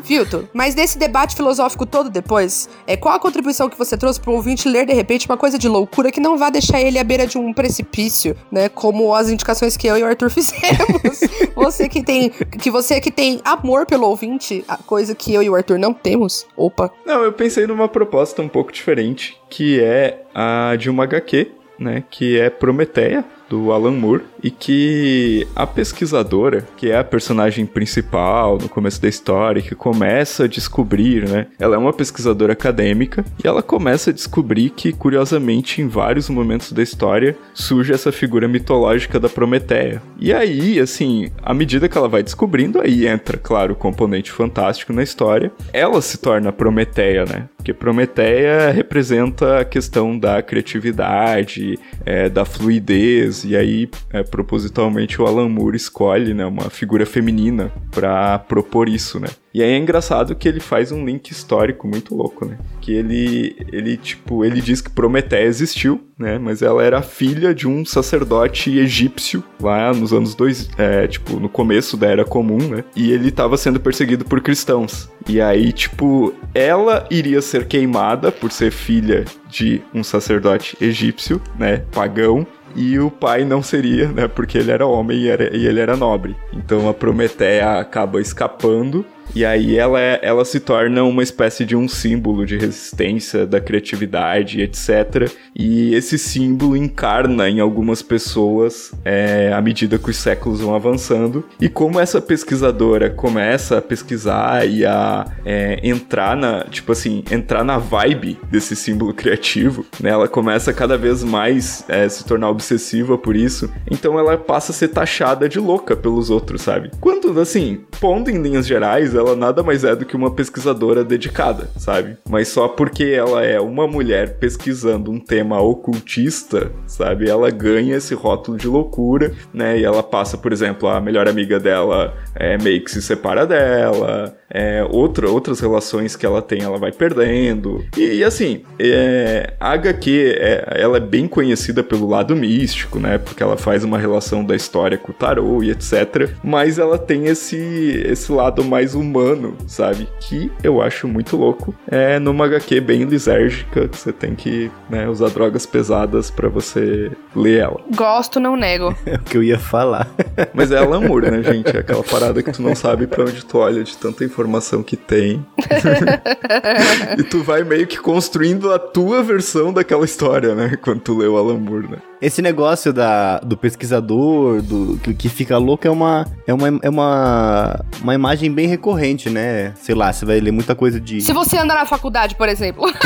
Filtro, 0.03 0.47
mas 0.53 0.75
desse 0.75 0.97
debate 0.97 1.35
filosófico 1.35 1.85
todo 1.85 2.09
depois, 2.09 2.69
é, 2.85 2.95
qual 2.95 3.15
a 3.15 3.19
contribuição 3.19 3.69
que 3.69 3.77
você 3.77 3.97
trouxe 3.97 4.19
pro 4.19 4.33
ouvinte 4.33 4.67
ler 4.67 4.85
de 4.85 4.93
repente 4.93 5.25
uma 5.27 5.37
coisa 5.37 5.57
de 5.57 5.67
loucura 5.67 6.11
que 6.11 6.19
não 6.19 6.37
vá 6.37 6.49
deixar 6.49 6.81
ele 6.81 6.99
à 6.99 7.03
beira 7.03 7.25
de 7.25 7.37
um 7.37 7.53
precipício, 7.53 8.35
né? 8.51 8.69
Como 8.69 9.13
as 9.13 9.29
indicações 9.29 9.75
que 9.75 9.87
eu 9.87 9.97
e 9.97 10.03
o 10.03 10.05
Arthur 10.05 10.29
fizemos. 10.31 11.19
você 11.55 11.89
que 11.89 12.03
tem. 12.03 12.29
Que 12.29 12.69
você 12.69 12.99
que 12.99 13.11
tem 13.11 13.41
amor 13.43 13.85
pelo 13.85 14.07
ouvinte, 14.07 14.63
a 14.67 14.77
coisa 14.77 15.15
que 15.15 15.33
eu 15.33 15.41
e 15.41 15.49
o 15.49 15.55
Arthur 15.55 15.77
não 15.77 15.93
temos. 15.93 16.45
Opa. 16.55 16.91
Não, 17.05 17.23
eu 17.23 17.33
pensei 17.33 17.67
numa 17.67 17.87
proposta 17.87 18.41
um 18.41 18.47
pouco 18.47 18.71
diferente, 18.71 19.37
que 19.49 19.81
é 19.81 20.23
a 20.33 20.75
de 20.77 20.89
uma 20.89 21.03
HQ, 21.03 21.51
né? 21.79 22.03
Que 22.09 22.39
é 22.39 22.49
Prometeia, 22.49 23.23
do 23.49 23.71
Alan 23.71 23.91
Moore, 23.91 24.23
e 24.43 24.51
que 24.51 25.47
a 25.55 25.65
pesquisadora, 25.65 26.67
que 26.77 26.89
é 26.89 26.97
a 26.97 27.03
personagem 27.03 27.65
principal 27.65 28.57
no 28.57 28.69
começo 28.69 29.01
da 29.01 29.07
história, 29.07 29.61
que 29.61 29.75
começa 29.75 30.45
a 30.45 30.47
descobrir, 30.47 31.27
né? 31.27 31.47
Ela 31.59 31.75
é 31.75 31.77
uma 31.77 31.93
pesquisadora 31.93 32.53
acadêmica 32.53 33.25
e 33.43 33.47
ela 33.47 33.63
começa 33.63 34.09
a 34.09 34.13
descobrir 34.13 34.69
que, 34.69 34.91
curiosamente, 34.91 35.81
em 35.81 35.87
vários 35.87 36.29
momentos 36.29 36.71
da 36.71 36.83
história, 36.83 37.37
surge 37.53 37.93
essa 37.93 38.11
figura 38.11 38.47
mitológica 38.47 39.19
da 39.19 39.29
Prometeia. 39.29 40.01
E 40.19 40.33
aí, 40.33 40.79
assim, 40.79 41.31
à 41.41 41.53
medida 41.53 41.87
que 41.87 41.97
ela 41.97 42.09
vai 42.09 42.23
descobrindo, 42.23 42.81
aí 42.81 43.07
entra, 43.07 43.37
claro, 43.37 43.73
o 43.73 43.75
componente 43.75 44.31
fantástico 44.31 44.93
na 44.93 45.03
história, 45.03 45.51
ela 45.73 46.01
se 46.01 46.17
torna 46.17 46.51
Prometeia, 46.51 47.25
né? 47.25 47.47
Porque 47.57 47.73
Prometeia 47.73 48.71
representa 48.71 49.59
a 49.59 49.65
questão 49.65 50.17
da 50.17 50.41
criatividade, 50.41 51.77
é, 52.05 52.29
da 52.29 52.45
fluidez, 52.45 53.36
e 53.43 53.55
aí, 53.55 53.89
é, 54.11 54.23
propositalmente, 54.23 55.21
o 55.21 55.25
Alan 55.25 55.49
Moore 55.49 55.77
escolhe, 55.77 56.33
né, 56.33 56.45
uma 56.45 56.69
figura 56.69 57.05
feminina 57.05 57.71
para 57.91 58.39
propor 58.39 58.89
isso, 58.89 59.19
né. 59.19 59.27
E 59.57 59.63
aí 59.63 59.71
é 59.71 59.77
engraçado 59.77 60.35
que 60.35 60.47
ele 60.47 60.59
faz 60.59 60.91
um 60.91 61.03
link 61.03 61.31
histórico 61.31 61.87
muito 61.87 62.13
louco, 62.13 62.45
né? 62.45 62.59
Que 62.79 62.93
ele, 62.93 63.55
ele 63.71 63.97
tipo, 63.97 64.45
ele 64.45 64.61
diz 64.61 64.81
que 64.81 64.91
Prometeia 64.91 65.47
existiu, 65.47 65.99
né? 66.15 66.37
Mas 66.37 66.61
ela 66.61 66.83
era 66.83 67.01
filha 67.01 67.55
de 67.55 67.67
um 67.67 67.83
sacerdote 67.83 68.77
egípcio 68.77 69.43
lá 69.59 69.91
nos 69.91 70.13
anos 70.13 70.35
dois, 70.35 70.69
é, 70.77 71.07
tipo, 71.07 71.39
no 71.39 71.49
começo 71.49 71.97
da 71.97 72.05
Era 72.05 72.23
Comum, 72.23 72.59
né? 72.69 72.83
E 72.95 73.11
ele 73.11 73.29
estava 73.29 73.57
sendo 73.57 73.79
perseguido 73.79 74.25
por 74.25 74.41
cristãos. 74.41 75.09
E 75.27 75.41
aí, 75.41 75.73
tipo, 75.73 76.35
ela 76.53 77.07
iria 77.09 77.41
ser 77.41 77.65
queimada 77.65 78.31
por 78.31 78.51
ser 78.51 78.69
filha 78.69 79.25
de 79.49 79.81
um 79.91 80.03
sacerdote 80.03 80.77
egípcio, 80.79 81.41
né? 81.57 81.77
Pagão 81.91 82.45
e 82.75 82.99
o 82.99 83.09
pai 83.09 83.43
não 83.43 83.61
seria, 83.61 84.07
né? 84.09 84.27
Porque 84.27 84.57
ele 84.57 84.71
era 84.71 84.85
homem 84.85 85.19
e, 85.19 85.27
era, 85.27 85.55
e 85.55 85.65
ele 85.65 85.79
era 85.79 85.95
nobre. 85.95 86.35
Então 86.53 86.87
a 86.89 86.93
Prometeia 86.93 87.79
acaba 87.79 88.21
escapando 88.21 89.05
e 89.35 89.45
aí 89.45 89.77
ela, 89.77 89.99
é, 89.99 90.19
ela 90.21 90.43
se 90.45 90.59
torna 90.59 91.03
uma 91.03 91.23
espécie 91.23 91.65
de 91.65 91.75
um 91.75 91.87
símbolo 91.87 92.45
de 92.45 92.57
resistência, 92.57 93.45
da 93.45 93.59
criatividade, 93.59 94.61
etc. 94.61 95.31
E 95.55 95.93
esse 95.93 96.17
símbolo 96.17 96.75
encarna 96.75 97.49
em 97.49 97.59
algumas 97.59 98.01
pessoas 98.01 98.91
é, 99.03 99.51
à 99.53 99.61
medida 99.61 99.97
que 99.97 100.09
os 100.09 100.17
séculos 100.17 100.61
vão 100.61 100.75
avançando. 100.75 101.43
E 101.59 101.69
como 101.69 101.99
essa 101.99 102.21
pesquisadora 102.21 103.09
começa 103.09 103.77
a 103.77 103.81
pesquisar 103.81 104.67
e 104.67 104.85
a 104.85 105.25
é, 105.45 105.79
entrar 105.83 106.35
na, 106.35 106.63
tipo 106.65 106.91
assim, 106.91 107.23
entrar 107.31 107.63
na 107.63 107.77
vibe 107.77 108.39
desse 108.49 108.75
símbolo 108.75 109.13
criativo, 109.13 109.85
né? 109.99 110.09
Ela 110.09 110.27
começa 110.27 110.73
cada 110.73 110.97
vez 110.97 111.23
mais 111.23 111.85
é, 111.87 112.07
se 112.07 112.25
tornar 112.25 112.49
obsessiva 112.49 113.17
por 113.17 113.35
isso. 113.35 113.71
Então 113.89 114.17
ela 114.17 114.37
passa 114.37 114.71
a 114.71 114.75
ser 114.75 114.89
taxada 114.89 115.47
de 115.47 115.59
louca 115.59 115.95
pelos 115.95 116.29
outros, 116.29 116.61
sabe? 116.61 116.91
Quando, 116.99 117.39
assim, 117.39 117.81
pondo 117.99 118.29
em 118.29 118.41
linhas 118.41 118.65
gerais, 118.65 119.13
ela 119.17 119.35
nada 119.35 119.63
mais 119.63 119.83
é 119.83 119.95
do 119.95 120.05
que 120.05 120.15
uma 120.15 120.31
pesquisadora 120.31 121.03
dedicada, 121.03 121.69
sabe? 121.77 122.17
Mas 122.29 122.49
só 122.49 122.67
porque 122.67 123.03
ela 123.03 123.43
é 123.43 123.59
uma 123.59 123.87
mulher 123.87 124.37
pesquisando 124.37 125.11
um 125.11 125.19
tema 125.19 125.61
ocultista, 125.61 126.71
sabe? 126.85 127.29
Ela 127.29 127.49
ganha 127.49 127.97
esse 127.97 128.13
rótulo 128.13 128.57
de 128.57 128.67
loucura, 128.67 129.33
né? 129.53 129.79
E 129.79 129.83
ela 129.83 130.03
passa, 130.03 130.37
por 130.37 130.51
exemplo, 130.51 130.87
a 130.87 131.01
melhor 131.01 131.27
amiga 131.27 131.59
dela 131.59 132.13
é 132.35 132.57
meio 132.57 132.83
que 132.83 132.91
se 132.91 133.01
separa 133.01 133.45
dela, 133.45 134.36
é, 134.49 134.85
outra, 134.89 135.29
outras 135.29 135.59
relações 135.59 136.15
que 136.15 136.25
ela 136.25 136.41
tem 136.41 136.61
ela 136.61 136.77
vai 136.77 136.91
perdendo. 136.91 137.85
E, 137.97 138.17
e 138.17 138.23
assim, 138.23 138.63
é, 138.79 139.53
a 139.59 139.71
HQ 139.71 140.35
é, 140.37 140.81
ela 140.81 140.97
é 140.97 141.01
bem 141.01 141.27
conhecida 141.27 141.83
pelo 141.83 142.07
lado 142.07 142.35
místico, 142.35 142.99
né? 142.99 143.17
Porque 143.17 143.43
ela 143.43 143.57
faz 143.57 143.83
uma 143.83 143.97
relação 143.97 144.43
da 144.43 144.55
história 144.55 144.97
com 144.97 145.11
o 145.11 145.15
tarô 145.15 145.61
e 145.61 145.71
etc. 145.71 146.31
Mas 146.43 146.79
ela 146.79 146.97
tem 146.97 147.25
esse, 147.25 147.57
esse 148.05 148.31
lado 148.31 148.63
mais 148.63 148.95
humano, 148.95 149.55
sabe? 149.67 150.07
Que 150.19 150.51
eu 150.63 150.81
acho 150.81 151.07
muito 151.07 151.35
louco. 151.35 151.75
É 151.87 152.19
numa 152.19 152.45
HQ 152.45 152.81
bem 152.81 153.03
lisérgica, 153.03 153.89
você 153.91 154.11
tem 154.11 154.35
que 154.35 154.71
né, 154.89 155.07
usar 155.07 155.29
drogas 155.29 155.65
pesadas 155.65 156.31
para 156.31 156.47
você 156.47 157.11
ler 157.35 157.59
ela. 157.59 157.81
Gosto, 157.95 158.39
não 158.39 158.55
nego. 158.55 158.95
É 159.07 159.15
o 159.15 159.19
que 159.19 159.37
eu 159.37 159.43
ia 159.43 159.57
falar. 159.57 160.09
Mas 160.53 160.69
é 160.69 160.77
amor, 160.79 161.21
né, 161.21 161.41
gente? 161.41 161.75
É 161.75 161.79
aquela 161.79 162.03
parada 162.03 162.43
que 162.43 162.51
tu 162.51 162.61
não 162.61 162.75
sabe 162.75 163.07
para 163.07 163.23
onde 163.23 163.45
tu 163.45 163.57
olha 163.57 163.81
de 163.81 163.95
tanta 163.95 164.25
informação 164.25 164.36
que 164.83 164.95
tem. 164.95 165.45
e 167.17 167.23
tu 167.23 167.43
vai 167.43 167.63
meio 167.63 167.87
que 167.87 167.97
construindo 167.97 168.71
a 168.71 168.79
tua 168.79 169.23
versão 169.23 169.73
daquela 169.73 170.05
história, 170.05 170.53
né? 170.53 170.77
Quando 170.81 171.01
tu 171.01 171.17
lê 171.17 171.27
o 171.27 171.37
Alan 171.37 171.57
Moore, 171.57 171.91
né? 171.91 171.97
Esse 172.19 172.41
negócio 172.41 172.91
da, 172.91 173.39
do 173.39 173.55
pesquisador, 173.55 174.61
do 174.61 174.99
que, 175.03 175.13
que 175.13 175.29
fica 175.29 175.57
louco, 175.57 175.87
é 175.87 175.91
uma, 175.91 176.25
é, 176.47 176.53
uma, 176.53 176.67
é 176.81 176.89
uma, 176.89 177.85
uma 178.01 178.15
imagem 178.15 178.51
bem 178.51 178.67
recorrente, 178.67 179.29
né? 179.29 179.73
Sei 179.75 179.93
lá, 179.93 180.11
você 180.11 180.25
vai 180.25 180.39
ler 180.39 180.51
muita 180.51 180.73
coisa 180.73 180.99
de. 180.99 181.21
Se 181.21 181.31
você 181.31 181.57
anda 181.57 181.75
na 181.75 181.85
faculdade, 181.85 182.35
por 182.35 182.49
exemplo. 182.49 182.85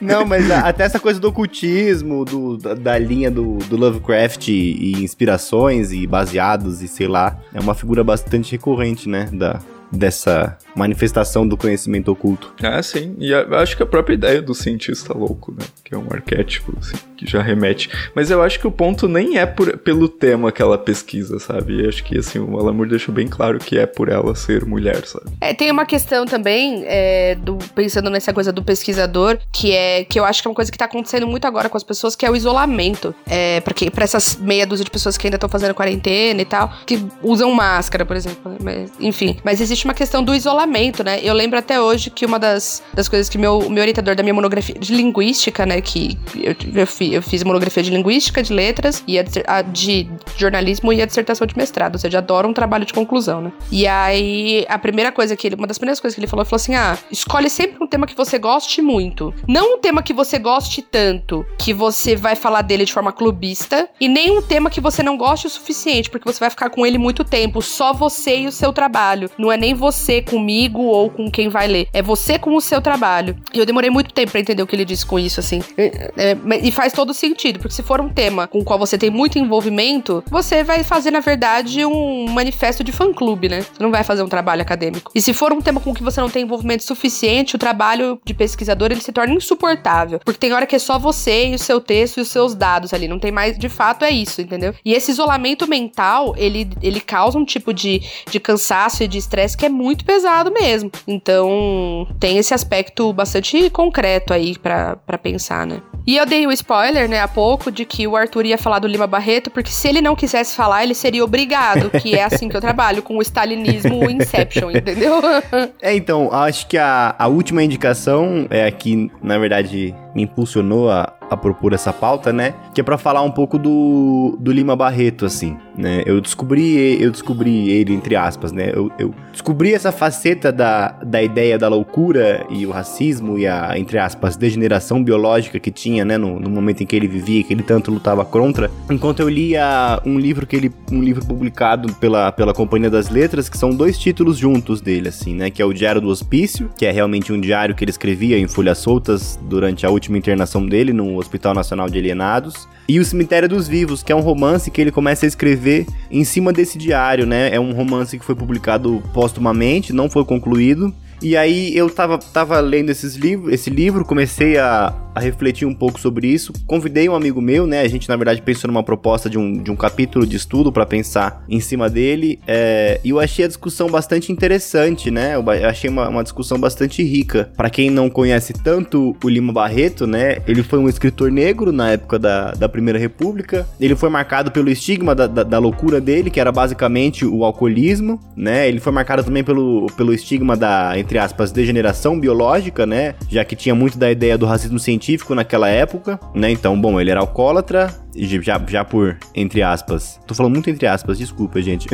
Não, 0.00 0.24
mas 0.24 0.48
a, 0.48 0.60
até 0.60 0.84
essa 0.84 1.00
coisa 1.00 1.18
do 1.18 1.28
ocultismo, 1.28 2.24
do, 2.24 2.56
da, 2.56 2.74
da 2.74 2.98
linha 2.98 3.30
do, 3.30 3.58
do 3.58 3.76
Lovecraft 3.76 4.48
e, 4.48 4.52
e 4.52 5.02
inspirações 5.02 5.92
e 5.92 6.06
baseados 6.06 6.82
e 6.82 6.88
sei 6.88 7.08
lá, 7.08 7.38
é 7.52 7.60
uma 7.60 7.74
figura 7.74 8.04
bastante 8.04 8.52
recorrente, 8.52 9.08
né? 9.08 9.27
Da, 9.32 9.60
dessa 9.90 10.56
manifestação 10.74 11.46
do 11.46 11.56
conhecimento 11.56 12.10
oculto. 12.10 12.54
Ah, 12.62 12.82
sim. 12.82 13.14
E 13.18 13.34
acho 13.34 13.76
que 13.76 13.82
a 13.82 13.86
própria 13.86 14.14
ideia 14.14 14.42
do 14.42 14.54
cientista 14.54 15.12
louco, 15.12 15.52
né? 15.52 15.64
Que 15.82 15.94
é 15.94 15.98
um 15.98 16.06
arquétipo, 16.10 16.72
assim, 16.78 16.96
que 17.16 17.26
já 17.26 17.42
remete. 17.42 17.90
Mas 18.14 18.30
eu 18.30 18.42
acho 18.42 18.60
que 18.60 18.66
o 18.66 18.70
ponto 18.70 19.08
nem 19.08 19.38
é 19.38 19.46
por, 19.46 19.76
pelo 19.78 20.08
tema 20.08 20.52
que 20.52 20.62
ela 20.62 20.78
pesquisa, 20.78 21.38
sabe? 21.38 21.82
Eu 21.82 21.88
acho 21.88 22.04
que, 22.04 22.18
assim, 22.18 22.38
o 22.38 22.58
Alamur 22.58 22.88
deixa 22.88 23.10
bem 23.10 23.26
claro 23.26 23.58
que 23.58 23.78
é 23.78 23.86
por 23.86 24.08
ela 24.08 24.34
ser 24.34 24.64
mulher, 24.64 25.04
sabe? 25.06 25.26
É, 25.40 25.52
tem 25.52 25.70
uma 25.70 25.86
questão 25.86 26.24
também, 26.26 26.84
é, 26.86 27.34
do, 27.34 27.58
pensando 27.74 28.10
nessa 28.10 28.32
coisa 28.32 28.52
do 28.52 28.62
pesquisador, 28.62 29.38
que 29.52 29.72
é 29.72 30.04
que 30.04 30.18
eu 30.18 30.24
acho 30.24 30.42
que 30.42 30.48
é 30.48 30.50
uma 30.50 30.54
coisa 30.54 30.70
que 30.70 30.78
tá 30.78 30.84
acontecendo 30.84 31.26
muito 31.26 31.46
agora 31.46 31.68
com 31.68 31.76
as 31.76 31.84
pessoas, 31.84 32.14
que 32.14 32.24
é 32.24 32.30
o 32.30 32.36
isolamento. 32.36 33.14
É, 33.26 33.60
pra, 33.60 33.74
que, 33.74 33.90
pra 33.90 34.04
essas 34.04 34.36
meia 34.36 34.66
dúzia 34.66 34.84
de 34.84 34.90
pessoas 34.90 35.16
que 35.16 35.26
ainda 35.26 35.36
estão 35.36 35.48
fazendo 35.48 35.74
quarentena 35.74 36.40
e 36.40 36.44
tal, 36.44 36.72
que 36.86 37.04
usam 37.22 37.52
máscara, 37.52 38.04
por 38.04 38.16
exemplo. 38.16 38.56
Mas, 38.62 38.90
enfim, 39.00 39.36
mas 39.44 39.60
existe 39.60 39.77
uma 39.86 39.94
questão 39.94 40.22
do 40.22 40.34
isolamento, 40.34 41.04
né? 41.04 41.20
Eu 41.22 41.34
lembro 41.34 41.58
até 41.58 41.80
hoje 41.80 42.10
que 42.10 42.24
uma 42.24 42.38
das, 42.38 42.82
das 42.94 43.08
coisas 43.08 43.28
que 43.28 43.38
meu, 43.38 43.68
meu 43.68 43.82
orientador 43.82 44.14
da 44.14 44.22
minha 44.22 44.34
monografia 44.34 44.74
de 44.74 44.94
linguística, 44.94 45.66
né? 45.66 45.80
Que 45.80 46.18
eu, 46.34 46.54
eu, 46.74 46.86
fiz, 46.86 47.12
eu 47.12 47.22
fiz 47.22 47.42
monografia 47.44 47.82
de 47.82 47.90
linguística, 47.90 48.42
de 48.42 48.52
letras, 48.52 49.02
e 49.06 49.18
a, 49.18 49.24
a, 49.46 49.62
de 49.62 50.08
jornalismo 50.36 50.92
e 50.92 51.02
a 51.02 51.06
dissertação 51.06 51.46
de 51.46 51.56
mestrado. 51.56 51.94
Ou 51.94 51.98
seja, 51.98 52.18
adoro 52.18 52.48
um 52.48 52.52
trabalho 52.52 52.84
de 52.84 52.92
conclusão, 52.92 53.40
né? 53.40 53.52
E 53.70 53.86
aí, 53.86 54.64
a 54.68 54.78
primeira 54.78 55.12
coisa 55.12 55.36
que 55.36 55.46
ele. 55.46 55.56
Uma 55.56 55.66
das 55.66 55.78
primeiras 55.78 56.00
coisas 56.00 56.14
que 56.14 56.20
ele 56.20 56.26
falou, 56.26 56.42
ele 56.42 56.48
falou 56.48 56.60
assim: 56.60 56.74
ah, 56.74 56.96
escolhe 57.10 57.50
sempre 57.50 57.82
um 57.82 57.86
tema 57.86 58.06
que 58.06 58.16
você 58.16 58.38
goste 58.38 58.80
muito. 58.80 59.34
Não 59.46 59.74
um 59.74 59.78
tema 59.78 60.02
que 60.02 60.12
você 60.12 60.38
goste 60.38 60.82
tanto, 60.82 61.44
que 61.58 61.72
você 61.72 62.16
vai 62.16 62.36
falar 62.36 62.62
dele 62.62 62.84
de 62.84 62.92
forma 62.92 63.12
clubista, 63.12 63.88
e 64.00 64.08
nem 64.08 64.30
um 64.30 64.42
tema 64.42 64.70
que 64.70 64.80
você 64.80 65.02
não 65.02 65.16
goste 65.16 65.46
o 65.46 65.50
suficiente, 65.50 66.10
porque 66.10 66.30
você 66.30 66.40
vai 66.40 66.50
ficar 66.50 66.70
com 66.70 66.86
ele 66.86 66.98
muito 66.98 67.24
tempo, 67.24 67.60
só 67.60 67.92
você 67.92 68.40
e 68.40 68.46
o 68.46 68.52
seu 68.52 68.72
trabalho. 68.72 69.30
Não 69.38 69.50
é 69.50 69.56
nem 69.56 69.67
você 69.74 70.22
comigo 70.22 70.82
ou 70.82 71.10
com 71.10 71.30
quem 71.30 71.48
vai 71.48 71.66
ler. 71.66 71.88
É 71.92 72.02
você 72.02 72.38
com 72.38 72.54
o 72.54 72.60
seu 72.60 72.80
trabalho. 72.80 73.36
E 73.52 73.58
eu 73.58 73.66
demorei 73.66 73.90
muito 73.90 74.12
tempo 74.12 74.32
para 74.32 74.40
entender 74.40 74.62
o 74.62 74.66
que 74.66 74.76
ele 74.76 74.84
disse 74.84 75.06
com 75.06 75.18
isso, 75.18 75.40
assim. 75.40 75.60
É, 75.76 76.36
e 76.62 76.70
faz 76.70 76.92
todo 76.92 77.12
sentido, 77.14 77.58
porque 77.58 77.74
se 77.74 77.82
for 77.82 78.00
um 78.00 78.08
tema 78.08 78.46
com 78.46 78.60
o 78.60 78.64
qual 78.64 78.78
você 78.78 78.96
tem 78.96 79.10
muito 79.10 79.38
envolvimento, 79.38 80.22
você 80.30 80.62
vai 80.62 80.82
fazer, 80.84 81.10
na 81.10 81.20
verdade, 81.20 81.84
um 81.84 82.26
manifesto 82.28 82.82
de 82.82 82.92
fã-clube, 82.92 83.48
né? 83.48 83.62
Você 83.62 83.82
não 83.82 83.90
vai 83.90 84.04
fazer 84.04 84.22
um 84.22 84.28
trabalho 84.28 84.62
acadêmico. 84.62 85.10
E 85.14 85.20
se 85.20 85.32
for 85.32 85.52
um 85.52 85.60
tema 85.60 85.80
com 85.80 85.94
que 85.94 86.02
você 86.02 86.20
não 86.20 86.30
tem 86.30 86.44
envolvimento 86.44 86.84
suficiente, 86.84 87.56
o 87.56 87.58
trabalho 87.58 88.20
de 88.24 88.34
pesquisador 88.34 88.90
ele 88.90 89.00
se 89.00 89.12
torna 89.12 89.34
insuportável. 89.34 90.20
Porque 90.24 90.38
tem 90.38 90.52
hora 90.52 90.66
que 90.66 90.76
é 90.76 90.78
só 90.78 90.98
você 90.98 91.48
e 91.48 91.54
o 91.54 91.58
seu 91.58 91.80
texto 91.80 92.18
e 92.18 92.20
os 92.20 92.28
seus 92.28 92.54
dados 92.54 92.94
ali. 92.94 93.08
Não 93.08 93.18
tem 93.18 93.30
mais. 93.30 93.58
De 93.58 93.68
fato, 93.68 94.04
é 94.04 94.10
isso, 94.10 94.40
entendeu? 94.40 94.74
E 94.84 94.94
esse 94.94 95.10
isolamento 95.10 95.68
mental, 95.68 96.34
ele, 96.36 96.68
ele 96.82 97.00
causa 97.00 97.38
um 97.38 97.44
tipo 97.44 97.74
de, 97.74 98.02
de 98.30 98.40
cansaço 98.40 99.02
e 99.02 99.08
de 99.08 99.18
estresse 99.18 99.56
que 99.58 99.66
é 99.66 99.68
muito 99.68 100.04
pesado 100.04 100.52
mesmo. 100.52 100.90
Então, 101.06 102.06
tem 102.20 102.38
esse 102.38 102.54
aspecto 102.54 103.12
bastante 103.12 103.68
concreto 103.70 104.32
aí 104.32 104.56
para 104.56 105.18
pensar, 105.20 105.66
né? 105.66 105.82
E 106.06 106.16
eu 106.16 106.24
dei 106.24 106.46
o 106.46 106.52
spoiler, 106.52 107.06
né, 107.06 107.20
há 107.20 107.28
pouco, 107.28 107.70
de 107.70 107.84
que 107.84 108.06
o 108.06 108.16
Arthur 108.16 108.46
ia 108.46 108.56
falar 108.56 108.78
do 108.78 108.86
Lima 108.86 109.06
Barreto, 109.06 109.50
porque 109.50 109.70
se 109.70 109.86
ele 109.88 110.00
não 110.00 110.16
quisesse 110.16 110.56
falar, 110.56 110.82
ele 110.82 110.94
seria 110.94 111.22
obrigado, 111.22 111.90
que 111.90 112.14
é 112.14 112.24
assim 112.24 112.48
que 112.48 112.56
eu 112.56 112.62
trabalho, 112.62 113.02
com 113.02 113.18
o 113.18 113.20
stalinismo 113.20 114.08
Inception, 114.08 114.70
entendeu? 114.70 115.20
é, 115.82 115.94
então, 115.94 116.32
acho 116.32 116.66
que 116.66 116.78
a, 116.78 117.14
a 117.18 117.26
última 117.26 117.62
indicação 117.62 118.46
é 118.48 118.64
a 118.64 118.70
que, 118.70 119.10
na 119.22 119.36
verdade, 119.36 119.94
me 120.14 120.22
impulsionou 120.22 120.90
a, 120.90 121.12
a 121.30 121.36
propor 121.36 121.72
essa 121.72 121.92
pauta, 121.92 122.32
né? 122.32 122.54
Que 122.74 122.80
é 122.80 122.84
para 122.84 122.98
falar 122.98 123.22
um 123.22 123.30
pouco 123.30 123.58
do, 123.58 124.36
do 124.40 124.52
Lima 124.52 124.74
Barreto, 124.74 125.26
assim, 125.26 125.56
né? 125.76 126.02
Eu 126.06 126.20
descobri, 126.20 127.00
eu 127.02 127.10
descobri 127.10 127.70
ele, 127.70 127.94
entre 127.94 128.16
aspas, 128.16 128.52
né? 128.52 128.70
Eu, 128.72 128.90
eu 128.98 129.14
descobri 129.32 129.74
essa 129.74 129.92
faceta 129.92 130.50
da, 130.50 130.88
da 131.04 131.22
ideia 131.22 131.58
da 131.58 131.68
loucura 131.68 132.46
e 132.50 132.66
o 132.66 132.70
racismo 132.70 133.38
e 133.38 133.46
a, 133.46 133.78
entre 133.78 133.98
aspas, 133.98 134.36
degeneração 134.36 135.02
biológica 135.02 135.58
que 135.58 135.70
tinha, 135.70 136.04
né? 136.04 136.16
No, 136.16 136.38
no 136.38 136.50
momento 136.50 136.82
em 136.82 136.86
que 136.86 136.96
ele 136.96 137.08
vivia, 137.08 137.42
que 137.42 137.52
ele 137.52 137.62
tanto 137.62 137.90
lutava 137.90 138.24
contra. 138.24 138.70
Enquanto 138.90 139.20
eu 139.20 139.28
lia 139.28 140.00
um 140.04 140.18
livro 140.18 140.46
que 140.46 140.56
ele, 140.56 140.72
um 140.90 141.02
livro 141.02 141.24
publicado 141.24 141.92
pela, 141.94 142.32
pela 142.32 142.54
Companhia 142.54 142.90
das 142.90 143.08
Letras, 143.08 143.48
que 143.48 143.58
são 143.58 143.70
dois 143.70 143.98
títulos 143.98 144.38
juntos 144.38 144.80
dele, 144.80 145.08
assim, 145.08 145.34
né? 145.34 145.50
Que 145.50 145.62
é 145.62 145.64
o 145.64 145.72
Diário 145.72 146.00
do 146.00 146.08
Hospício, 146.08 146.70
que 146.76 146.86
é 146.86 146.90
realmente 146.90 147.32
um 147.32 147.40
diário 147.40 147.74
que 147.74 147.84
ele 147.84 147.90
escrevia 147.90 148.38
em 148.38 148.48
folhas 148.48 148.78
soltas 148.78 149.38
durante 149.42 149.84
a 149.84 149.90
última 149.90 150.16
internação 150.16 150.66
dele 150.66 150.92
no 150.92 151.17
Hospital 151.18 151.54
Nacional 151.54 151.88
de 151.88 151.98
Alienados. 151.98 152.68
E 152.88 152.98
O 152.98 153.04
Cemitério 153.04 153.48
dos 153.48 153.68
Vivos, 153.68 154.02
que 154.02 154.12
é 154.12 154.16
um 154.16 154.20
romance 154.20 154.70
que 154.70 154.80
ele 154.80 154.90
começa 154.90 155.26
a 155.26 155.28
escrever 155.28 155.86
em 156.10 156.24
cima 156.24 156.52
desse 156.52 156.78
diário, 156.78 157.26
né? 157.26 157.54
É 157.54 157.60
um 157.60 157.72
romance 157.72 158.18
que 158.18 158.24
foi 158.24 158.34
publicado 158.34 159.02
póstumamente, 159.12 159.92
não 159.92 160.08
foi 160.08 160.24
concluído. 160.24 160.94
E 161.20 161.36
aí 161.36 161.76
eu 161.76 161.90
tava, 161.90 162.18
tava 162.18 162.60
lendo 162.60 162.90
esses 162.90 163.14
livros, 163.16 163.52
esse 163.52 163.70
livro, 163.70 164.04
comecei 164.04 164.56
a, 164.56 164.94
a 165.14 165.20
refletir 165.20 165.66
um 165.66 165.74
pouco 165.74 165.98
sobre 165.98 166.28
isso. 166.28 166.52
Convidei 166.66 167.08
um 167.08 167.14
amigo 167.14 167.40
meu, 167.40 167.66
né? 167.66 167.80
A 167.80 167.88
gente, 167.88 168.08
na 168.08 168.16
verdade, 168.16 168.40
pensou 168.40 168.68
numa 168.68 168.82
proposta 168.82 169.28
de 169.28 169.36
um, 169.36 169.60
de 169.60 169.70
um 169.70 169.76
capítulo 169.76 170.26
de 170.26 170.36
estudo 170.36 170.72
para 170.72 170.86
pensar 170.86 171.44
em 171.48 171.60
cima 171.60 171.90
dele. 171.90 172.38
É, 172.46 173.00
e 173.02 173.10
eu 173.10 173.18
achei 173.18 173.44
a 173.44 173.48
discussão 173.48 173.88
bastante 173.88 174.30
interessante, 174.30 175.10
né? 175.10 175.34
Eu 175.34 175.44
achei 175.68 175.90
uma, 175.90 176.08
uma 176.08 176.22
discussão 176.22 176.58
bastante 176.58 177.02
rica. 177.02 177.50
Para 177.56 177.68
quem 177.68 177.90
não 177.90 178.08
conhece 178.08 178.52
tanto 178.52 179.16
o 179.22 179.28
Lima 179.28 179.52
Barreto, 179.52 180.06
né? 180.06 180.38
Ele 180.46 180.62
foi 180.62 180.78
um 180.78 180.88
escritor 180.88 181.32
negro 181.32 181.72
na 181.72 181.92
época 181.92 182.18
da, 182.18 182.52
da 182.52 182.68
Primeira 182.68 182.98
República. 182.98 183.66
Ele 183.80 183.96
foi 183.96 184.08
marcado 184.08 184.52
pelo 184.52 184.70
estigma 184.70 185.14
da, 185.14 185.26
da, 185.26 185.42
da 185.42 185.58
loucura 185.58 186.00
dele, 186.00 186.30
que 186.30 186.38
era 186.38 186.52
basicamente 186.52 187.26
o 187.26 187.44
alcoolismo, 187.44 188.20
né? 188.36 188.68
Ele 188.68 188.78
foi 188.78 188.92
marcado 188.92 189.24
também 189.24 189.42
pelo, 189.42 189.86
pelo 189.96 190.14
estigma 190.14 190.56
da, 190.56 190.96
entre 191.08 191.18
aspas, 191.18 191.50
degeneração 191.50 192.20
biológica, 192.20 192.84
né? 192.84 193.14
Já 193.30 193.42
que 193.42 193.56
tinha 193.56 193.74
muito 193.74 193.96
da 193.96 194.10
ideia 194.10 194.36
do 194.36 194.44
racismo 194.44 194.78
científico 194.78 195.34
naquela 195.34 195.66
época, 195.66 196.20
né? 196.34 196.50
Então, 196.50 196.78
bom, 196.78 197.00
ele 197.00 197.10
era 197.10 197.20
alcoólatra, 197.20 197.94
já, 198.14 198.60
já 198.66 198.84
por, 198.84 199.16
entre 199.34 199.62
aspas. 199.62 200.20
Tô 200.26 200.34
falando 200.34 200.52
muito 200.52 200.68
entre 200.68 200.86
aspas, 200.86 201.16
desculpa, 201.16 201.62
gente. 201.62 201.88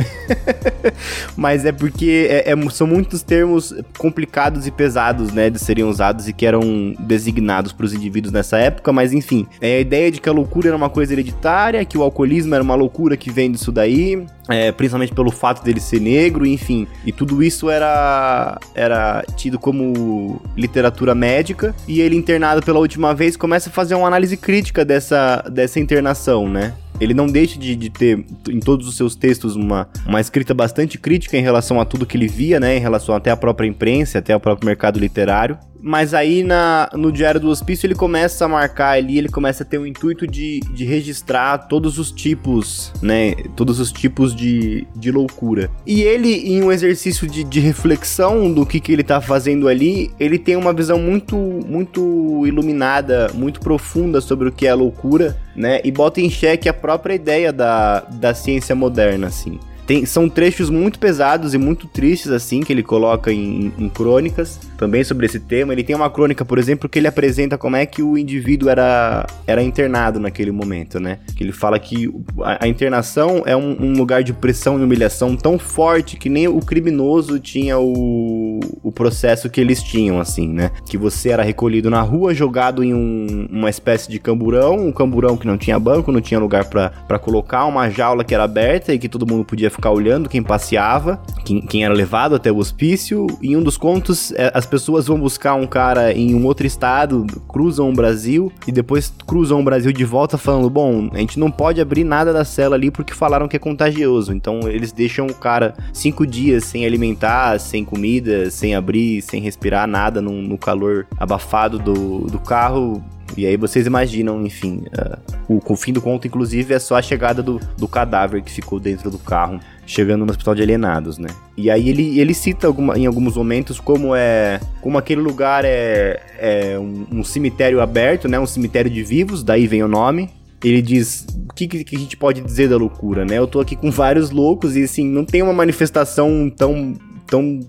Mas 1.35 1.65
é 1.65 1.71
porque 1.71 2.27
é, 2.29 2.51
é, 2.51 2.69
são 2.69 2.87
muitos 2.87 3.21
termos 3.21 3.73
complicados 3.97 4.67
e 4.67 4.71
pesados, 4.71 5.31
né, 5.31 5.49
de 5.49 5.59
serem 5.59 5.85
usados 5.85 6.27
e 6.27 6.33
que 6.33 6.45
eram 6.45 6.93
designados 6.99 7.71
para 7.71 7.85
os 7.85 7.93
indivíduos 7.93 8.33
nessa 8.33 8.57
época, 8.57 8.91
mas 8.91 9.13
enfim, 9.13 9.47
é 9.61 9.77
a 9.77 9.79
ideia 9.79 10.11
de 10.11 10.19
que 10.19 10.29
a 10.29 10.31
loucura 10.31 10.69
era 10.69 10.77
uma 10.77 10.89
coisa 10.89 11.13
hereditária, 11.13 11.83
que 11.85 11.97
o 11.97 12.03
alcoolismo 12.03 12.53
era 12.53 12.63
uma 12.63 12.75
loucura 12.75 13.15
que 13.15 13.31
vem 13.31 13.51
disso 13.51 13.71
daí, 13.71 14.25
é, 14.49 14.71
principalmente 14.71 15.13
pelo 15.13 15.31
fato 15.31 15.63
dele 15.63 15.79
ser 15.79 15.99
negro, 15.99 16.45
enfim, 16.45 16.87
e 17.05 17.11
tudo 17.11 17.41
isso 17.43 17.69
era, 17.69 18.59
era 18.73 19.04
tido 19.35 19.59
como 19.59 20.41
literatura 20.55 21.13
médica, 21.13 21.75
e 21.87 22.01
ele 22.01 22.15
internado 22.15 22.61
pela 22.61 22.79
última 22.79 23.13
vez 23.13 23.35
começa 23.35 23.69
a 23.69 23.71
fazer 23.71 23.95
uma 23.95 24.07
análise 24.07 24.37
crítica 24.37 24.83
dessa, 24.85 25.43
dessa 25.51 25.79
internação, 25.79 26.47
né? 26.47 26.73
Ele 26.99 27.13
não 27.13 27.27
deixa 27.27 27.59
de, 27.59 27.75
de, 27.75 27.89
ter 27.89 28.25
em 28.49 28.59
todos 28.59 28.87
os 28.87 28.95
seus 28.95 29.15
textos 29.15 29.55
uma, 29.55 29.87
uma 30.05 30.21
escrita 30.21 30.53
bastante 30.53 30.97
crítica 30.97 31.37
em 31.37 31.41
relação 31.41 31.79
a 31.79 31.85
tudo 31.85 32.05
que 32.05 32.17
ele 32.17 32.27
via, 32.27 32.59
né? 32.59 32.77
Em 32.77 32.79
relação 32.79 33.15
até 33.15 33.31
à 33.31 33.37
própria 33.37 33.67
imprensa, 33.67 34.19
até 34.19 34.33
ao 34.33 34.39
próprio 34.39 34.65
mercado 34.65 34.99
literário. 34.99 35.57
Mas 35.87 36.15
aí 36.15 36.41
na, 36.41 36.89
no 36.93 37.11
Diário 37.11 37.39
do 37.39 37.47
Hospício 37.47 37.85
ele 37.85 37.93
começa 37.93 38.43
a 38.43 38.47
marcar 38.47 38.97
ali, 38.97 39.19
ele 39.19 39.29
começa 39.29 39.61
a 39.61 39.65
ter 39.65 39.77
o 39.77 39.85
intuito 39.85 40.25
de, 40.25 40.59
de 40.73 40.83
registrar 40.83 41.59
todos 41.59 41.99
os 41.99 42.11
tipos, 42.11 42.91
né? 43.03 43.35
Todos 43.55 43.79
os 43.79 43.91
tipos 43.91 44.35
de, 44.35 44.87
de 44.95 45.11
loucura. 45.11 45.69
E 45.85 46.01
ele, 46.01 46.33
em 46.33 46.63
um 46.63 46.71
exercício 46.71 47.27
de, 47.27 47.43
de 47.43 47.59
reflexão 47.59 48.51
do 48.51 48.65
que, 48.65 48.79
que 48.79 48.91
ele 48.91 49.03
tá 49.03 49.21
fazendo 49.21 49.67
ali, 49.67 50.11
ele 50.19 50.39
tem 50.39 50.55
uma 50.55 50.73
visão 50.73 50.97
muito, 50.97 51.35
muito 51.37 52.47
iluminada, 52.47 53.29
muito 53.35 53.59
profunda 53.59 54.19
sobre 54.21 54.49
o 54.49 54.51
que 54.51 54.65
é 54.65 54.73
loucura, 54.73 55.37
né? 55.55 55.81
E 55.83 55.91
bota 55.91 56.19
em 56.19 56.31
xeque 56.31 56.67
a 56.67 56.73
própria 56.85 57.15
ideia 57.15 57.51
da, 57.51 58.01
da 58.01 58.35
ciência 58.35 58.75
moderna, 58.75 59.25
assim. 59.25 59.59
Tem, 59.85 60.05
são 60.05 60.27
trechos 60.27 60.69
muito 60.69 60.97
pesados 60.97 61.53
e 61.53 61.57
muito 61.57 61.87
tristes, 61.87 62.31
assim, 62.31 62.61
que 62.61 62.73
ele 62.73 62.81
coloca 62.81 63.31
em, 63.31 63.71
em, 63.77 63.87
crônicas, 63.87 64.59
também 64.77 65.03
sobre 65.03 65.27
esse 65.27 65.39
tema. 65.39 65.73
Ele 65.73 65.83
tem 65.83 65.95
uma 65.95 66.09
crônica, 66.09 66.43
por 66.43 66.57
exemplo, 66.57 66.89
que 66.89 66.97
ele 66.97 67.07
apresenta 67.07 67.57
como 67.57 67.75
é 67.75 67.85
que 67.85 68.01
o 68.01 68.17
indivíduo 68.17 68.69
era, 68.69 69.27
era 69.45 69.61
internado 69.61 70.19
naquele 70.19 70.51
momento, 70.51 70.99
né? 70.99 71.19
Que 71.35 71.43
ele 71.43 71.51
fala 71.51 71.77
que 71.77 72.11
a, 72.41 72.65
a 72.65 72.67
internação 72.67 73.43
é 73.45 73.55
um, 73.55 73.77
um, 73.79 73.93
lugar 73.93 74.23
de 74.23 74.33
pressão 74.33 74.79
e 74.79 74.83
humilhação 74.83 75.35
tão 75.35 75.59
forte 75.59 76.17
que 76.17 76.29
nem 76.29 76.47
o 76.47 76.59
criminoso 76.59 77.39
tinha 77.39 77.77
o, 77.77 78.59
o 78.81 78.91
processo 78.91 79.49
que 79.49 79.61
eles 79.61 79.83
tinham, 79.83 80.19
assim, 80.19 80.47
né? 80.47 80.71
Que 80.87 80.97
você 80.97 81.29
era 81.29 81.43
recolhido 81.43 81.91
na 81.91 82.01
rua, 82.01 82.33
jogado 82.33 82.83
em 82.83 82.93
um, 82.93 83.47
uma 83.51 83.69
espécie 83.69 84.09
de 84.09 84.17
camburão, 84.17 84.87
um 84.87 84.91
camburão 84.91 85.37
que 85.37 85.45
não 85.45 85.57
tinha 85.57 85.77
banco, 85.77 86.11
não 86.11 86.21
tinha 86.21 86.39
lugar 86.39 86.65
para 86.65 87.19
colocar, 87.19 87.65
uma 87.65 87.87
jaula 87.89 88.23
que 88.23 88.33
era 88.33 88.43
aberta 88.43 88.91
e 88.91 88.97
que 88.97 89.07
todo 89.07 89.27
mundo 89.27 89.45
podia 89.45 89.69
ficar 89.75 89.91
olhando 89.91 90.29
quem 90.29 90.41
passeava, 90.41 91.21
quem, 91.43 91.61
quem 91.61 91.83
era 91.83 91.93
levado 91.93 92.35
até 92.35 92.51
o 92.51 92.57
hospício. 92.57 93.27
Em 93.41 93.55
um 93.55 93.61
dos 93.61 93.77
contos, 93.77 94.31
é, 94.31 94.51
as 94.53 94.65
pessoas 94.65 95.07
vão 95.07 95.19
buscar 95.19 95.55
um 95.55 95.67
cara 95.67 96.11
em 96.13 96.33
um 96.33 96.45
outro 96.45 96.65
estado, 96.65 97.25
cruzam 97.47 97.89
o 97.89 97.93
Brasil 97.93 98.51
e 98.65 98.71
depois 98.71 99.13
cruzam 99.27 99.59
o 99.59 99.63
Brasil 99.63 99.91
de 99.91 100.05
volta 100.05 100.37
falando: 100.37 100.69
bom, 100.69 101.09
a 101.13 101.17
gente 101.17 101.39
não 101.39 101.51
pode 101.51 101.79
abrir 101.81 102.03
nada 102.03 102.33
da 102.33 102.45
cela 102.45 102.75
ali 102.75 102.89
porque 102.89 103.13
falaram 103.13 103.47
que 103.47 103.55
é 103.55 103.59
contagioso. 103.59 104.33
Então 104.33 104.61
eles 104.67 104.91
deixam 104.91 105.27
o 105.27 105.33
cara 105.33 105.75
cinco 105.93 106.25
dias 106.25 106.63
sem 106.63 106.85
alimentar, 106.85 107.59
sem 107.59 107.83
comida, 107.83 108.49
sem 108.49 108.75
abrir, 108.75 109.21
sem 109.21 109.41
respirar 109.41 109.87
nada 109.87 110.21
no, 110.21 110.41
no 110.41 110.57
calor 110.57 111.05
abafado 111.17 111.77
do, 111.77 112.21
do 112.21 112.39
carro 112.39 113.03
e 113.37 113.45
aí 113.45 113.57
vocês 113.57 113.85
imaginam, 113.85 114.45
enfim, 114.45 114.83
uh, 114.97 115.17
o, 115.47 115.61
o 115.73 115.75
fim 115.75 115.91
do 115.91 116.01
conto, 116.01 116.27
inclusive, 116.27 116.73
é 116.73 116.79
só 116.79 116.95
a 116.95 117.01
chegada 117.01 117.43
do, 117.43 117.59
do 117.77 117.87
cadáver 117.87 118.41
que 118.41 118.51
ficou 118.51 118.79
dentro 118.79 119.11
do 119.11 119.17
carro, 119.17 119.59
chegando 119.85 120.25
no 120.25 120.31
hospital 120.31 120.55
de 120.55 120.61
alienados, 120.61 121.17
né? 121.17 121.29
E 121.57 121.69
aí 121.69 121.89
ele, 121.89 122.19
ele 122.19 122.33
cita 122.33 122.67
alguma, 122.67 122.97
em 122.97 123.05
alguns 123.05 123.35
momentos 123.35 123.79
como 123.79 124.15
é 124.15 124.59
como 124.81 124.97
aquele 124.97 125.21
lugar 125.21 125.63
é, 125.65 126.21
é 126.37 126.79
um, 126.79 127.19
um 127.19 127.23
cemitério 127.23 127.81
aberto, 127.81 128.27
né? 128.27 128.39
Um 128.39 128.47
cemitério 128.47 128.89
de 128.89 129.03
vivos, 129.03 129.43
daí 129.43 129.67
vem 129.67 129.83
o 129.83 129.87
nome, 129.87 130.29
ele 130.63 130.81
diz: 130.81 131.25
o 131.49 131.53
que, 131.53 131.67
que, 131.67 131.95
a 131.95 131.99
gente 131.99 132.17
pode 132.17 132.41
dizer 132.41 132.69
da 132.69 132.77
loucura, 132.77 133.25
né? 133.25 133.37
Eu 133.37 133.47
tô 133.47 133.59
aqui 133.59 133.75
com 133.75 133.91
vários 133.91 134.31
loucos 134.31 134.75
e 134.75 134.83
assim, 134.83 135.07
não 135.07 135.25
tem 135.25 135.41
uma 135.41 135.53
manifestação 135.53 136.49
tão, 136.49 136.93
tão 137.27 137.59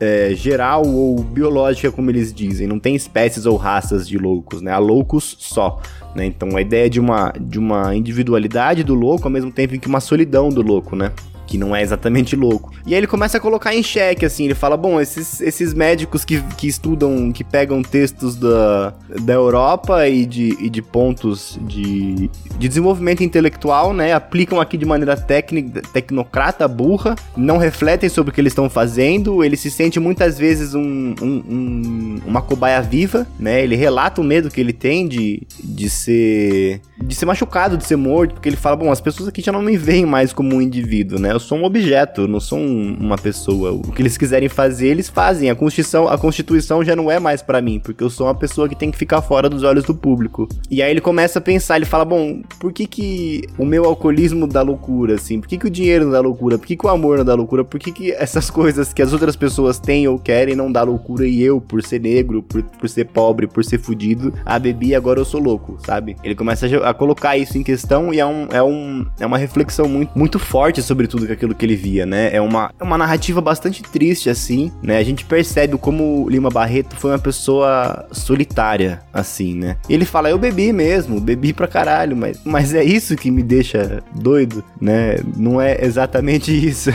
é, 0.00 0.34
geral 0.34 0.86
ou 0.86 1.22
biológica, 1.22 1.90
como 1.90 2.10
eles 2.10 2.32
dizem. 2.32 2.66
Não 2.66 2.78
tem 2.78 2.94
espécies 2.94 3.46
ou 3.46 3.56
raças 3.56 4.08
de 4.08 4.18
loucos, 4.18 4.60
né? 4.60 4.72
Há 4.72 4.78
loucos 4.78 5.36
só. 5.38 5.80
Né? 6.14 6.26
Então 6.26 6.56
a 6.56 6.60
ideia 6.60 6.88
de 6.88 7.00
uma, 7.00 7.32
de 7.40 7.58
uma 7.58 7.94
individualidade 7.94 8.84
do 8.84 8.94
louco 8.94 9.24
ao 9.24 9.30
mesmo 9.30 9.50
tempo 9.50 9.74
em 9.74 9.78
que 9.78 9.88
uma 9.88 10.00
solidão 10.00 10.48
do 10.48 10.62
louco, 10.62 10.94
né? 10.94 11.12
Que 11.54 11.58
não 11.58 11.74
é 11.74 11.82
exatamente 11.82 12.34
louco. 12.34 12.72
E 12.84 12.94
aí 12.94 12.98
ele 12.98 13.06
começa 13.06 13.38
a 13.38 13.40
colocar 13.40 13.72
em 13.72 13.80
xeque, 13.80 14.26
assim, 14.26 14.46
ele 14.46 14.56
fala, 14.56 14.76
bom, 14.76 15.00
esses, 15.00 15.40
esses 15.40 15.72
médicos 15.72 16.24
que, 16.24 16.42
que 16.56 16.66
estudam, 16.66 17.30
que 17.30 17.44
pegam 17.44 17.80
textos 17.80 18.34
da, 18.34 18.92
da 19.20 19.34
Europa 19.34 20.08
e 20.08 20.26
de, 20.26 20.56
e 20.58 20.68
de 20.68 20.82
pontos 20.82 21.56
de, 21.62 22.28
de 22.58 22.68
desenvolvimento 22.68 23.22
intelectual, 23.22 23.94
né, 23.94 24.12
aplicam 24.12 24.60
aqui 24.60 24.76
de 24.76 24.84
maneira 24.84 25.16
técnica, 25.16 25.80
tecnocrata, 25.92 26.66
burra, 26.66 27.14
não 27.36 27.56
refletem 27.56 28.08
sobre 28.08 28.32
o 28.32 28.34
que 28.34 28.40
eles 28.40 28.50
estão 28.50 28.68
fazendo, 28.68 29.44
ele 29.44 29.56
se 29.56 29.70
sente 29.70 30.00
muitas 30.00 30.36
vezes 30.36 30.74
um, 30.74 31.14
um, 31.22 31.44
um, 31.48 32.20
uma 32.26 32.42
cobaia 32.42 32.82
viva, 32.82 33.28
né, 33.38 33.62
ele 33.62 33.76
relata 33.76 34.20
o 34.20 34.24
medo 34.24 34.50
que 34.50 34.60
ele 34.60 34.72
tem 34.72 35.06
de, 35.06 35.46
de 35.62 35.88
ser 35.88 36.80
de 37.00 37.14
ser 37.14 37.26
machucado, 37.26 37.76
de 37.76 37.84
ser 37.84 37.96
morto, 37.96 38.34
porque 38.34 38.48
ele 38.48 38.56
fala, 38.56 38.76
bom, 38.76 38.90
as 38.90 39.00
pessoas 39.00 39.28
aqui 39.28 39.42
já 39.42 39.52
não 39.52 39.62
me 39.62 39.76
veem 39.76 40.06
mais 40.06 40.32
como 40.32 40.56
um 40.56 40.62
indivíduo, 40.62 41.18
né? 41.18 41.32
Eu 41.32 41.40
sou 41.44 41.58
um 41.58 41.64
objeto, 41.64 42.22
eu 42.22 42.28
não 42.28 42.40
sou 42.40 42.58
um, 42.58 42.96
uma 42.98 43.16
pessoa. 43.16 43.72
O 43.72 43.92
que 43.92 44.02
eles 44.02 44.16
quiserem 44.16 44.48
fazer, 44.48 44.88
eles 44.88 45.08
fazem. 45.08 45.50
A 45.50 45.54
Constituição, 45.54 46.08
a 46.08 46.18
Constituição 46.18 46.84
já 46.84 46.96
não 46.96 47.10
é 47.10 47.18
mais 47.18 47.42
para 47.42 47.60
mim, 47.60 47.78
porque 47.78 48.02
eu 48.02 48.10
sou 48.10 48.26
uma 48.26 48.34
pessoa 48.34 48.68
que 48.68 48.74
tem 48.74 48.90
que 48.90 48.98
ficar 48.98 49.20
fora 49.22 49.48
dos 49.48 49.62
olhos 49.62 49.84
do 49.84 49.94
público. 49.94 50.48
E 50.70 50.82
aí 50.82 50.90
ele 50.90 51.00
começa 51.00 51.38
a 51.38 51.42
pensar, 51.42 51.76
ele 51.76 51.84
fala, 51.84 52.04
bom, 52.04 52.42
por 52.58 52.72
que 52.72 52.86
que 52.86 53.42
o 53.58 53.64
meu 53.64 53.84
alcoolismo 53.84 54.46
dá 54.46 54.62
loucura, 54.62 55.14
assim? 55.14 55.40
Por 55.40 55.48
que 55.48 55.58
que 55.58 55.66
o 55.66 55.70
dinheiro 55.70 56.04
não 56.06 56.12
dá 56.12 56.20
loucura? 56.20 56.58
Por 56.58 56.66
que 56.66 56.76
que 56.76 56.86
o 56.86 56.88
amor 56.88 57.18
não 57.18 57.24
dá 57.24 57.34
loucura? 57.34 57.64
Por 57.64 57.78
que 57.78 57.92
que 57.92 58.12
essas 58.12 58.48
coisas 58.50 58.92
que 58.92 59.02
as 59.02 59.12
outras 59.12 59.36
pessoas 59.36 59.78
têm 59.78 60.08
ou 60.08 60.18
querem 60.18 60.54
não 60.54 60.70
dá 60.70 60.82
loucura 60.82 61.26
e 61.26 61.42
eu, 61.42 61.60
por 61.60 61.82
ser 61.82 62.00
negro, 62.00 62.42
por, 62.42 62.62
por 62.62 62.88
ser 62.88 63.06
pobre, 63.06 63.46
por 63.46 63.64
ser 63.64 63.78
fudido, 63.78 64.32
a 64.44 64.58
bebi 64.58 64.94
agora 64.94 65.20
eu 65.20 65.24
sou 65.24 65.40
louco, 65.40 65.78
sabe? 65.84 66.16
Ele 66.22 66.34
começa 66.34 66.66
a 66.66 66.94
a 66.94 66.94
colocar 66.94 67.36
isso 67.36 67.58
em 67.58 67.62
questão 67.62 68.12
e 68.12 68.20
é, 68.20 68.26
um, 68.26 68.46
é, 68.50 68.62
um, 68.62 69.06
é 69.18 69.26
uma 69.26 69.38
reflexão 69.38 69.88
muito, 69.88 70.16
muito 70.16 70.38
forte 70.38 70.82
sobre 70.82 71.06
tudo 71.06 71.26
aquilo 71.34 71.54
que 71.54 71.64
ele 71.64 71.76
via, 71.76 72.06
né? 72.06 72.34
É 72.34 72.40
uma, 72.40 72.70
é 72.78 72.84
uma 72.84 72.98
narrativa 72.98 73.40
bastante 73.40 73.82
triste, 73.82 74.30
assim, 74.30 74.72
né? 74.82 74.98
A 74.98 75.02
gente 75.02 75.24
percebe 75.24 75.76
como 75.78 76.28
Lima 76.28 76.50
Barreto 76.50 76.96
foi 76.96 77.10
uma 77.10 77.18
pessoa 77.18 78.06
solitária, 78.12 79.02
assim, 79.12 79.54
né? 79.54 79.76
E 79.88 79.94
ele 79.94 80.04
fala, 80.04 80.30
eu 80.30 80.38
bebi 80.38 80.72
mesmo, 80.72 81.20
bebi 81.20 81.52
pra 81.52 81.66
caralho, 81.66 82.16
mas, 82.16 82.40
mas 82.44 82.74
é 82.74 82.82
isso 82.82 83.16
que 83.16 83.30
me 83.30 83.42
deixa 83.42 84.02
doido, 84.14 84.64
né? 84.80 85.18
Não 85.36 85.60
é 85.60 85.84
exatamente 85.84 86.52
isso. 86.54 86.90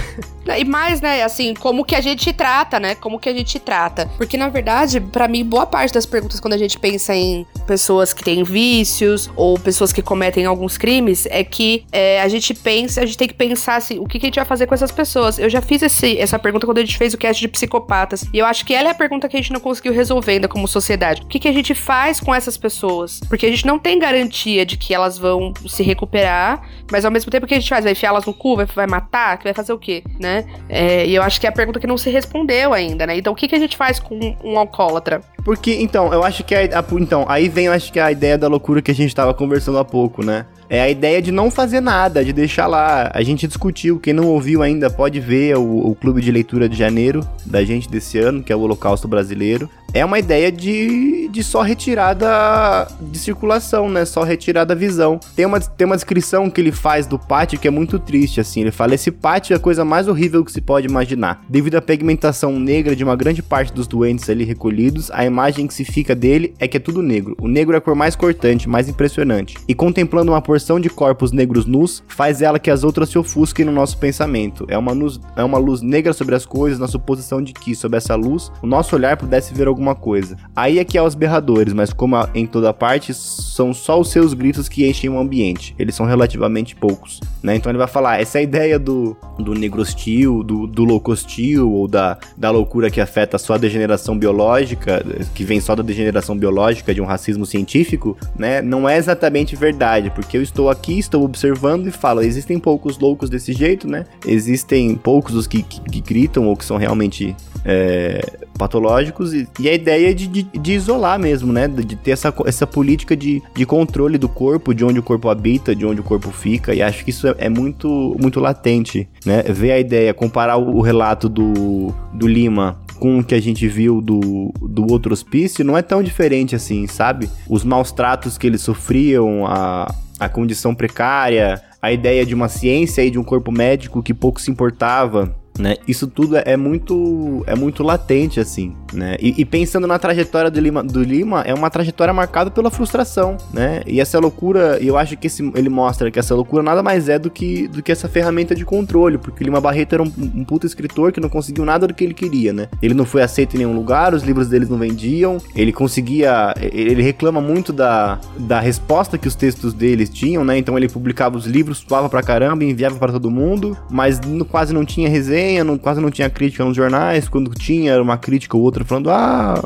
E 0.58 0.64
mais, 0.64 1.02
né, 1.02 1.24
assim, 1.24 1.54
como 1.54 1.84
que 1.84 1.96
a 1.96 2.02
gente 2.02 2.32
trata, 2.32 2.80
né? 2.80 2.96
Como 2.96 3.20
que 3.20 3.30
a 3.30 3.34
gente 3.34 3.60
trata. 3.60 4.10
Porque, 4.18 4.38
na 4.38 4.50
verdade, 4.50 5.00
para 5.02 5.28
mim, 5.28 5.44
boa 5.44 5.66
parte 5.66 5.94
das 5.94 6.06
perguntas 6.06 6.40
quando 6.40 6.54
a 6.54 6.58
gente 6.58 6.80
pensa 6.80 7.14
em 7.14 7.46
pessoas 7.68 8.14
que 8.14 8.24
têm 8.24 8.44
vícios 8.44 9.30
ou 9.36 9.60
pessoas 9.60 9.94
que 9.94 10.02
cometem 10.02 10.46
alguns 10.46 10.78
crimes 10.78 11.28
é 11.30 11.44
que 11.44 11.86
é, 11.92 12.22
a 12.22 12.28
gente 12.28 12.54
pensa, 12.54 13.02
a 13.02 13.06
gente 13.06 13.18
tem 13.18 13.28
que 13.28 13.34
pensar 13.34 13.76
assim, 13.76 14.00
o 14.00 14.06
que, 14.06 14.18
que, 14.20 14.26
a 14.26 14.30
gente 14.30 14.36
vai 14.36 14.46
fazer 14.46 14.66
com 14.66 14.74
essas 14.74 14.92
pessoas? 14.92 15.38
Eu 15.38 15.50
já 15.50 15.62
fiz 15.62 15.82
esse, 15.82 16.18
essa 16.18 16.40
pergunta 16.40 16.66
quando 16.66 16.80
a 16.80 16.82
gente 16.82 16.98
fez 16.98 17.14
o 17.14 17.18
cast 17.18 17.40
de 17.40 17.48
psicopatas. 17.48 18.26
E 18.34 18.40
eu 18.40 18.46
acho 18.46 18.66
que 18.66 18.74
ela 18.74 18.88
é 18.88 18.92
a 18.92 18.96
pergunta 18.96 19.28
que 19.28 19.38
a 19.38 19.40
gente 19.40 19.54
não 19.54 19.60
conseguiu 19.60 19.94
resolver 19.94 20.34
ainda 20.34 20.48
como 20.48 20.68
sociedade. 20.68 21.22
O 21.22 21.26
que, 21.28 21.40
que 21.40 21.48
a 21.48 21.54
gente 21.54 21.76
faz 21.76 22.20
com 22.20 22.34
essas 22.34 22.58
pessoas? 22.58 23.20
Porque 23.28 23.46
a 23.46 23.50
gente 23.50 23.66
não 23.66 23.78
tem 23.78 24.00
garantia 24.00 24.66
de 24.66 24.78
que 24.78 24.94
elas 24.94 25.18
vão 25.18 25.54
se 25.68 25.84
recuperar, 25.84 26.62
mas 26.92 27.06
ao 27.06 27.12
mesmo 27.12 27.32
tempo 27.32 27.46
que 27.46 27.54
a 27.54 27.60
gente 27.60 27.70
faz? 27.70 27.84
Vai 27.84 27.94
enfiar 27.94 28.10
elas 28.10 28.26
no 28.26 28.34
cu, 28.34 28.56
vai, 28.56 28.66
vai 28.66 28.88
matar, 28.88 29.38
que 29.38 29.44
vai 29.44 29.54
fazer 29.54 29.74
o 29.74 29.78
quê, 29.78 30.04
né? 30.20 30.39
É, 30.68 31.06
e 31.06 31.16
eu 31.16 31.22
acho 31.22 31.40
que 31.40 31.48
é 31.48 31.50
a 31.50 31.54
pergunta 31.54 31.80
que 31.80 31.88
não 31.88 31.98
se 31.98 32.10
respondeu 32.10 32.74
ainda, 32.74 33.06
né? 33.06 33.18
Então, 33.18 33.34
o 33.34 33.36
que, 33.36 33.48
que 33.48 33.56
a 33.56 33.60
gente 33.60 33.76
faz 33.76 34.00
com 34.00 34.36
um 34.44 34.58
alcoólatra? 34.58 35.22
Porque, 35.44 35.76
então, 35.76 36.14
eu 36.14 36.24
acho 36.24 36.44
que 36.44 36.54
a, 36.54 36.60
a, 36.60 36.86
então, 37.00 37.26
aí 37.28 37.50
vem, 37.50 37.66
eu 37.66 37.72
acho 37.72 37.92
que 37.92 38.00
a 38.00 38.12
ideia 38.12 38.38
da 38.38 38.48
loucura 38.48 38.82
que 38.82 38.92
a 38.92 38.96
gente 38.96 39.16
tava 39.16 39.34
conversando 39.34 39.78
há 39.78 39.86
pouco, 39.86 40.24
né? 40.24 40.46
É 40.70 40.82
a 40.82 40.90
ideia 40.90 41.22
de 41.22 41.32
não 41.32 41.50
fazer 41.50 41.82
nada, 41.82 42.24
de 42.24 42.32
deixar 42.32 42.68
lá. 42.68 43.10
A 43.14 43.24
gente 43.24 43.48
discutiu, 43.48 44.00
quem 44.00 44.14
não 44.14 44.28
ouviu 44.28 44.62
ainda 44.62 44.90
pode 44.90 45.20
ver 45.20 45.58
o, 45.58 45.90
o 45.90 45.96
clube 45.96 46.22
de 46.22 46.32
leitura 46.32 46.70
de 46.70 46.78
janeiro 46.78 47.28
da 47.46 47.64
gente 47.64 47.90
desse 47.90 48.20
ano, 48.20 48.44
que 48.44 48.54
é 48.54 48.56
o 48.56 48.60
Holocausto 48.60 49.08
Brasileiro 49.08 49.70
é 49.94 50.06
uma 50.06 50.20
ideia 50.20 50.52
de, 50.52 51.28
de 51.30 51.44
só 51.44 51.62
retirada 51.62 52.88
de 53.02 53.18
circulação, 53.18 53.90
né? 53.90 54.06
Só 54.06 54.24
retirada 54.24 54.70
da 54.70 54.76
visão. 54.76 55.20
Tem 55.36 55.46
uma, 55.46 55.60
tem 55.60 55.86
uma 55.86 55.96
descrição 55.96 56.50
que 56.50 56.62
ele 56.62 56.72
faz 56.72 57.08
do 57.08 57.18
pátio 57.18 57.60
que 57.60 57.68
é 57.68 57.72
muito 57.72 57.98
triste, 57.98 58.40
assim. 58.40 58.62
Ele 58.62 58.72
fala: 58.72 58.96
esse 58.96 59.12
pátio 59.12 59.54
é 59.54 59.58
a 59.58 59.60
coisa 59.60 59.84
mais 59.84 60.08
horrível 60.08 60.46
que 60.46 60.52
se 60.52 60.62
pode 60.62 60.88
imaginar. 60.88 61.44
Devido 61.50 61.76
à 61.76 61.82
pigmentação 61.82 62.60
negra 62.60 62.96
de 62.96 63.04
uma 63.04 63.16
grande 63.16 63.42
parte 63.42 63.74
dos 63.74 63.88
doentes 63.88 64.30
ali 64.30 64.44
recolhidos, 64.44 65.10
a 65.12 65.26
imagem 65.26 65.68
que 65.68 65.74
se 65.74 65.84
fica 65.84 66.16
dele 66.16 66.54
é 66.60 66.68
que 66.68 66.78
é 66.78 66.80
tudo 66.80 67.02
negro. 67.02 67.36
O 67.42 67.48
negro 67.48 67.74
é 67.76 67.78
a 67.78 67.82
cor 67.82 67.96
mais 67.96 68.16
cortante, 68.16 68.70
mais 68.70 68.88
impressionante. 68.88 69.58
E 69.68 69.74
contemplando 69.74 70.32
uma 70.32 70.42
porção 70.42 70.80
de 70.80 70.90
corpos 70.90 71.32
negros 71.32 71.66
nus, 71.66 72.04
faz 72.08 72.42
ela 72.42 72.60
que 72.60 72.70
as 72.70 72.84
outras 72.84 73.10
se 73.10 73.18
ofusquem 73.18 73.66
no 73.66 73.72
nosso 73.72 73.98
pensamento. 73.98 74.66
É 74.68 74.78
uma 74.78 74.92
luz, 74.92 75.20
é 75.36 75.44
uma 75.44 75.58
luz 75.58 75.82
negra 75.82 76.14
sobre 76.14 76.36
as 76.36 76.46
coisas, 76.46 76.80
na 76.80 76.88
suposição 76.88 77.42
de 77.42 77.54
que, 77.54 77.76
sob 77.76 77.98
essa 77.98 78.16
luz, 78.16 78.52
o 78.62 78.68
nosso 78.68 78.96
olhar 78.96 79.18
pudesse 79.18 79.54
ver 79.54 79.68
alguma 79.80 79.96
coisa. 79.96 80.36
Aí 80.56 80.78
é 80.78 80.84
que 80.84 80.98
há 80.98 81.04
os 81.04 81.16
berradores, 81.16 81.74
mas 81.74 81.94
como 81.94 82.16
em 82.36 82.46
toda 82.46 82.74
parte, 82.74 83.14
são 83.14 83.74
só 83.74 84.00
os 84.00 84.12
seus 84.12 84.34
gritos 84.34 84.68
que 84.68 84.88
enchem 84.88 85.10
o 85.10 85.18
ambiente. 85.18 85.74
Eles 85.80 85.96
são 85.96 86.06
relativamente 86.06 86.76
poucos, 86.76 87.22
né? 87.42 87.56
Então 87.56 87.72
ele 87.72 87.78
vai 87.78 87.88
falar, 87.88 88.22
essa 88.22 88.40
é 88.40 88.44
ideia 88.44 88.78
do, 88.78 89.16
do 89.38 89.54
negro 89.54 89.82
hostil, 89.82 90.44
do, 90.44 90.68
do 90.68 90.84
louco 90.84 91.12
hostil, 91.12 91.72
ou 91.72 91.88
da, 91.88 92.18
da 92.36 92.52
loucura 92.52 92.92
que 92.92 93.00
afeta 93.00 93.38
só 93.38 93.54
a 93.54 93.58
degeneração 93.58 94.18
biológica, 94.18 95.04
que 95.34 95.44
vem 95.44 95.62
só 95.62 95.76
da 95.76 95.84
degeneração 95.84 96.38
biológica 96.38 96.94
de 96.94 97.02
um 97.02 97.06
racismo 97.06 97.46
científico, 97.46 98.18
né? 98.38 98.62
Não 98.62 98.88
é 98.88 98.98
exatamente 98.98 99.56
verdade, 99.56 100.12
porque 100.12 100.38
eu 100.38 100.42
estou 100.42 100.70
aqui, 100.70 101.00
estou 101.00 101.24
observando 101.24 101.88
e 101.88 101.92
falo, 101.92 102.22
existem 102.22 102.60
poucos 102.60 103.00
loucos 103.00 103.30
desse 103.30 103.54
jeito, 103.54 103.88
né? 103.88 104.06
Existem 104.26 104.96
poucos 104.96 105.36
os 105.36 105.48
que, 105.48 105.64
que, 105.64 105.80
que 105.82 106.02
gritam 106.02 106.48
ou 106.48 106.58
que 106.58 106.66
são 106.66 106.78
realmente 106.78 107.36
é, 107.64 108.22
patológicos 108.58 109.34
e, 109.34 109.48
e, 109.60 109.69
a 109.70 109.74
ideia 109.74 110.14
de, 110.14 110.28
de, 110.28 110.44
de, 110.44 110.74
isolar 110.74 111.20
mesmo, 111.20 111.52
né? 111.52 111.68
De 111.68 111.96
ter 111.96 112.12
essa, 112.12 112.34
essa 112.46 112.68
política 112.68 113.16
de, 113.16 113.42
de 113.56 113.66
controle 113.66 114.18
do 114.18 114.30
corpo, 114.30 114.74
de 114.74 114.84
onde 114.84 115.00
o 115.00 115.04
corpo 115.04 115.30
habita, 115.30 115.76
de 115.76 115.86
onde 115.86 116.02
o 116.02 116.04
corpo 116.04 116.32
fica, 116.32 116.74
e 116.74 116.82
acho 116.82 117.04
que 117.04 117.10
isso 117.12 117.28
é, 117.28 117.36
é 117.38 117.50
muito, 117.50 118.16
muito 118.20 118.40
latente, 118.40 119.08
né? 119.26 119.44
Ver 119.44 119.72
a 119.72 119.80
ideia, 119.80 120.14
comparar 120.14 120.58
o, 120.58 120.78
o 120.78 120.82
relato 120.82 121.28
do, 121.30 121.94
do 122.14 122.28
Lima 122.28 122.80
com 123.00 123.20
o 123.20 123.24
que 123.24 123.34
a 123.34 123.42
gente 123.42 123.66
viu 123.68 124.02
do, 124.02 124.54
do 124.62 124.92
outro 124.92 125.14
hospício, 125.14 125.64
não 125.64 125.78
é 125.78 125.82
tão 125.82 126.04
diferente 126.04 126.56
assim, 126.56 126.86
sabe? 126.86 127.30
Os 127.48 127.64
maus 127.64 127.92
tratos 127.92 128.38
que 128.38 128.46
eles 128.46 128.62
sofriam, 128.62 129.48
a, 129.48 129.94
a 130.20 130.28
condição 130.28 130.76
precária, 130.76 131.62
a 131.82 131.92
ideia 131.92 132.26
de 132.26 132.36
uma 132.36 132.50
ciência 132.50 133.04
e 133.04 133.10
de 133.10 133.18
um 133.18 133.24
corpo 133.24 133.52
médico 133.52 134.04
que 134.04 134.14
pouco 134.14 134.42
se 134.42 134.52
importava 134.52 135.34
né? 135.60 135.76
Isso 135.88 136.08
tudo 136.08 136.38
é 136.38 136.56
muito 136.56 137.44
é 137.46 137.56
muito 137.56 137.84
latente 137.84 138.40
assim, 138.40 138.74
né? 138.94 139.18
E, 139.20 139.42
e, 139.42 139.46
pensando 139.46 139.86
na 139.86 140.00
trajetória 140.00 140.50
do 140.50 140.60
Lima, 140.60 140.84
do 140.84 141.04
Lima, 141.04 141.42
é 141.42 141.54
uma 141.54 141.70
trajetória 141.70 142.14
marcada 142.14 142.50
pela 142.50 142.72
frustração, 142.72 143.38
né? 143.54 143.82
E 143.86 144.00
essa 144.00 144.20
loucura, 144.20 144.78
eu 144.82 144.98
acho 144.98 145.18
que 145.18 145.28
esse, 145.28 145.44
ele 145.56 145.70
mostra 145.70 146.10
que 146.10 146.18
essa 146.18 146.34
loucura 146.34 146.64
nada 146.64 146.82
mais 146.82 147.10
é 147.10 147.20
do 147.20 147.30
que, 147.30 147.68
do 147.68 147.84
que 147.84 147.92
essa 147.92 148.08
ferramenta 148.08 148.56
de 148.56 148.66
controle, 148.66 149.18
porque 149.18 149.44
o 149.44 149.46
Lima 149.46 149.60
Barreto 149.60 149.94
era 149.94 150.04
um, 150.04 150.12
um 150.26 150.46
escritor 150.64 151.12
que 151.12 151.20
não 151.20 151.30
conseguiu 151.30 151.66
nada 151.66 151.88
do 151.88 151.94
que 151.94 152.04
ele 152.04 152.14
queria, 152.14 152.54
né? 152.54 152.68
Ele 152.82 152.94
não 152.94 153.06
foi 153.06 153.22
aceito 153.22 153.56
em 153.56 153.60
nenhum 153.60 153.76
lugar, 153.76 154.14
os 154.14 154.24
livros 154.24 154.48
deles 154.48 154.70
não 154.70 154.78
vendiam, 154.78 155.38
ele 155.56 155.74
conseguia, 155.74 156.54
ele 156.60 157.02
reclama 157.02 157.42
muito 157.42 157.74
da, 157.74 158.20
da 158.38 158.60
resposta 158.60 159.18
que 159.18 159.28
os 159.28 159.36
textos 159.36 159.74
deles 159.74 160.10
tinham, 160.10 160.44
né? 160.44 160.58
Então 160.58 160.78
ele 160.78 160.88
publicava 160.88 161.38
os 161.38 161.46
livros, 161.46 161.84
suava 161.88 162.10
pra 162.10 162.24
caramba, 162.24 162.64
enviava 162.64 162.96
para 162.96 163.14
todo 163.14 163.30
mundo, 163.30 163.78
mas 163.90 164.20
quase 164.50 164.74
não 164.74 164.86
tinha 164.86 165.10
resenha 165.10 165.49
não, 165.64 165.78
quase 165.78 166.00
não 166.02 166.12
tinha 166.12 166.30
crítica 166.30 166.64
nos 166.64 166.76
jornais. 166.76 167.28
Quando 167.28 167.52
tinha, 167.52 167.94
era 167.94 168.02
uma 168.02 168.18
crítica 168.18 168.56
ou 168.56 168.64
outra 168.64 168.84
falando: 168.86 169.10
ah, 169.10 169.60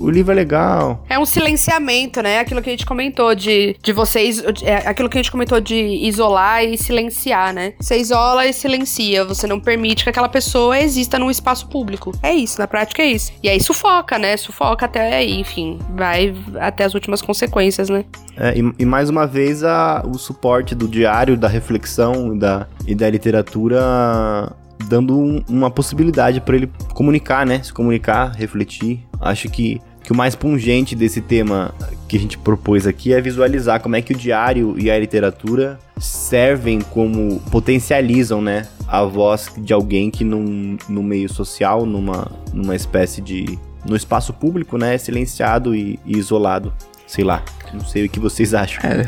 o 0.00 0.10
livro 0.10 0.32
é 0.32 0.34
legal. 0.34 1.04
É 1.08 1.18
um 1.18 1.26
silenciamento, 1.26 2.22
né? 2.22 2.38
Aquilo 2.38 2.62
que 2.62 2.70
a 2.70 2.72
gente 2.72 2.86
comentou 2.86 3.34
de, 3.34 3.76
de 3.82 3.92
vocês. 3.92 4.42
É 4.62 4.88
aquilo 4.88 5.08
que 5.08 5.18
a 5.18 5.22
gente 5.22 5.30
comentou 5.30 5.60
de 5.60 5.76
isolar 5.76 6.64
e 6.64 6.78
silenciar, 6.78 7.52
né? 7.52 7.74
Você 7.78 7.96
isola 7.96 8.46
e 8.46 8.52
silencia. 8.52 9.24
Você 9.24 9.46
não 9.46 9.60
permite 9.60 10.04
que 10.04 10.10
aquela 10.10 10.28
pessoa 10.28 10.78
exista 10.78 11.18
num 11.18 11.30
espaço 11.30 11.68
público. 11.68 12.12
É 12.22 12.32
isso, 12.32 12.58
na 12.58 12.66
prática 12.66 13.02
é 13.02 13.06
isso. 13.06 13.32
E 13.42 13.48
aí 13.48 13.60
sufoca, 13.60 14.18
né? 14.18 14.36
Sufoca 14.36 14.86
até 14.86 15.16
aí, 15.16 15.38
enfim. 15.38 15.78
Vai 15.94 16.34
até 16.58 16.84
as 16.84 16.94
últimas 16.94 17.20
consequências, 17.20 17.88
né? 17.88 18.04
É, 18.36 18.58
e, 18.58 18.72
e, 18.78 18.86
mais 18.86 19.10
uma 19.10 19.26
vez 19.26 19.62
a, 19.62 20.02
o 20.06 20.16
suporte 20.16 20.74
do 20.74 20.88
diário, 20.88 21.36
da 21.36 21.46
reflexão 21.46 22.36
da, 22.38 22.66
e 22.86 22.94
da 22.94 23.10
literatura 23.10 24.50
dando 24.86 25.18
um, 25.18 25.42
uma 25.48 25.70
possibilidade 25.70 26.40
para 26.40 26.56
ele 26.56 26.70
comunicar, 26.94 27.46
né? 27.46 27.62
Se 27.62 27.72
comunicar, 27.72 28.32
refletir. 28.34 29.00
Acho 29.20 29.48
que, 29.48 29.80
que 30.02 30.12
o 30.12 30.14
mais 30.14 30.34
pungente 30.34 30.94
desse 30.94 31.20
tema 31.20 31.74
que 32.08 32.16
a 32.16 32.20
gente 32.20 32.36
propôs 32.38 32.86
aqui 32.86 33.12
é 33.12 33.20
visualizar 33.20 33.80
como 33.80 33.96
é 33.96 34.02
que 34.02 34.12
o 34.12 34.16
diário 34.16 34.74
e 34.78 34.90
a 34.90 34.98
literatura 34.98 35.78
servem 35.98 36.80
como 36.80 37.38
potencializam, 37.50 38.40
né, 38.40 38.66
a 38.88 39.02
voz 39.04 39.52
de 39.58 39.72
alguém 39.72 40.10
que 40.10 40.24
num, 40.24 40.76
no 40.88 41.02
meio 41.02 41.28
social, 41.28 41.84
numa, 41.84 42.30
numa 42.52 42.74
espécie 42.74 43.20
de 43.20 43.58
no 43.84 43.94
espaço 43.94 44.32
público, 44.32 44.76
né, 44.76 44.94
é 44.94 44.98
silenciado 44.98 45.74
e, 45.74 45.98
e 46.04 46.18
isolado. 46.18 46.72
Sei 47.06 47.24
lá, 47.24 47.42
não 47.72 47.84
sei 47.84 48.06
o 48.06 48.08
que 48.08 48.20
vocês 48.20 48.54
acham. 48.54 48.80
É. 48.84 49.04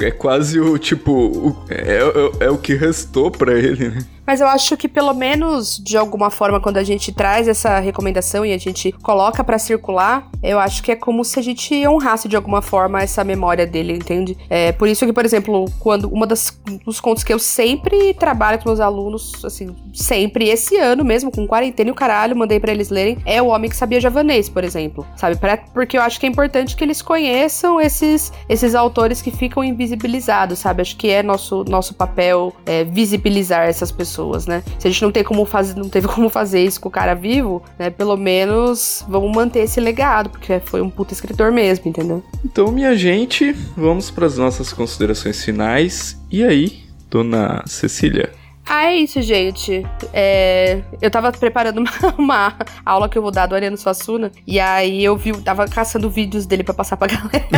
É, 0.00 0.06
é, 0.06 0.10
quase 0.10 0.60
o 0.60 0.78
tipo. 0.78 1.12
O, 1.12 1.56
é, 1.68 1.98
é, 1.98 2.46
é, 2.46 2.50
o 2.50 2.58
que 2.58 2.74
restou 2.74 3.30
para 3.30 3.58
ele, 3.58 3.88
né? 3.88 4.04
Mas 4.26 4.40
eu 4.40 4.46
acho 4.46 4.76
que 4.76 4.86
pelo 4.86 5.12
menos 5.12 5.76
de 5.76 5.96
alguma 5.96 6.30
forma 6.30 6.60
quando 6.60 6.76
a 6.76 6.84
gente 6.84 7.10
traz 7.12 7.48
essa 7.48 7.80
recomendação 7.80 8.46
e 8.46 8.52
a 8.52 8.58
gente 8.58 8.92
coloca 9.02 9.42
para 9.42 9.58
circular, 9.58 10.28
eu 10.40 10.60
acho 10.60 10.84
que 10.84 10.92
é 10.92 10.96
como 10.96 11.24
se 11.24 11.40
a 11.40 11.42
gente 11.42 11.74
honrasse 11.88 12.28
de 12.28 12.36
alguma 12.36 12.62
forma 12.62 13.02
essa 13.02 13.24
memória 13.24 13.66
dele, 13.66 13.94
entende? 13.94 14.38
É 14.48 14.70
por 14.70 14.86
isso 14.86 15.04
que, 15.04 15.12
por 15.12 15.24
exemplo, 15.24 15.64
quando 15.80 16.08
uma 16.08 16.28
das 16.28 16.56
dos 16.84 17.00
contos 17.00 17.24
que 17.24 17.32
eu 17.32 17.40
sempre 17.40 18.14
trabalho 18.14 18.58
com 18.60 18.68
meus 18.68 18.78
alunos, 18.78 19.44
assim, 19.44 19.74
sempre 19.92 20.48
esse 20.48 20.76
ano 20.76 21.04
mesmo 21.04 21.32
com 21.32 21.44
quarentena 21.44 21.88
e 21.88 21.92
o 21.92 21.96
caralho, 21.96 22.36
mandei 22.36 22.60
para 22.60 22.70
eles 22.70 22.88
lerem, 22.88 23.18
é 23.24 23.42
O 23.42 23.46
Homem 23.46 23.68
que 23.68 23.76
Sabia 23.76 24.00
Javanês, 24.00 24.48
por 24.48 24.62
exemplo. 24.62 25.04
Sabe? 25.16 25.36
Pra, 25.36 25.56
porque 25.56 25.98
eu 25.98 26.02
acho 26.02 26.20
que 26.20 26.26
é 26.26 26.28
importante 26.28 26.76
que 26.76 26.84
eles 26.84 27.02
conheçam 27.02 27.80
esses 27.80 28.32
esses 28.48 28.76
autores 28.76 29.20
que 29.20 29.32
ficam 29.40 29.64
invisibilizados, 29.64 30.58
sabe? 30.58 30.82
Acho 30.82 30.96
que 30.96 31.08
é 31.08 31.22
nosso 31.22 31.64
nosso 31.64 31.94
papel 31.94 32.54
é, 32.66 32.84
visibilizar 32.84 33.66
essas 33.66 33.90
pessoas 33.90 34.10
né? 34.46 34.62
Se 34.78 34.86
a 34.86 34.90
gente 34.90 35.02
não 35.02 35.12
tem 35.12 35.24
como 35.24 35.44
fazer, 35.44 35.76
não 35.76 35.88
teve 35.88 36.06
como 36.08 36.28
fazer 36.28 36.62
isso 36.62 36.80
com 36.80 36.88
o 36.88 36.92
cara 36.92 37.14
vivo, 37.14 37.62
né? 37.78 37.88
Pelo 37.88 38.16
menos 38.16 39.04
vamos 39.08 39.34
manter 39.34 39.60
esse 39.60 39.80
legado, 39.80 40.28
porque 40.28 40.60
foi 40.60 40.82
um 40.82 40.90
puta 40.90 41.14
escritor 41.14 41.50
mesmo, 41.50 41.88
entendeu? 41.88 42.22
Então, 42.44 42.70
minha 42.70 42.94
gente, 42.96 43.52
vamos 43.76 44.10
para 44.10 44.26
as 44.26 44.36
nossas 44.36 44.72
considerações 44.72 45.42
finais. 45.44 46.20
E 46.30 46.44
aí, 46.44 46.84
dona 47.08 47.62
Cecília? 47.66 48.39
Ah, 48.72 48.84
é 48.84 48.98
isso, 48.98 49.20
gente. 49.20 49.84
É, 50.12 50.80
eu 51.02 51.10
tava 51.10 51.32
preparando 51.32 51.78
uma, 51.82 52.14
uma, 52.16 52.56
aula 52.86 53.08
que 53.08 53.18
eu 53.18 53.22
vou 53.22 53.32
dar 53.32 53.46
do 53.46 53.56
Ariano 53.56 53.76
Suassuna. 53.76 54.30
E 54.46 54.60
aí 54.60 55.02
eu 55.02 55.16
vi, 55.16 55.32
tava 55.42 55.66
caçando 55.66 56.08
vídeos 56.08 56.46
dele 56.46 56.62
para 56.62 56.72
passar 56.72 56.96
pra 56.96 57.08
galera. 57.10 57.48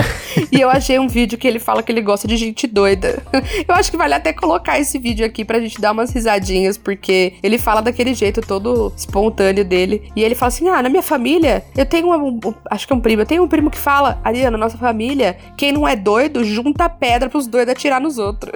e 0.50 0.58
eu 0.58 0.70
achei 0.70 0.98
um 0.98 1.06
vídeo 1.06 1.36
que 1.36 1.46
ele 1.46 1.58
fala 1.58 1.82
que 1.82 1.92
ele 1.92 2.00
gosta 2.00 2.26
de 2.26 2.34
gente 2.38 2.66
doida. 2.66 3.22
Eu 3.68 3.74
acho 3.74 3.90
que 3.90 3.96
vale 3.96 4.14
até 4.14 4.32
colocar 4.32 4.78
esse 4.78 4.98
vídeo 4.98 5.26
aqui 5.26 5.44
pra 5.44 5.60
gente 5.60 5.78
dar 5.78 5.92
umas 5.92 6.10
risadinhas, 6.12 6.78
porque 6.78 7.34
ele 7.42 7.58
fala 7.58 7.82
daquele 7.82 8.14
jeito 8.14 8.40
todo 8.40 8.90
espontâneo 8.96 9.66
dele. 9.66 10.10
E 10.16 10.24
ele 10.24 10.34
fala 10.34 10.48
assim: 10.48 10.68
ah, 10.68 10.82
na 10.82 10.88
minha 10.88 11.02
família, 11.02 11.62
eu 11.76 11.84
tenho 11.84 12.08
um, 12.08 12.40
acho 12.70 12.86
que 12.86 12.92
é 12.92 12.96
um 12.96 13.00
primo, 13.00 13.20
eu 13.20 13.26
tenho 13.26 13.42
um 13.42 13.48
primo 13.48 13.70
que 13.70 13.78
fala, 13.78 14.18
Ariano, 14.24 14.56
nossa 14.56 14.78
família, 14.78 15.36
quem 15.58 15.72
não 15.72 15.86
é 15.86 15.94
doido, 15.94 16.42
junta 16.42 16.88
pedra 16.88 17.28
pros 17.28 17.46
doidos 17.46 17.72
atirar 17.72 18.00
nos 18.00 18.16
outros. 18.16 18.52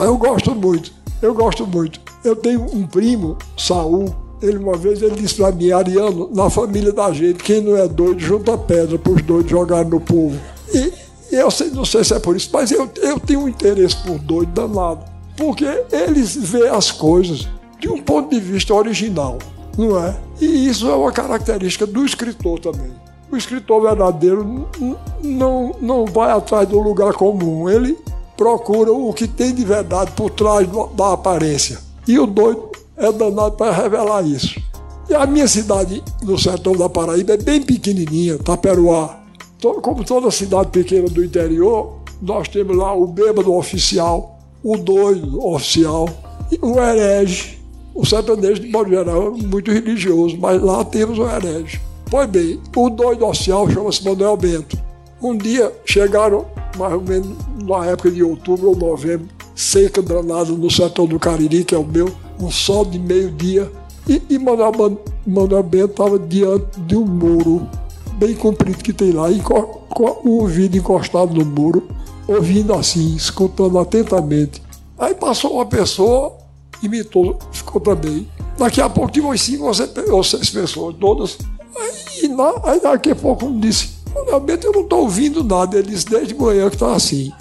Mas 0.00 0.08
eu 0.08 0.16
gosto 0.16 0.54
muito, 0.54 0.92
eu 1.20 1.34
gosto 1.34 1.66
muito. 1.66 2.00
Eu 2.24 2.34
tenho 2.34 2.62
um 2.74 2.86
primo, 2.86 3.36
Saul, 3.54 4.06
ele 4.40 4.56
uma 4.56 4.74
vez 4.74 5.02
ele 5.02 5.14
disse 5.14 5.34
para 5.34 5.52
mim, 5.52 5.72
Ariano, 5.72 6.30
na 6.32 6.48
família 6.48 6.90
da 6.90 7.12
gente, 7.12 7.44
quem 7.44 7.60
não 7.60 7.76
é 7.76 7.86
doido, 7.86 8.18
junta 8.18 8.56
pedra 8.56 8.98
para 8.98 9.12
os 9.12 9.20
doidos 9.20 9.50
jogarem 9.50 9.90
no 9.90 10.00
povo. 10.00 10.40
E, 10.72 10.90
e 11.30 11.34
eu 11.34 11.50
sei, 11.50 11.68
não 11.68 11.84
sei 11.84 12.02
se 12.02 12.14
é 12.14 12.18
por 12.18 12.34
isso, 12.34 12.48
mas 12.50 12.72
eu, 12.72 12.88
eu 12.96 13.20
tenho 13.20 13.40
um 13.40 13.48
interesse 13.50 13.94
por 13.96 14.18
doido 14.20 14.50
danado. 14.52 15.04
Porque 15.36 15.66
eles 15.92 16.34
veem 16.34 16.70
as 16.70 16.90
coisas 16.90 17.46
de 17.78 17.90
um 17.90 18.00
ponto 18.00 18.30
de 18.30 18.40
vista 18.40 18.72
original, 18.72 19.36
não 19.76 20.02
é? 20.02 20.16
E 20.40 20.66
isso 20.66 20.88
é 20.88 20.94
uma 20.94 21.12
característica 21.12 21.86
do 21.86 22.06
escritor 22.06 22.58
também. 22.58 22.90
O 23.30 23.36
escritor 23.36 23.82
verdadeiro 23.82 24.66
não, 25.22 25.76
não 25.78 26.06
vai 26.06 26.30
atrás 26.30 26.66
do 26.66 26.80
lugar 26.80 27.12
comum, 27.12 27.68
ele 27.68 27.98
procura 28.40 28.90
o 28.90 29.12
que 29.12 29.28
tem 29.28 29.54
de 29.54 29.62
verdade 29.66 30.12
por 30.12 30.30
trás 30.30 30.66
da 30.96 31.12
aparência. 31.12 31.78
E 32.08 32.18
o 32.18 32.26
doido 32.26 32.70
é 32.96 33.12
danado 33.12 33.52
para 33.52 33.70
revelar 33.70 34.26
isso. 34.26 34.58
E 35.10 35.14
a 35.14 35.26
minha 35.26 35.46
cidade 35.46 36.02
no 36.22 36.38
sertão 36.38 36.72
da 36.72 36.88
Paraíba 36.88 37.34
é 37.34 37.36
bem 37.36 37.60
pequenininha, 37.60 38.38
Taperuá. 38.38 39.20
Como 39.82 40.02
toda 40.04 40.30
cidade 40.30 40.70
pequena 40.70 41.06
do 41.08 41.22
interior, 41.22 41.98
nós 42.22 42.48
temos 42.48 42.74
lá 42.74 42.94
o 42.94 43.06
bêbado 43.06 43.52
oficial, 43.52 44.38
o 44.64 44.74
doido 44.78 45.46
oficial, 45.46 46.08
o 46.62 46.80
herege. 46.80 47.58
O 47.94 48.06
sertanejo, 48.06 48.62
de 48.62 48.70
modo 48.70 48.88
geral, 48.88 49.34
é 49.38 49.42
muito 49.42 49.70
religioso, 49.70 50.38
mas 50.40 50.62
lá 50.62 50.82
temos 50.82 51.18
o 51.18 51.28
herege. 51.28 51.78
Pois 52.10 52.26
bem, 52.26 52.58
o 52.74 52.88
doido 52.88 53.26
oficial 53.26 53.68
chama-se 53.68 54.02
Manuel 54.02 54.38
Bento. 54.38 54.89
Um 55.22 55.36
dia 55.36 55.72
chegaram, 55.84 56.46
mais 56.78 56.94
ou 56.94 57.02
menos 57.02 57.36
na 57.62 57.86
época 57.86 58.10
de 58.10 58.22
outubro 58.22 58.70
ou 58.70 58.76
novembro, 58.76 59.28
seca 59.54 60.00
danada 60.00 60.50
no 60.52 60.70
sertão 60.70 61.06
do 61.06 61.18
Cariri, 61.18 61.64
que 61.64 61.74
é 61.74 61.78
o 61.78 61.84
meu, 61.84 62.10
um 62.40 62.50
sol 62.50 62.84
de 62.84 62.98
meio-dia, 62.98 63.70
e, 64.08 64.22
e 64.30 64.38
Bento 65.62 65.90
estava 65.90 66.18
diante 66.18 66.80
de 66.80 66.96
um 66.96 67.04
muro 67.04 67.68
bem 68.14 68.34
comprido 68.34 68.82
que 68.82 68.92
tem 68.92 69.12
lá, 69.12 69.30
e 69.30 69.40
com, 69.40 69.62
com 69.62 70.28
o 70.28 70.40
ouvido 70.40 70.76
encostado 70.76 71.34
no 71.34 71.44
muro, 71.44 71.86
ouvindo 72.26 72.72
assim, 72.72 73.14
escutando 73.14 73.78
atentamente. 73.78 74.62
Aí 74.98 75.14
passou 75.14 75.54
uma 75.54 75.66
pessoa, 75.66 76.36
imitou, 76.82 77.38
ficou 77.52 77.80
também. 77.80 78.26
Daqui 78.58 78.80
a 78.80 78.88
pouco 78.88 79.10
tinha 79.10 79.24
umas 79.24 79.40
cinco 79.40 79.70
ou 80.10 80.24
seis 80.24 80.50
pessoas, 80.50 80.96
todas. 80.98 81.38
Aí, 81.76 82.28
na, 82.28 82.54
aí 82.64 82.80
daqui 82.80 83.10
a 83.10 83.16
pouco 83.16 83.50
disse, 83.58 83.99
realmente 84.26 84.66
eu 84.66 84.72
não 84.72 84.82
estou 84.82 85.00
ouvindo 85.00 85.42
nada. 85.44 85.78
Ele 85.78 85.90
disse 85.90 86.06
desde 86.06 86.34
manhã 86.34 86.68
que 86.68 86.76
está 86.76 86.94
assim. 86.94 87.32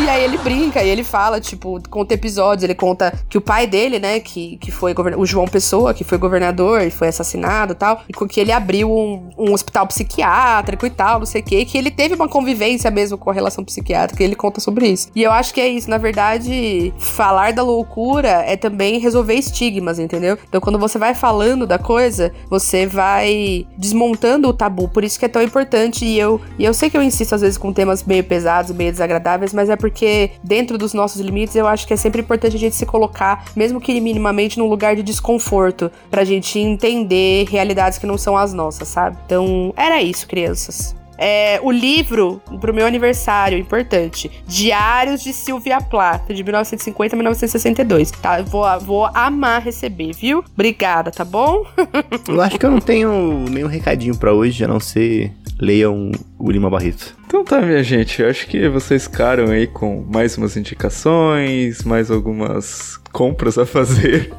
E 0.00 0.08
aí 0.08 0.24
ele 0.24 0.38
brinca, 0.38 0.82
e 0.82 0.88
ele 0.88 1.04
fala, 1.04 1.38
tipo, 1.40 1.78
conta 1.90 2.14
episódios, 2.14 2.64
ele 2.64 2.74
conta 2.74 3.12
que 3.28 3.36
o 3.36 3.40
pai 3.40 3.66
dele, 3.66 3.98
né, 3.98 4.18
que, 4.18 4.56
que 4.56 4.70
foi 4.70 4.94
o 5.16 5.26
João 5.26 5.46
Pessoa, 5.46 5.92
que 5.92 6.02
foi 6.04 6.16
governador 6.16 6.80
e 6.80 6.90
foi 6.90 7.08
assassinado 7.08 7.72
e 7.72 7.76
tal, 7.76 8.02
e 8.08 8.12
que 8.26 8.40
ele 8.40 8.50
abriu 8.50 8.90
um, 8.90 9.28
um 9.36 9.52
hospital 9.52 9.86
psiquiátrico 9.86 10.86
e 10.86 10.90
tal, 10.90 11.18
não 11.18 11.26
sei 11.26 11.42
o 11.42 11.44
quê, 11.44 11.64
que 11.66 11.76
ele 11.76 11.90
teve 11.90 12.14
uma 12.14 12.28
convivência 12.28 12.90
mesmo 12.90 13.18
com 13.18 13.28
a 13.28 13.32
relação 13.32 13.62
psiquiátrica, 13.62 14.22
e 14.22 14.26
ele 14.26 14.34
conta 14.34 14.58
sobre 14.58 14.88
isso. 14.88 15.08
E 15.14 15.22
eu 15.22 15.30
acho 15.30 15.52
que 15.52 15.60
é 15.60 15.68
isso, 15.68 15.90
na 15.90 15.98
verdade, 15.98 16.94
falar 16.98 17.52
da 17.52 17.62
loucura 17.62 18.42
é 18.46 18.56
também 18.56 18.98
resolver 18.98 19.34
estigmas, 19.34 19.98
entendeu? 19.98 20.38
Então 20.48 20.62
quando 20.62 20.78
você 20.78 20.98
vai 20.98 21.14
falando 21.14 21.66
da 21.66 21.78
coisa, 21.78 22.32
você 22.48 22.86
vai 22.86 23.66
desmontando 23.76 24.48
o 24.48 24.54
tabu, 24.54 24.88
por 24.88 25.04
isso 25.04 25.18
que 25.18 25.26
é 25.26 25.28
tão 25.28 25.42
importante, 25.42 26.06
e 26.06 26.18
eu, 26.18 26.40
e 26.58 26.64
eu 26.64 26.72
sei 26.72 26.88
que 26.88 26.96
eu 26.96 27.02
insisto 27.02 27.34
às 27.34 27.42
vezes 27.42 27.58
com 27.58 27.70
temas 27.70 28.02
meio 28.02 28.24
pesados, 28.24 28.74
meio 28.74 28.90
desagradáveis, 28.90 29.52
mas 29.52 29.68
é 29.68 29.76
porque 29.76 29.89
porque 29.90 30.30
dentro 30.42 30.78
dos 30.78 30.94
nossos 30.94 31.20
limites 31.20 31.56
eu 31.56 31.66
acho 31.66 31.86
que 31.86 31.92
é 31.92 31.96
sempre 31.96 32.20
importante 32.20 32.56
a 32.56 32.58
gente 32.58 32.76
se 32.76 32.86
colocar, 32.86 33.44
mesmo 33.56 33.80
que 33.80 34.00
minimamente, 34.00 34.58
num 34.58 34.68
lugar 34.68 34.94
de 34.96 35.02
desconforto, 35.02 35.90
pra 36.10 36.24
gente 36.24 36.58
entender 36.58 37.46
realidades 37.48 37.98
que 37.98 38.06
não 38.06 38.16
são 38.16 38.36
as 38.36 38.54
nossas, 38.54 38.88
sabe? 38.88 39.18
Então, 39.26 39.74
era 39.76 40.00
isso, 40.00 40.26
crianças. 40.26 40.94
É, 41.18 41.60
o 41.62 41.70
livro 41.70 42.40
pro 42.60 42.72
meu 42.72 42.86
aniversário, 42.86 43.58
importante. 43.58 44.30
Diários 44.46 45.22
de 45.22 45.34
Silvia 45.34 45.78
Plata, 45.78 46.32
de 46.32 46.42
1950 46.42 47.14
a 47.14 47.16
1962. 47.16 48.10
Tá? 48.12 48.40
Vou, 48.40 48.64
vou 48.80 49.04
amar 49.12 49.60
receber, 49.60 50.14
viu? 50.14 50.42
Obrigada, 50.54 51.10
tá 51.10 51.22
bom? 51.22 51.66
eu 52.26 52.40
acho 52.40 52.58
que 52.58 52.64
eu 52.64 52.70
não 52.70 52.80
tenho 52.80 53.44
nenhum 53.50 53.66
recadinho 53.66 54.16
para 54.16 54.32
hoje, 54.32 54.64
a 54.64 54.68
não 54.68 54.80
ser 54.80 55.30
leiam 55.60 56.10
o 56.40 56.50
Lima 56.50 56.70
Barreto. 56.70 57.14
Então 57.26 57.44
tá, 57.44 57.60
minha 57.60 57.82
gente, 57.82 58.22
eu 58.22 58.28
acho 58.28 58.46
que 58.46 58.68
vocês 58.68 59.04
ficaram 59.04 59.50
aí 59.50 59.66
com 59.66 60.04
mais 60.10 60.36
umas 60.36 60.56
indicações, 60.56 61.84
mais 61.84 62.10
algumas 62.10 62.96
compras 63.12 63.58
a 63.58 63.66
fazer. 63.66 64.32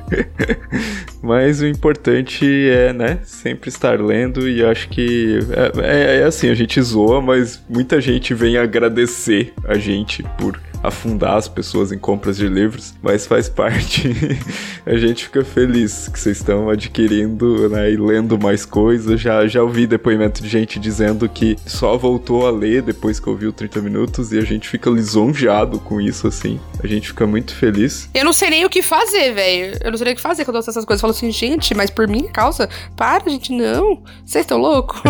Mas 1.22 1.62
o 1.62 1.68
importante 1.68 2.46
é, 2.70 2.92
né, 2.92 3.20
sempre 3.24 3.70
estar 3.70 4.02
lendo 4.02 4.50
e 4.50 4.66
acho 4.66 4.90
que 4.90 5.40
é, 5.52 6.18
é, 6.18 6.22
é 6.22 6.24
assim, 6.24 6.50
a 6.50 6.56
gente 6.56 6.82
zoa, 6.82 7.22
mas 7.22 7.64
muita 7.70 8.02
gente 8.02 8.34
vem 8.34 8.58
agradecer 8.58 9.54
a 9.66 9.78
gente 9.78 10.24
por 10.40 10.60
afundar 10.84 11.36
as 11.36 11.48
pessoas 11.48 11.92
em 11.92 11.98
compras 11.98 12.38
de 12.38 12.48
livros, 12.48 12.94
mas 13.02 13.26
faz 13.26 13.48
parte. 13.48 14.10
a 14.86 14.96
gente 14.96 15.26
fica 15.26 15.44
feliz 15.44 16.08
que 16.08 16.20
vocês 16.20 16.38
estão 16.38 16.70
adquirindo 16.70 17.70
né, 17.70 17.92
e 17.92 17.98
lendo 17.98 18.40
mais 18.40 18.66
coisas. 18.66 19.20
Já, 19.20 19.48
já 19.48 19.62
ouvi 19.62 19.86
depoimento 19.86 20.42
de 20.42 20.50
gente 20.50 20.80
dizendo 20.80 21.28
que 21.30 21.56
só 21.66 21.98
voltou 21.98 22.48
a 22.48 22.52
ler 22.52 22.82
depois 22.82 23.20
que 23.20 23.30
ouviu 23.30 23.52
30 23.52 23.82
minutos 23.82 24.32
e 24.32 24.38
a 24.38 24.42
gente 24.42 24.68
fica 24.68 24.90
lisonjeado 24.90 25.80
com 25.80 26.02
isso, 26.02 26.28
assim. 26.28 26.60
A 26.84 26.88
gente 26.88 27.10
fica 27.10 27.28
muito 27.28 27.56
feliz. 27.56 28.10
Eu 28.14 28.26
não 28.26 28.34
sei 28.34 28.50
nem 28.50 28.66
o 28.66 28.70
que 28.70 28.82
fazer, 28.82 29.34
velho. 29.34 29.78
Eu 29.84 29.92
não 29.92 29.98
sei 29.98 30.06
nem 30.06 30.14
o 30.14 30.16
que 30.16 30.22
fazer 30.22 30.46
quando 30.46 30.56
eu 30.56 30.60
ouço 30.60 30.70
essas 30.70 30.86
coisas. 30.86 31.02
Eu 31.02 31.08
falo 31.08 31.12
assim, 31.12 31.32
gente, 31.32 31.76
mas 31.76 31.90
por 31.90 32.08
minha 32.08 32.30
causa, 32.30 32.70
para, 32.96 33.30
gente, 33.30 33.52
não. 33.52 34.02
Vocês 34.26 34.44
estão 34.44 34.58
loucos? 34.58 35.02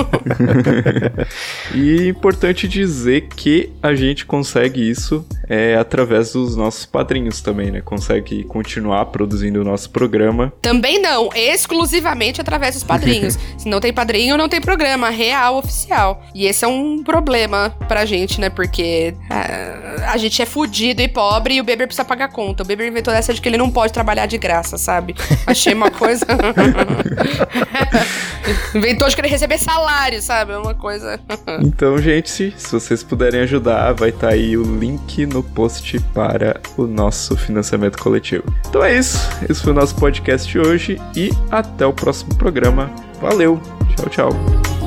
e 1.74 2.02
é 2.02 2.08
importante 2.08 2.68
dizer 2.68 3.28
que 3.36 3.72
a 3.82 3.94
gente 3.94 4.26
consegue 4.26 4.90
isso 4.90 5.26
é, 5.48 5.61
através 5.80 6.34
dos 6.34 6.55
nossos 6.55 6.86
padrinhos 6.86 7.41
também, 7.41 7.72
né? 7.72 7.82
Consegue 7.82 8.43
continuar 8.43 9.05
produzindo 9.07 9.62
o 9.62 9.64
nosso 9.64 9.89
programa. 9.89 10.53
Também 10.62 11.01
não, 11.01 11.30
exclusivamente 11.36 12.41
através 12.41 12.76
dos 12.76 12.84
padrinhos. 12.84 13.38
Se 13.57 13.70
não 13.70 13.80
tem 13.80 13.93
padrinho, 13.93 14.38
não 14.38 14.49
tem 14.49 14.62
programa 14.62 15.09
real, 15.09 15.57
oficial. 15.57 16.24
E 16.34 16.45
esse 16.45 16.66
é 16.66 16.68
um 16.68 17.03
problema 17.03 17.76
pra 17.88 18.05
gente, 18.05 18.39
né? 18.39 18.49
Porque 18.49 19.14
uh, 19.30 20.03
a 20.07 20.18
gente 20.18 20.41
é 20.41 20.45
fudido 20.45 21.01
e 21.01 21.07
pobre 21.07 21.55
e 21.55 21.62
o 21.62 21.64
Beber 21.64 21.88
precisa 21.88 22.05
pagar 22.05 22.30
conta. 22.30 22.64
O 22.64 22.66
Beber 22.66 22.88
inventou 22.88 23.14
essa 23.14 23.34
de 23.34 23.41
que 23.41 23.49
ele 23.49 23.57
não 23.57 23.70
pode 23.70 23.93
trabalhar 23.93 24.26
de 24.26 24.38
graça, 24.38 24.78
sabe? 24.78 25.16
Achei 25.45 25.74
uma 25.74 25.91
coisa. 25.91 26.26
inventou 28.74 29.07
de 29.07 29.16
querer 29.16 29.30
receber 29.30 29.57
salário, 29.57 30.22
sabe? 30.22 30.53
É 30.53 30.57
uma 30.57 30.74
coisa. 30.74 31.20
então, 31.62 31.97
gente, 31.97 32.30
se, 32.30 32.53
se 32.57 32.72
vocês 32.72 33.03
puderem 33.03 33.41
ajudar, 33.41 33.93
vai 33.93 34.09
estar 34.09 34.28
tá 34.28 34.34
aí 34.34 34.57
o 34.57 34.64
link 34.64 35.26
no 35.26 35.43
post 35.54 35.99
para 36.14 36.60
o 36.78 36.88
nosso 36.88 37.36
financiamento 37.38 37.97
coletivo. 37.97 38.43
Então 38.68 38.84
é 38.84 38.97
isso. 38.97 39.18
Esse 39.49 39.62
foi 39.62 39.72
o 39.72 39.76
nosso 39.76 39.95
podcast 39.95 40.49
de 40.49 40.60
hoje 40.60 40.99
e 41.16 41.32
até 41.49 41.86
o 41.86 41.93
próximo 41.93 42.36
programa. 42.36 42.89
Valeu. 43.22 43.60
Tchau, 43.95 44.10
tchau. 44.10 44.81